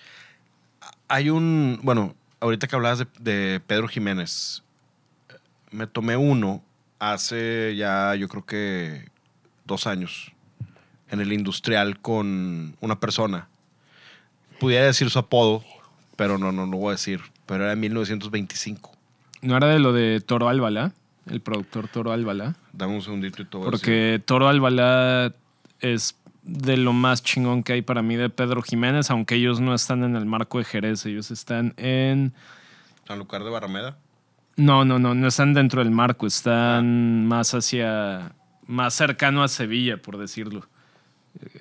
Hay 1.08 1.30
un, 1.30 1.80
bueno, 1.84 2.16
ahorita 2.42 2.68
que 2.68 2.76
hablabas 2.76 3.00
de, 3.00 3.08
de 3.20 3.62
Pedro 3.62 3.88
Jiménez, 3.88 4.62
me 5.72 5.88
tomé 5.88 6.18
uno 6.18 6.62
hace 7.00 7.78
ya, 7.78 8.14
yo 8.16 8.28
creo 8.28 8.46
que 8.46 9.10
dos 9.64 9.88
años, 9.88 10.34
en 11.10 11.22
el 11.22 11.32
industrial 11.32 12.02
con 12.02 12.76
una 12.82 13.00
persona. 13.00 13.48
Pudiera 14.60 14.86
decir 14.86 15.10
su 15.10 15.18
apodo, 15.18 15.64
pero 16.18 16.38
no, 16.38 16.52
no 16.52 16.66
lo 16.66 16.76
voy 16.76 16.90
a 16.90 16.92
decir. 16.92 17.22
Pero 17.46 17.64
era 17.64 17.72
en 17.72 17.80
1925. 17.80 18.92
¿No 19.42 19.56
era 19.56 19.68
de 19.68 19.80
lo 19.80 19.94
de 19.94 20.20
Toro 20.20 20.50
Albalá? 20.50 20.92
El 21.26 21.40
productor 21.40 21.88
Toro 21.88 22.12
Albalá. 22.12 22.58
Dame 22.74 22.96
un 22.96 23.02
segundito 23.02 23.42
y 23.42 23.46
todo. 23.46 23.64
Porque 23.64 24.22
Toro 24.26 24.50
Albalá 24.50 25.34
es 25.80 26.16
de 26.52 26.78
lo 26.78 26.94
más 26.94 27.22
chingón 27.24 27.64
que 27.64 27.74
hay 27.74 27.82
para 27.82 28.02
mí 28.02 28.16
de 28.16 28.30
Pedro 28.30 28.62
Jiménez, 28.62 29.10
aunque 29.12 29.36
ellos 29.36 29.60
no 29.60 29.74
están 29.74 30.04
en 30.04 30.16
el 30.16 30.26
marco 30.26 30.58
de 30.58 30.66
Jerez, 30.66 31.06
ellos 31.06 31.32
están 31.32 31.74
en... 31.78 32.34
Sanlúcar 33.08 33.44
de 33.44 33.50
Barrameda. 33.50 33.98
No, 34.56 34.84
no, 34.86 35.00
no, 35.00 35.14
no 35.16 35.28
están 35.28 35.54
dentro 35.54 35.84
del 35.84 35.92
marco, 35.92 36.28
están 36.28 37.26
más 37.28 37.54
hacia... 37.54 38.34
más 38.68 38.94
cercano 38.94 39.44
a 39.44 39.48
Sevilla, 39.48 40.02
por 40.02 40.18
decirlo. 40.18 40.68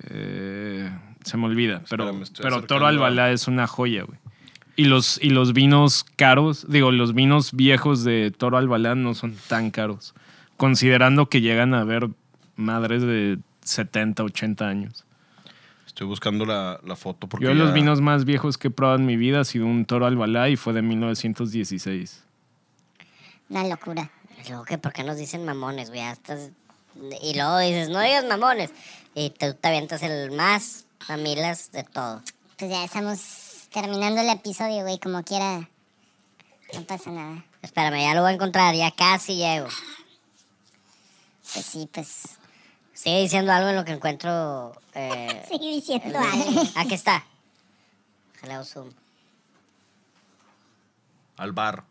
Eh, 0.09 0.89
se 1.23 1.37
me 1.37 1.45
olvida, 1.45 1.83
pero, 1.89 2.09
Espérame, 2.09 2.41
pero 2.41 2.63
Toro 2.65 2.85
a- 2.85 2.89
Albalá 2.89 3.31
es 3.31 3.47
una 3.47 3.67
joya, 3.67 4.03
güey. 4.03 4.19
Y 4.75 4.85
los, 4.85 5.19
y 5.21 5.29
los 5.31 5.53
vinos 5.53 6.05
caros, 6.15 6.65
digo, 6.69 6.91
los 6.91 7.13
vinos 7.13 7.53
viejos 7.53 8.03
de 8.03 8.31
Toro 8.31 8.57
Albalá 8.57 8.95
no 8.95 9.13
son 9.13 9.35
tan 9.49 9.71
caros, 9.71 10.13
considerando 10.57 11.27
que 11.27 11.41
llegan 11.41 11.73
a 11.73 11.83
ver 11.83 12.09
madres 12.55 13.01
de 13.01 13.39
70, 13.69 14.23
80 14.23 14.67
años. 14.67 15.05
Estoy 15.87 16.07
buscando 16.07 16.45
la, 16.45 16.79
la 16.83 16.95
foto 16.95 17.27
porque 17.27 17.45
Yo 17.45 17.53
los 17.53 17.69
ya- 17.69 17.73
vinos 17.73 17.99
más 18.01 18.23
viejos 18.25 18.57
que 18.57 18.67
he 18.69 18.71
probado 18.71 18.99
en 18.99 19.05
mi 19.05 19.17
vida 19.17 19.41
ha 19.41 19.43
sido 19.45 19.65
un 19.65 19.85
Toro 19.85 20.05
Albalá 20.05 20.49
y 20.49 20.55
fue 20.55 20.73
de 20.73 20.81
1916. 20.81 22.23
Una 23.49 23.67
locura. 23.67 24.09
Y 24.45 24.49
luego 24.49 24.63
que, 24.65 24.77
¿por 24.77 24.93
qué 24.93 25.03
nos 25.03 25.17
dicen 25.17 25.43
mamones, 25.45 25.89
güey? 25.89 26.01
Estás- 26.01 26.51
Y 27.21 27.33
luego 27.35 27.57
dices, 27.59 27.89
no 27.89 27.99
digas 28.01 28.23
mamones. 28.25 28.71
Y 29.15 29.31
tú 29.31 29.53
te 29.55 29.67
avientas 29.67 30.01
el 30.03 30.31
más 30.31 30.85
mamilas 31.09 31.71
de 31.71 31.83
todo. 31.83 32.21
Pues 32.57 32.69
ya 32.71 32.83
estamos 32.83 33.67
terminando 33.73 34.21
el 34.21 34.29
episodio, 34.29 34.83
güey, 34.83 34.99
como 34.99 35.23
quiera. 35.23 35.67
No 36.73 36.83
pasa 36.83 37.09
nada. 37.11 37.43
Espérame, 37.61 38.01
ya 38.03 38.13
lo 38.13 38.21
voy 38.21 38.31
a 38.31 38.35
encontrar, 38.35 38.75
ya 38.75 38.91
casi 38.91 39.35
llego. 39.37 39.67
Pues 41.53 41.65
sí, 41.65 41.89
pues. 41.91 42.38
Sigue 42.99 43.21
diciendo 43.21 43.53
algo 43.53 43.69
en 43.69 43.77
lo 43.77 43.85
que 43.85 43.93
encuentro. 43.93 44.73
Eh, 44.93 45.41
Sigue 45.49 45.69
diciendo 45.75 46.19
algo. 46.19 46.63
Aquí 46.75 46.95
está. 46.95 47.23
Hago 48.43 48.65
zoom. 48.65 48.89
Al 51.37 51.53
bar. 51.53 51.85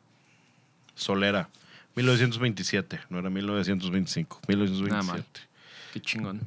Solera. 0.95 1.49
1927. 1.95 3.01
No 3.09 3.21
era 3.21 3.31
1925. 3.31 4.41
1927. 4.49 5.41
Qué 5.95 6.01
chingón. 6.03 6.43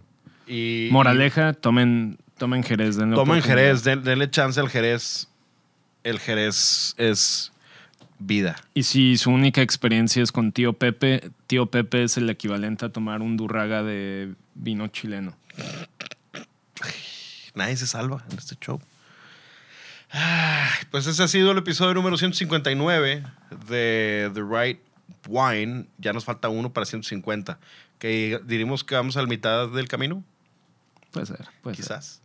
Y, 0.46 0.90
Moraleja, 0.92 1.54
tomen, 1.54 2.20
tomen 2.38 2.64
Jerez. 2.64 2.98
denle 2.98 3.16
tomen. 3.16 3.42
Jerez. 3.42 3.84
den- 3.84 4.04
denle 4.04 4.30
chance 4.30 4.60
al 4.60 4.70
Jerez. 4.70 5.28
El 6.04 6.20
Jerez 6.20 6.94
es 6.98 7.52
vida. 8.20 8.58
Y 8.76 8.84
si 8.84 9.18
su 9.18 9.32
única 9.32 9.64
experiencia 9.64 10.22
es 10.22 10.32
con 10.32 10.52
tío 10.52 10.74
Pepe, 10.74 11.32
tío 11.48 11.66
Pepe 11.66 12.04
es 12.04 12.18
el 12.18 12.30
equivalente 12.30 12.86
a 12.86 12.90
tomar 12.90 13.24
un 13.24 13.38
durraga 13.38 13.82
de 13.82 14.34
vino 14.56 14.88
chileno. 14.88 15.36
Nadie 17.56 17.76
se 17.78 17.88
salva 17.88 18.24
en 18.32 18.38
este 18.38 18.56
show. 18.56 18.80
Pues 20.90 21.08
ese 21.08 21.24
ha 21.24 21.28
sido 21.28 21.52
el 21.52 21.58
episodio 21.58 21.94
número 21.94 22.18
159 22.18 23.24
de 23.68 24.32
The 24.34 24.42
Right 24.42 24.80
Wine. 25.28 25.88
Ya 25.98 26.14
nos 26.14 26.26
falta 26.26 26.50
uno 26.50 26.72
para 26.74 26.86
150. 26.86 27.60
Que 28.00 28.40
diríamos 28.46 28.84
que 28.84 28.96
vamos 28.96 29.16
a 29.18 29.22
la 29.22 29.28
mitad 29.28 29.70
del 29.70 29.88
camino, 29.88 30.24
Puede 31.12 31.26
ser, 31.28 31.46
puede 31.62 31.76
ser. 31.76 31.86
quizás. 31.86 32.22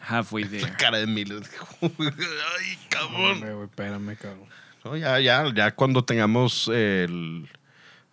Halfway 0.00 0.44
there. 0.48 0.62
La 0.62 0.76
cara 0.76 0.98
de 0.98 1.06
Milo. 1.06 1.40
Ay, 1.82 2.78
cabrón. 2.88 3.40
Güey, 3.40 3.64
espérame, 3.64 4.16
cabrón. 4.16 4.48
No, 4.84 4.96
ya, 4.96 5.20
ya, 5.20 5.44
ya 5.54 5.74
cuando 5.74 6.04
tengamos 6.04 6.68
el, 6.68 7.48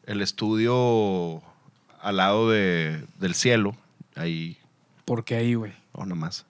el 0.05 0.21
estudio 0.21 1.41
al 2.01 2.17
lado 2.17 2.49
de, 2.49 3.05
del 3.19 3.33
cielo, 3.35 3.75
ahí, 4.15 4.57
¿Por 5.05 5.23
qué 5.23 5.35
ahí, 5.35 5.53
güey? 5.55 5.73
o 5.93 6.03
nada 6.05 6.15
más, 6.15 6.45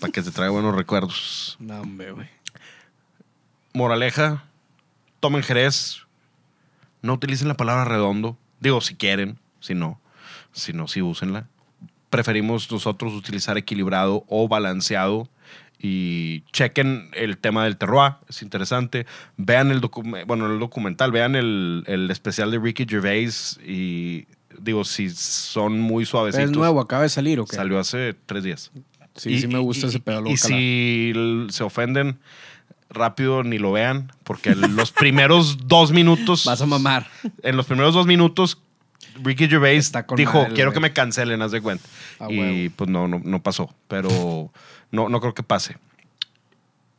para 0.00 0.12
que 0.12 0.22
te 0.22 0.30
traiga 0.30 0.50
buenos 0.52 0.74
recuerdos. 0.74 1.56
No, 1.60 1.80
hombre, 1.80 2.12
güey. 2.12 2.28
Moraleja, 3.72 4.44
tomen 5.20 5.42
Jerez, 5.42 5.98
no 7.02 7.14
utilicen 7.14 7.48
la 7.48 7.56
palabra 7.56 7.84
redondo, 7.84 8.36
digo 8.60 8.80
si 8.80 8.94
quieren, 8.94 9.38
si 9.60 9.74
no, 9.74 10.00
si 10.52 10.72
no, 10.72 10.88
sí 10.88 11.02
úsenla. 11.02 11.46
Preferimos 12.10 12.70
nosotros 12.70 13.12
utilizar 13.12 13.58
equilibrado 13.58 14.24
o 14.28 14.48
balanceado 14.48 15.28
y 15.78 16.40
chequen 16.52 17.10
el 17.12 17.36
tema 17.36 17.64
del 17.64 17.76
terroir, 17.76 18.14
es 18.28 18.40
interesante. 18.40 19.06
Vean 19.36 19.70
el, 19.70 19.82
docu- 19.82 20.24
bueno, 20.26 20.46
el 20.50 20.58
documental, 20.58 21.12
vean 21.12 21.34
el, 21.36 21.84
el 21.86 22.10
especial 22.10 22.50
de 22.50 22.58
Ricky 22.58 22.86
Gervais 22.88 23.60
y 23.62 24.26
digo, 24.60 24.84
si 24.84 25.10
son 25.10 25.80
muy 25.80 26.04
suavecitos. 26.06 26.50
¿Es 26.50 26.56
nuevo? 26.56 26.80
¿Acaba 26.80 27.02
de 27.02 27.08
salir 27.08 27.40
o 27.40 27.46
qué? 27.46 27.56
Salió 27.56 27.78
hace 27.78 28.14
tres 28.26 28.44
días. 28.44 28.70
Sí, 29.14 29.30
Y- 29.30 29.40
sí 29.40 29.46
me 29.48 29.58
gusta 29.58 29.86
y- 29.86 29.88
ese 29.88 30.00
pedo. 30.00 30.20
lo 30.22 30.30
Y, 30.30 30.36
si 30.36 31.12
se 31.50 31.64
ofenden, 31.64 32.18
rápido 32.90 33.42
ni 33.42 33.58
lo 33.58 33.72
vean, 33.72 34.12
porque 34.24 34.54
los 34.54 34.92
primeros 34.92 35.58
dos 35.68 35.90
minutos, 35.92 36.44
Vas 36.44 36.60
a 36.60 36.66
mamar. 36.66 37.06
en 37.42 37.56
los 37.56 37.66
primeros 37.66 37.94
dos 37.94 38.06
minutos, 38.06 38.58
Ricky 39.22 39.48
Gervais 39.48 39.90
dijo, 40.16 40.42
madre, 40.42 40.54
quiero 40.54 40.72
que 40.72 40.80
me 40.80 40.92
cancelen, 40.92 41.40
haz 41.40 41.50
de 41.52 41.62
cuenta. 41.62 41.84
Y 42.28 42.38
huevo. 42.38 42.72
pues 42.76 42.90
no, 42.90 43.08
no, 43.08 43.20
no 43.24 43.42
pasó, 43.42 43.74
pero 43.88 44.52
no, 44.90 45.08
no 45.08 45.20
creo 45.20 45.32
que 45.32 45.42
pase. 45.42 45.76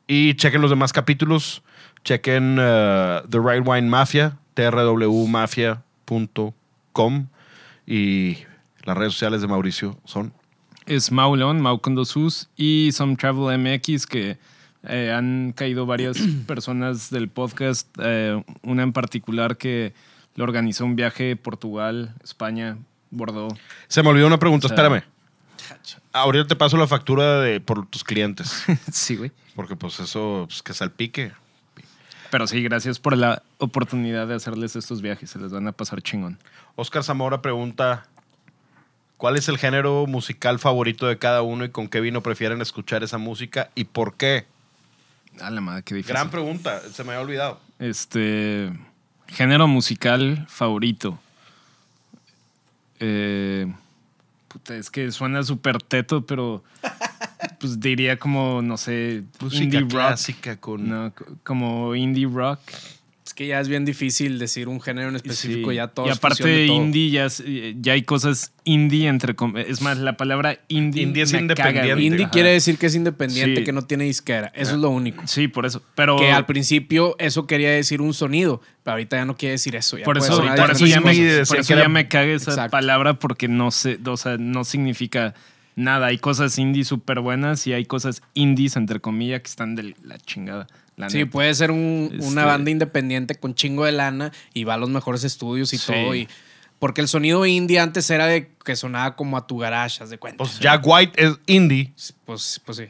Y 0.07 0.33
chequen 0.35 0.61
los 0.61 0.71
demás 0.71 0.93
capítulos, 0.93 1.61
chequen 2.03 2.53
uh, 2.57 3.21
The 3.29 3.37
Right 3.39 3.61
Wine 3.65 3.87
Mafia, 3.89 4.37
trwmafia.com 4.55 7.27
Y 7.87 8.37
las 8.83 8.97
redes 8.97 9.13
sociales 9.13 9.41
de 9.41 9.47
Mauricio 9.47 9.97
son. 10.05 10.33
Es 10.85 11.11
Mau 11.11 11.35
León, 11.35 11.61
Mau 11.61 11.79
con 11.79 11.95
dos 11.95 12.15
Us 12.15 12.49
y 12.55 12.91
Some 12.91 13.15
Travel 13.15 13.57
MX 13.57 14.05
que 14.05 14.37
eh, 14.83 15.11
han 15.15 15.53
caído 15.55 15.85
varias 15.85 16.17
personas 16.47 17.09
del 17.09 17.29
podcast. 17.29 17.87
eh, 17.99 18.43
una 18.61 18.83
en 18.83 18.93
particular 18.93 19.57
que 19.57 19.93
le 20.35 20.43
organizó 20.43 20.85
un 20.85 20.95
viaje 20.95 21.35
Portugal, 21.35 22.13
España, 22.23 22.77
Bordeaux. 23.09 23.57
Se 23.87 24.03
me 24.03 24.09
olvidó 24.09 24.27
una 24.27 24.37
pregunta, 24.39 24.67
O 24.67 24.69
sea- 24.69 24.75
espérame. 24.77 25.03
Ahorita 26.13 26.47
te 26.47 26.55
paso 26.55 26.77
la 26.77 26.87
factura 26.87 27.41
de, 27.41 27.59
por 27.59 27.85
tus 27.87 28.03
clientes. 28.03 28.63
sí, 28.91 29.15
güey. 29.15 29.31
Porque 29.55 29.75
pues 29.75 29.99
eso, 29.99 30.45
pues, 30.47 30.61
que 30.63 30.73
salpique. 30.73 31.31
Pero 32.29 32.47
sí, 32.47 32.61
gracias 32.61 32.99
por 32.99 33.15
la 33.15 33.41
oportunidad 33.57 34.27
de 34.27 34.35
hacerles 34.35 34.75
estos 34.75 35.01
viajes. 35.01 35.29
Se 35.29 35.39
les 35.39 35.51
van 35.51 35.67
a 35.67 35.71
pasar 35.71 36.01
chingón. 36.01 36.37
Oscar 36.75 37.03
Zamora 37.03 37.41
pregunta, 37.41 38.05
¿cuál 39.17 39.37
es 39.37 39.47
el 39.49 39.57
género 39.57 40.05
musical 40.07 40.59
favorito 40.59 41.07
de 41.07 41.17
cada 41.17 41.41
uno 41.41 41.65
y 41.65 41.69
con 41.69 41.87
qué 41.87 42.01
vino 42.01 42.21
prefieren 42.21 42.61
escuchar 42.61 43.03
esa 43.03 43.17
música 43.17 43.69
y 43.75 43.85
por 43.85 44.15
qué? 44.15 44.45
A 45.41 45.49
la 45.51 45.61
madre, 45.61 45.83
qué 45.83 45.95
difícil. 45.95 46.13
Gran 46.13 46.29
pregunta, 46.29 46.81
se 46.91 47.03
me 47.03 47.11
había 47.11 47.21
olvidado. 47.21 47.59
Este. 47.79 48.71
Género 49.27 49.67
musical 49.67 50.45
favorito. 50.49 51.19
Eh, 52.99 53.71
puta, 54.47 54.75
es 54.75 54.89
que 54.89 55.11
suena 55.11 55.43
súper 55.43 55.81
teto, 55.81 56.25
pero. 56.25 56.63
Pues 57.59 57.79
diría 57.79 58.17
como, 58.17 58.61
no 58.61 58.77
sé, 58.77 59.23
Música 59.39 59.63
indie 59.63 59.79
rock. 59.81 59.89
clásica 59.91 60.57
con... 60.57 60.89
No, 60.89 61.13
co- 61.13 61.25
como 61.43 61.95
indie 61.95 62.27
rock. 62.27 62.59
Es 63.25 63.33
que 63.33 63.45
ya 63.45 63.59
es 63.59 63.67
bien 63.67 63.83
difícil 63.83 64.39
decir 64.39 64.69
un 64.69 64.79
género 64.79 65.09
en 65.09 65.17
específico, 65.17 65.69
Sí. 65.71 65.75
ya 65.75 65.89
todo 65.89 66.07
y 66.07 66.09
aparte 66.11 66.47
de 66.47 66.65
indie, 66.67 67.09
ya, 67.11 67.25
es- 67.25 67.43
ya 67.81 67.91
hay 67.91 68.03
cosas 68.03 68.53
indie 68.63 69.09
entre. 69.09 69.35
com- 69.35 69.57
Es 69.57 69.81
más, 69.81 69.97
la 69.97 70.15
palabra 70.15 70.59
indie. 70.69 71.03
Indie 71.03 71.23
es 71.23 71.33
independiente. 71.33 71.89
caga. 71.89 72.01
Indie 72.01 72.23
Ajá. 72.23 72.31
quiere 72.31 72.51
decir 72.51 72.77
que 72.77 72.85
es 72.85 72.95
independiente, 72.95 73.57
Sí. 73.59 73.63
que 73.65 73.73
no 73.73 73.81
tiene 73.81 74.05
disquera. 74.05 74.47
Eso 74.55 74.75
es 74.75 74.77
lo 74.79 74.89
único. 74.91 75.27
Sí, 75.27 75.49
por 75.49 75.65
eso. 75.65 75.83
Pero. 75.93 76.15
Que 76.15 76.31
al 76.31 76.45
principio 76.45 77.17
eso 77.19 77.45
quería 77.47 77.69
decir 77.71 77.99
un 78.01 78.13
sonido, 78.13 78.61
pero 78.83 78.93
ahorita 78.93 79.17
ya 79.17 79.25
no 79.25 79.35
quiere 79.35 79.51
decir 79.51 79.75
eso. 79.75 79.97
ya 79.97 80.05
Por 80.05 80.17
eso, 80.17 80.33
sonar 80.37 80.57
por 80.57 80.71
eso 80.71 80.85
ya 80.85 81.01
me, 81.01 81.13
por 81.45 81.57
eso 81.59 81.75
ya 81.75 81.89
me 81.89 82.07
caga 82.07 82.31
esa 82.33 82.51
Exacto. 82.51 82.71
palabra 82.71 83.19
porque 83.19 83.49
no 83.49 83.71
sé, 83.71 83.99
o 84.05 84.15
sea, 84.15 84.37
no 84.37 84.63
significa 84.63 85.33
nada. 85.77 86.07
Hay 86.07 86.17
cosas 86.17 86.57
indie 86.59 86.83
súper 86.83 87.21
buenas 87.21 87.65
y 87.67 87.71
hay 87.73 87.85
cosas 87.85 88.21
indies, 88.33 88.75
entre 88.75 88.99
comillas, 88.99 89.39
que 89.39 89.47
están 89.47 89.75
de 89.75 89.95
la 90.03 90.17
chingada. 90.17 90.67
la 90.97 91.11
Sí, 91.11 91.19
neta. 91.19 91.29
puede 91.31 91.53
ser 91.53 91.69
un- 91.69 92.09
Este- 92.11 92.25
una 92.25 92.43
banda 92.43 92.71
independiente 92.71 93.35
con 93.35 93.53
chingo 93.53 93.85
de 93.85 93.91
lana 93.91 94.31
y 94.55 94.63
va 94.63 94.73
a 94.73 94.77
los 94.77 94.89
mejores 94.89 95.23
estudios 95.23 95.71
y 95.73 95.77
Sí. 95.77 95.93
todo. 95.93 96.15
Y, 96.15 96.27
porque 96.79 97.01
el 97.01 97.07
sonido 97.07 97.45
indie 97.45 97.79
antes 97.79 98.09
era 98.09 98.25
de 98.25 98.49
que 98.65 98.75
sonaba 98.75 99.15
como 99.15 99.37
a 99.37 99.45
tu 99.45 99.59
garage, 99.59 100.03
haz 100.03 100.09
de 100.09 100.17
cuenta. 100.17 100.39
Pues 100.39 100.59
Jack 100.59 100.81
White 100.83 101.23
es 101.23 101.37
indie, 101.45 101.93
Pues, 102.25 102.59
pues 102.65 102.77
sí. 102.79 102.85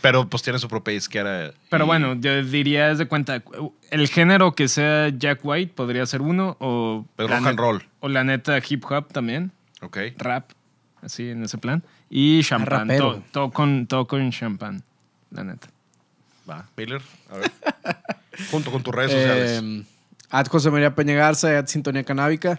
pero 0.00 0.28
pues 0.30 0.44
tiene 0.44 0.60
su 0.60 0.68
propia 0.68 0.94
disquera. 0.94 1.52
Pero 1.70 1.84
y- 1.84 1.86
bueno, 1.88 2.14
yo 2.20 2.40
diría, 2.44 2.90
haz 2.92 2.98
de 2.98 3.06
cuenta, 3.08 3.42
el 3.90 4.08
género 4.08 4.52
que 4.54 4.68
sea 4.68 5.08
Jack 5.08 5.40
White 5.42 5.72
podría 5.74 6.06
ser 6.06 6.22
uno 6.22 6.56
o... 6.60 7.04
El 7.18 7.26
la 7.26 7.36
rock 7.38 7.46
and 7.48 7.58
roll. 7.58 7.88
O 7.98 8.08
la 8.08 8.22
neta 8.22 8.58
hip 8.68 8.84
hop 8.88 9.08
también, 9.12 9.50
Ok. 9.82 9.98
rap, 10.18 10.52
así 11.02 11.30
en 11.30 11.44
ese 11.44 11.58
plan. 11.58 11.82
Y 12.08 12.42
champán, 12.42 12.88
rapero. 12.88 13.12
todo, 13.12 13.22
todo 13.32 13.50
con, 13.50 13.86
todo 13.86 14.06
con 14.06 14.30
champán, 14.30 14.82
la 15.30 15.44
neta. 15.44 15.68
Va, 16.48 16.66
Miller, 16.76 17.02
a 17.30 17.36
ver. 17.36 17.50
Junto 18.50 18.70
con 18.70 18.82
tus 18.82 18.94
redes 18.94 19.12
sociales. 19.12 19.60
Eh, 19.62 19.84
at 20.30 20.48
José 20.48 20.70
María 20.70 20.94
Peña 20.94 21.14
Garza, 21.14 21.58
at 21.58 21.66
Sintonía 21.66 22.04
Canábica. 22.04 22.58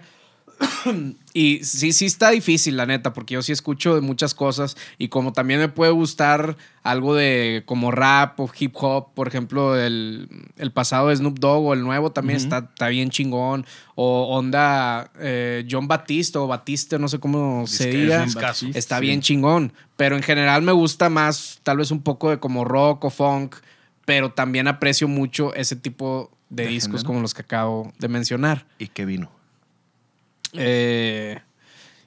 y 1.34 1.64
sí, 1.64 1.91
sí 1.93 2.05
está 2.05 2.30
difícil, 2.32 2.78
la 2.78 2.86
neta, 2.86 3.14
porque 3.14 3.34
yo 3.36 3.41
sí 3.41 3.51
escucho 3.51 3.95
de 3.95 4.01
muchas 4.01 4.34
cosas 4.36 4.78
y 4.97 5.07
como 5.07 5.34
también 5.34 5.59
me 5.59 5.70
puede 5.70 5.91
gustar 5.91 6.57
algo 6.84 7.16
de 7.16 7.64
como 7.66 7.91
rap 7.91 8.39
o 8.39 8.49
hip 8.59 8.76
hop, 8.76 9.14
por 9.14 9.28
ejemplo, 9.28 9.78
el, 9.80 10.28
el 10.57 10.72
pasado 10.72 11.09
de 11.09 11.16
Snoop 11.16 11.39
Dogg 11.39 11.66
o 11.68 11.74
el 11.74 11.82
nuevo 11.84 12.12
también 12.12 12.38
está, 12.38 12.59
está 12.74 12.88
bien 12.89 13.09
chingón. 13.09 13.66
O 13.95 14.36
onda 14.36 15.12
eh, 15.20 15.66
John 15.70 15.88
Batiste 15.88 16.38
o 16.38 16.47
Batiste, 16.47 16.97
no 16.97 17.07
sé 17.07 17.20
cómo 17.20 17.66
se 17.68 17.89
Disque- 17.91 18.01
diga. 18.01 18.26
discazo. 18.26 18.68
Está 18.74 18.97
Sí. 18.97 19.01
bien 19.01 19.22
chingón. 19.22 19.74
Pero 19.95 20.16
en 20.16 20.24
general 20.24 20.62
me 20.64 20.72
gusta 20.72 21.09
más, 21.09 21.59
tal 21.64 21.78
vez 21.78 21.91
un 21.91 22.01
poco 22.01 22.30
de 22.30 22.39
como 22.39 22.66
rock 22.66 23.05
o 23.05 23.09
funk, 23.09 23.55
pero 24.05 24.32
también 24.32 24.68
aprecio 24.68 25.07
mucho 25.07 25.53
ese 25.53 25.76
tipo 25.76 26.32
de, 26.49 26.64
De 26.64 26.70
discos 26.70 27.01
género. 27.01 27.07
como 27.07 27.22
los 27.22 27.34
que 27.34 27.41
acabo 27.43 27.93
de 27.99 28.07
mencionar. 28.07 28.66
¿Y 28.80 28.88
qué 28.88 29.05
vino? 29.05 29.30
Eh, 30.54 31.39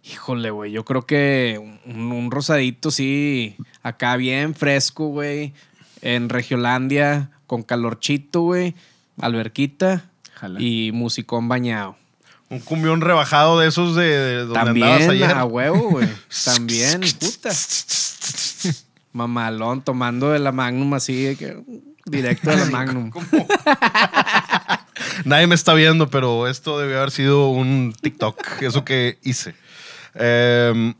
híjole, 0.02 0.50
güey, 0.50 0.72
yo 0.72 0.84
creo 0.84 1.06
que 1.06 1.60
un, 1.86 2.12
un 2.12 2.30
rosadito, 2.30 2.90
sí, 2.90 3.56
acá 3.82 4.16
bien 4.16 4.54
fresco, 4.54 5.06
güey, 5.08 5.54
en 6.02 6.28
Regiolandia, 6.28 7.30
con 7.46 7.62
calorchito, 7.62 8.42
güey, 8.42 8.74
alberquita 9.20 10.10
Jala. 10.34 10.60
y 10.60 10.92
musicón 10.92 11.48
bañado. 11.48 11.96
Un 12.50 12.60
cumbión 12.60 13.00
rebajado 13.00 13.58
de 13.58 13.68
esos 13.68 13.96
de, 13.96 14.04
de 14.04 14.36
donde 14.44 14.58
andabas 14.60 15.08
ayer. 15.08 15.30
a 15.32 15.44
huevo, 15.44 15.90
güey. 15.90 16.08
También, 16.44 17.00
puta. 17.18 17.50
Mamalón, 19.12 19.82
tomando 19.82 20.30
de 20.30 20.38
la 20.40 20.52
Magnum 20.52 20.92
así, 20.94 21.22
de 21.22 21.36
que, 21.36 21.62
directo 22.04 22.50
de 22.50 22.56
la 22.56 22.64
Magnum. 22.66 23.10
Nadie 25.24 25.46
me 25.46 25.54
está 25.54 25.74
viendo, 25.74 26.08
pero 26.08 26.48
esto 26.48 26.78
debe 26.78 26.96
haber 26.96 27.10
sido 27.10 27.48
un 27.48 27.94
TikTok, 28.00 28.62
eso 28.62 28.84
que 28.84 29.18
hice. 29.22 29.54
Em, 30.14 30.94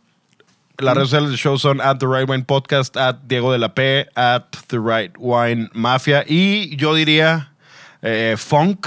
las 0.79 0.95
redes 0.95 1.09
sociales 1.11 1.31
del 1.31 1.39
show 1.39 1.59
son 1.59 1.81
at 1.81 1.99
The 1.99 2.07
Right 2.07 2.29
Wine 2.29 2.45
Podcast, 2.45 2.97
at 2.97 3.17
Diego 3.27 3.53
de 3.53 3.59
la 3.59 3.75
P, 3.75 4.07
at 4.15 4.45
The 4.69 4.79
Right 4.79 5.13
Wine 5.19 5.71
Mafia. 5.73 6.25
Y 6.27 6.77
yo 6.77 6.95
diría 6.95 7.53
eh, 8.03 8.35
funk, 8.39 8.87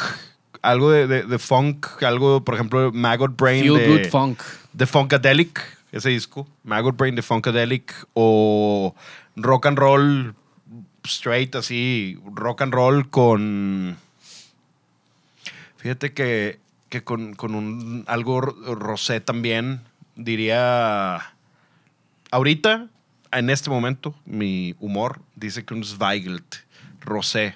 algo 0.62 0.92
de, 0.92 1.08
de- 1.08 1.24
de 1.24 1.40
funk, 1.40 1.86
algo, 2.04 2.44
por 2.44 2.56
ejemplo, 2.56 2.92
Maggot 2.94 3.38
Brain 3.38 3.64
Feel 3.64 3.78
de, 3.78 3.88
Good 3.88 4.10
Funk. 4.12 4.42
de 4.74 4.86
Funkadelic, 4.86 5.62
ese 5.92 6.10
disco. 6.10 6.48
Maggot 6.64 6.98
Brain 6.98 7.16
de 7.16 7.22
Funkadelic 7.22 7.94
o 8.14 8.94
rock 9.38 9.66
and 9.68 9.78
roll 9.80 10.34
straight, 11.06 11.56
así, 11.56 12.20
rock 12.36 12.62
and 12.62 12.74
roll 12.74 13.10
con... 13.10 13.98
Fíjate 15.88 16.12
que, 16.12 16.60
que 16.90 17.06
con, 17.06 17.34
con 17.34 17.56
un 17.56 18.04
algo 18.08 18.42
ro- 18.42 18.76
rosé 18.76 19.22
también, 19.22 19.80
diría... 20.18 21.34
Ahorita, 22.30 22.90
en 23.32 23.50
este 23.50 23.70
momento, 23.70 24.14
mi 24.26 24.76
humor 24.82 25.22
dice 25.38 25.64
que 25.64 25.74
un 25.74 25.86
Zweigelt 25.86 26.56
rosé 27.00 27.56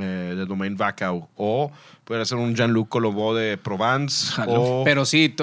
eh, 0.00 0.34
de 0.36 0.46
Domaine 0.46 0.76
Vacau 0.76 1.28
o 1.36 1.70
puede 2.04 2.24
ser 2.26 2.36
un 2.38 2.54
Jean-Luc 2.54 2.88
Colombo 2.88 3.34
de 3.34 3.56
Provence 3.56 4.34
o... 4.46 4.82
Pero 4.84 5.04
sí, 5.06 5.34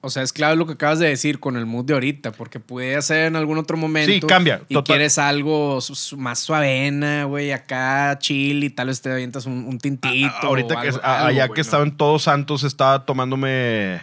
o 0.00 0.08
sea, 0.10 0.22
es 0.22 0.32
clave 0.32 0.56
lo 0.56 0.66
que 0.66 0.72
acabas 0.72 0.98
de 0.98 1.06
decir 1.08 1.38
con 1.38 1.56
el 1.56 1.66
mood 1.66 1.84
de 1.84 1.92
ahorita, 1.94 2.32
porque 2.32 2.60
puede 2.60 3.00
ser 3.02 3.26
en 3.26 3.36
algún 3.36 3.58
otro 3.58 3.76
momento. 3.76 4.10
Sí, 4.10 4.20
cambia, 4.20 4.62
Y 4.70 4.74
total. 4.74 4.94
quieres 4.94 5.18
algo 5.18 5.80
su- 5.82 6.16
más 6.16 6.38
suavena, 6.38 7.24
güey, 7.24 7.52
acá 7.52 8.16
chill 8.20 8.64
y 8.64 8.70
tal 8.70 8.86
vez 8.86 9.02
te 9.02 9.12
avientas 9.12 9.44
un, 9.44 9.66
un 9.66 9.78
tintito. 9.78 10.28
A- 10.34 10.46
ahorita 10.46 10.78
o 10.78 10.80
que 10.80 10.88
algo- 10.88 11.00
a- 11.02 11.16
algo, 11.18 11.28
allá 11.28 11.48
que 11.50 11.60
estaba 11.60 11.82
en 11.82 11.94
Todos 11.96 12.22
Santos 12.22 12.62
estaba 12.64 13.04
tomándome 13.04 14.00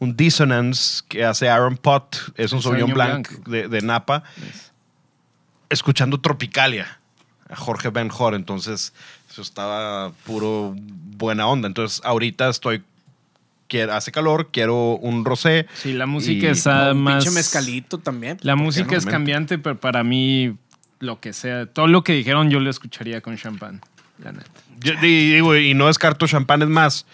un 0.00 0.16
Dissonance 0.16 1.04
que 1.08 1.24
hace 1.24 1.48
Aaron 1.48 1.76
Pott, 1.76 2.16
es 2.36 2.52
un 2.52 2.60
Sauvignon 2.60 2.92
Blanc, 2.92 3.28
Blanc. 3.28 3.46
De, 3.48 3.68
de 3.68 3.80
Napa, 3.82 4.24
escuchando 5.70 6.20
Tropicalia 6.20 6.98
a 7.48 7.56
Jorge 7.56 7.90
Ben 7.90 8.10
Hor, 8.16 8.34
entonces 8.34 8.92
eso 9.34 9.42
estaba 9.42 10.12
puro 10.24 10.76
buena 11.16 11.48
onda. 11.48 11.66
Entonces 11.66 12.00
ahorita 12.04 12.48
estoy 12.48 12.82
quiero, 13.66 13.92
hace 13.94 14.12
calor, 14.12 14.50
quiero 14.52 14.94
un 14.94 15.24
rosé. 15.24 15.66
Sí, 15.74 15.92
la 15.92 16.06
música 16.06 16.46
Y- 16.46 16.50
está 16.50 16.92
Un 16.92 17.02
más... 17.02 17.24
pinche 17.24 17.34
mezcalito 17.34 17.98
también. 17.98 18.38
La 18.42 18.52
¿por 18.52 18.60
qué 18.60 18.64
música 18.64 18.92
no? 18.92 18.96
es 18.98 19.06
cambiante, 19.06 19.58
pero 19.58 19.76
para 19.76 20.04
mí, 20.04 20.54
lo 21.00 21.18
que 21.18 21.32
sea, 21.32 21.66
todo 21.66 21.88
lo 21.88 22.04
que 22.04 22.12
dijeron 22.12 22.48
yo 22.48 22.60
lo 22.60 22.70
escucharía 22.70 23.20
con 23.22 23.36
champán, 23.36 23.80
la 24.22 24.30
neta. 24.30 24.50
Yo- 24.78 24.92
y, 25.02 25.32
digo, 25.32 25.56
y 25.56 25.74
no 25.74 25.88
descarto 25.88 26.28
champán, 26.28 26.62
es 26.62 26.68
más, 26.68 27.04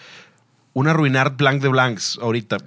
una 0.73 0.93
Ruinart 0.93 1.35
Blanc 1.37 1.59
de 1.59 1.69
Blancs 1.69 2.19
ahorita. 2.21 2.57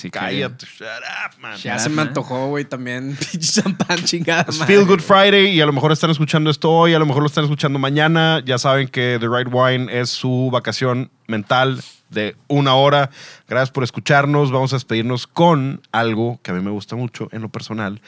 Sí, 0.00 0.10
que- 0.10 0.18
Cállate, 0.18 0.64
shut 0.66 0.86
up, 0.88 1.40
man. 1.40 1.56
Ya 1.58 1.78
se 1.78 1.90
me 1.90 2.02
antojó, 2.02 2.48
güey, 2.48 2.64
también. 2.64 3.16
Pinche 3.32 3.60
champán 3.62 4.02
chingada. 4.04 4.46
Es 4.48 4.58
madre. 4.58 4.74
Feel 4.74 4.86
Good 4.86 5.00
Friday 5.00 5.48
y 5.50 5.60
a 5.60 5.66
lo 5.66 5.72
mejor 5.72 5.92
están 5.92 6.10
escuchando 6.10 6.50
esto 6.50 6.70
hoy, 6.70 6.94
a 6.94 6.98
lo 6.98 7.04
mejor 7.06 7.22
lo 7.22 7.26
están 7.26 7.44
escuchando 7.44 7.78
mañana. 7.78 8.42
Ya 8.44 8.56
saben 8.58 8.88
que 8.88 9.18
The 9.20 9.28
Right 9.28 9.48
Wine 9.52 10.00
es 10.00 10.08
su 10.10 10.48
vacación 10.52 11.10
mental 11.26 11.82
de 12.08 12.34
una 12.48 12.74
hora. 12.74 13.10
Gracias 13.48 13.70
por 13.70 13.84
escucharnos. 13.84 14.50
Vamos 14.50 14.72
a 14.72 14.76
despedirnos 14.76 15.26
con 15.26 15.82
algo 15.92 16.40
que 16.42 16.50
a 16.50 16.54
mí 16.54 16.62
me 16.62 16.70
gusta 16.70 16.96
mucho 16.96 17.28
en 17.32 17.42
lo 17.42 17.48
personal. 17.50 18.00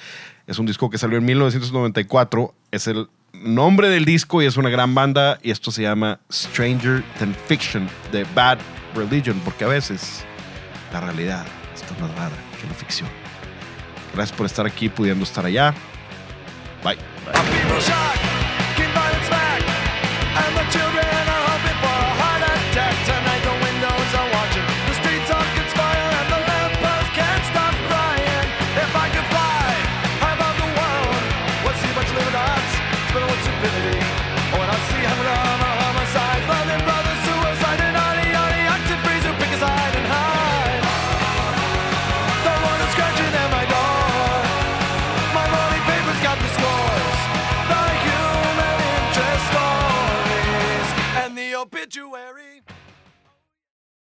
Es 0.46 0.58
un 0.58 0.66
disco 0.66 0.88
que 0.90 0.96
salió 0.98 1.18
en 1.18 1.24
1994. 1.26 2.54
Es 2.70 2.86
el 2.86 3.08
nombre 3.34 3.88
del 3.90 4.04
disco 4.04 4.42
y 4.42 4.46
es 4.46 4.56
una 4.56 4.70
gran 4.70 4.94
banda. 4.94 5.38
Y 5.42 5.50
esto 5.50 5.70
se 5.70 5.82
llama 5.82 6.20
Stranger 6.32 7.04
Than 7.18 7.34
Fiction 7.46 7.88
de 8.10 8.24
Bad 8.34 8.58
Religion, 8.94 9.40
porque 9.44 9.64
a 9.64 9.68
veces 9.68 10.24
la 10.92 11.00
realidad 11.00 11.46
está 11.96 12.30
que 12.60 12.66
la 12.66 12.74
ficción. 12.74 13.08
Gracias 14.14 14.36
por 14.36 14.46
estar 14.46 14.66
aquí, 14.66 14.88
pudiendo 14.88 15.24
estar 15.24 15.44
allá. 15.44 15.74
Bye. 16.84 16.96
Bye. 17.24 18.51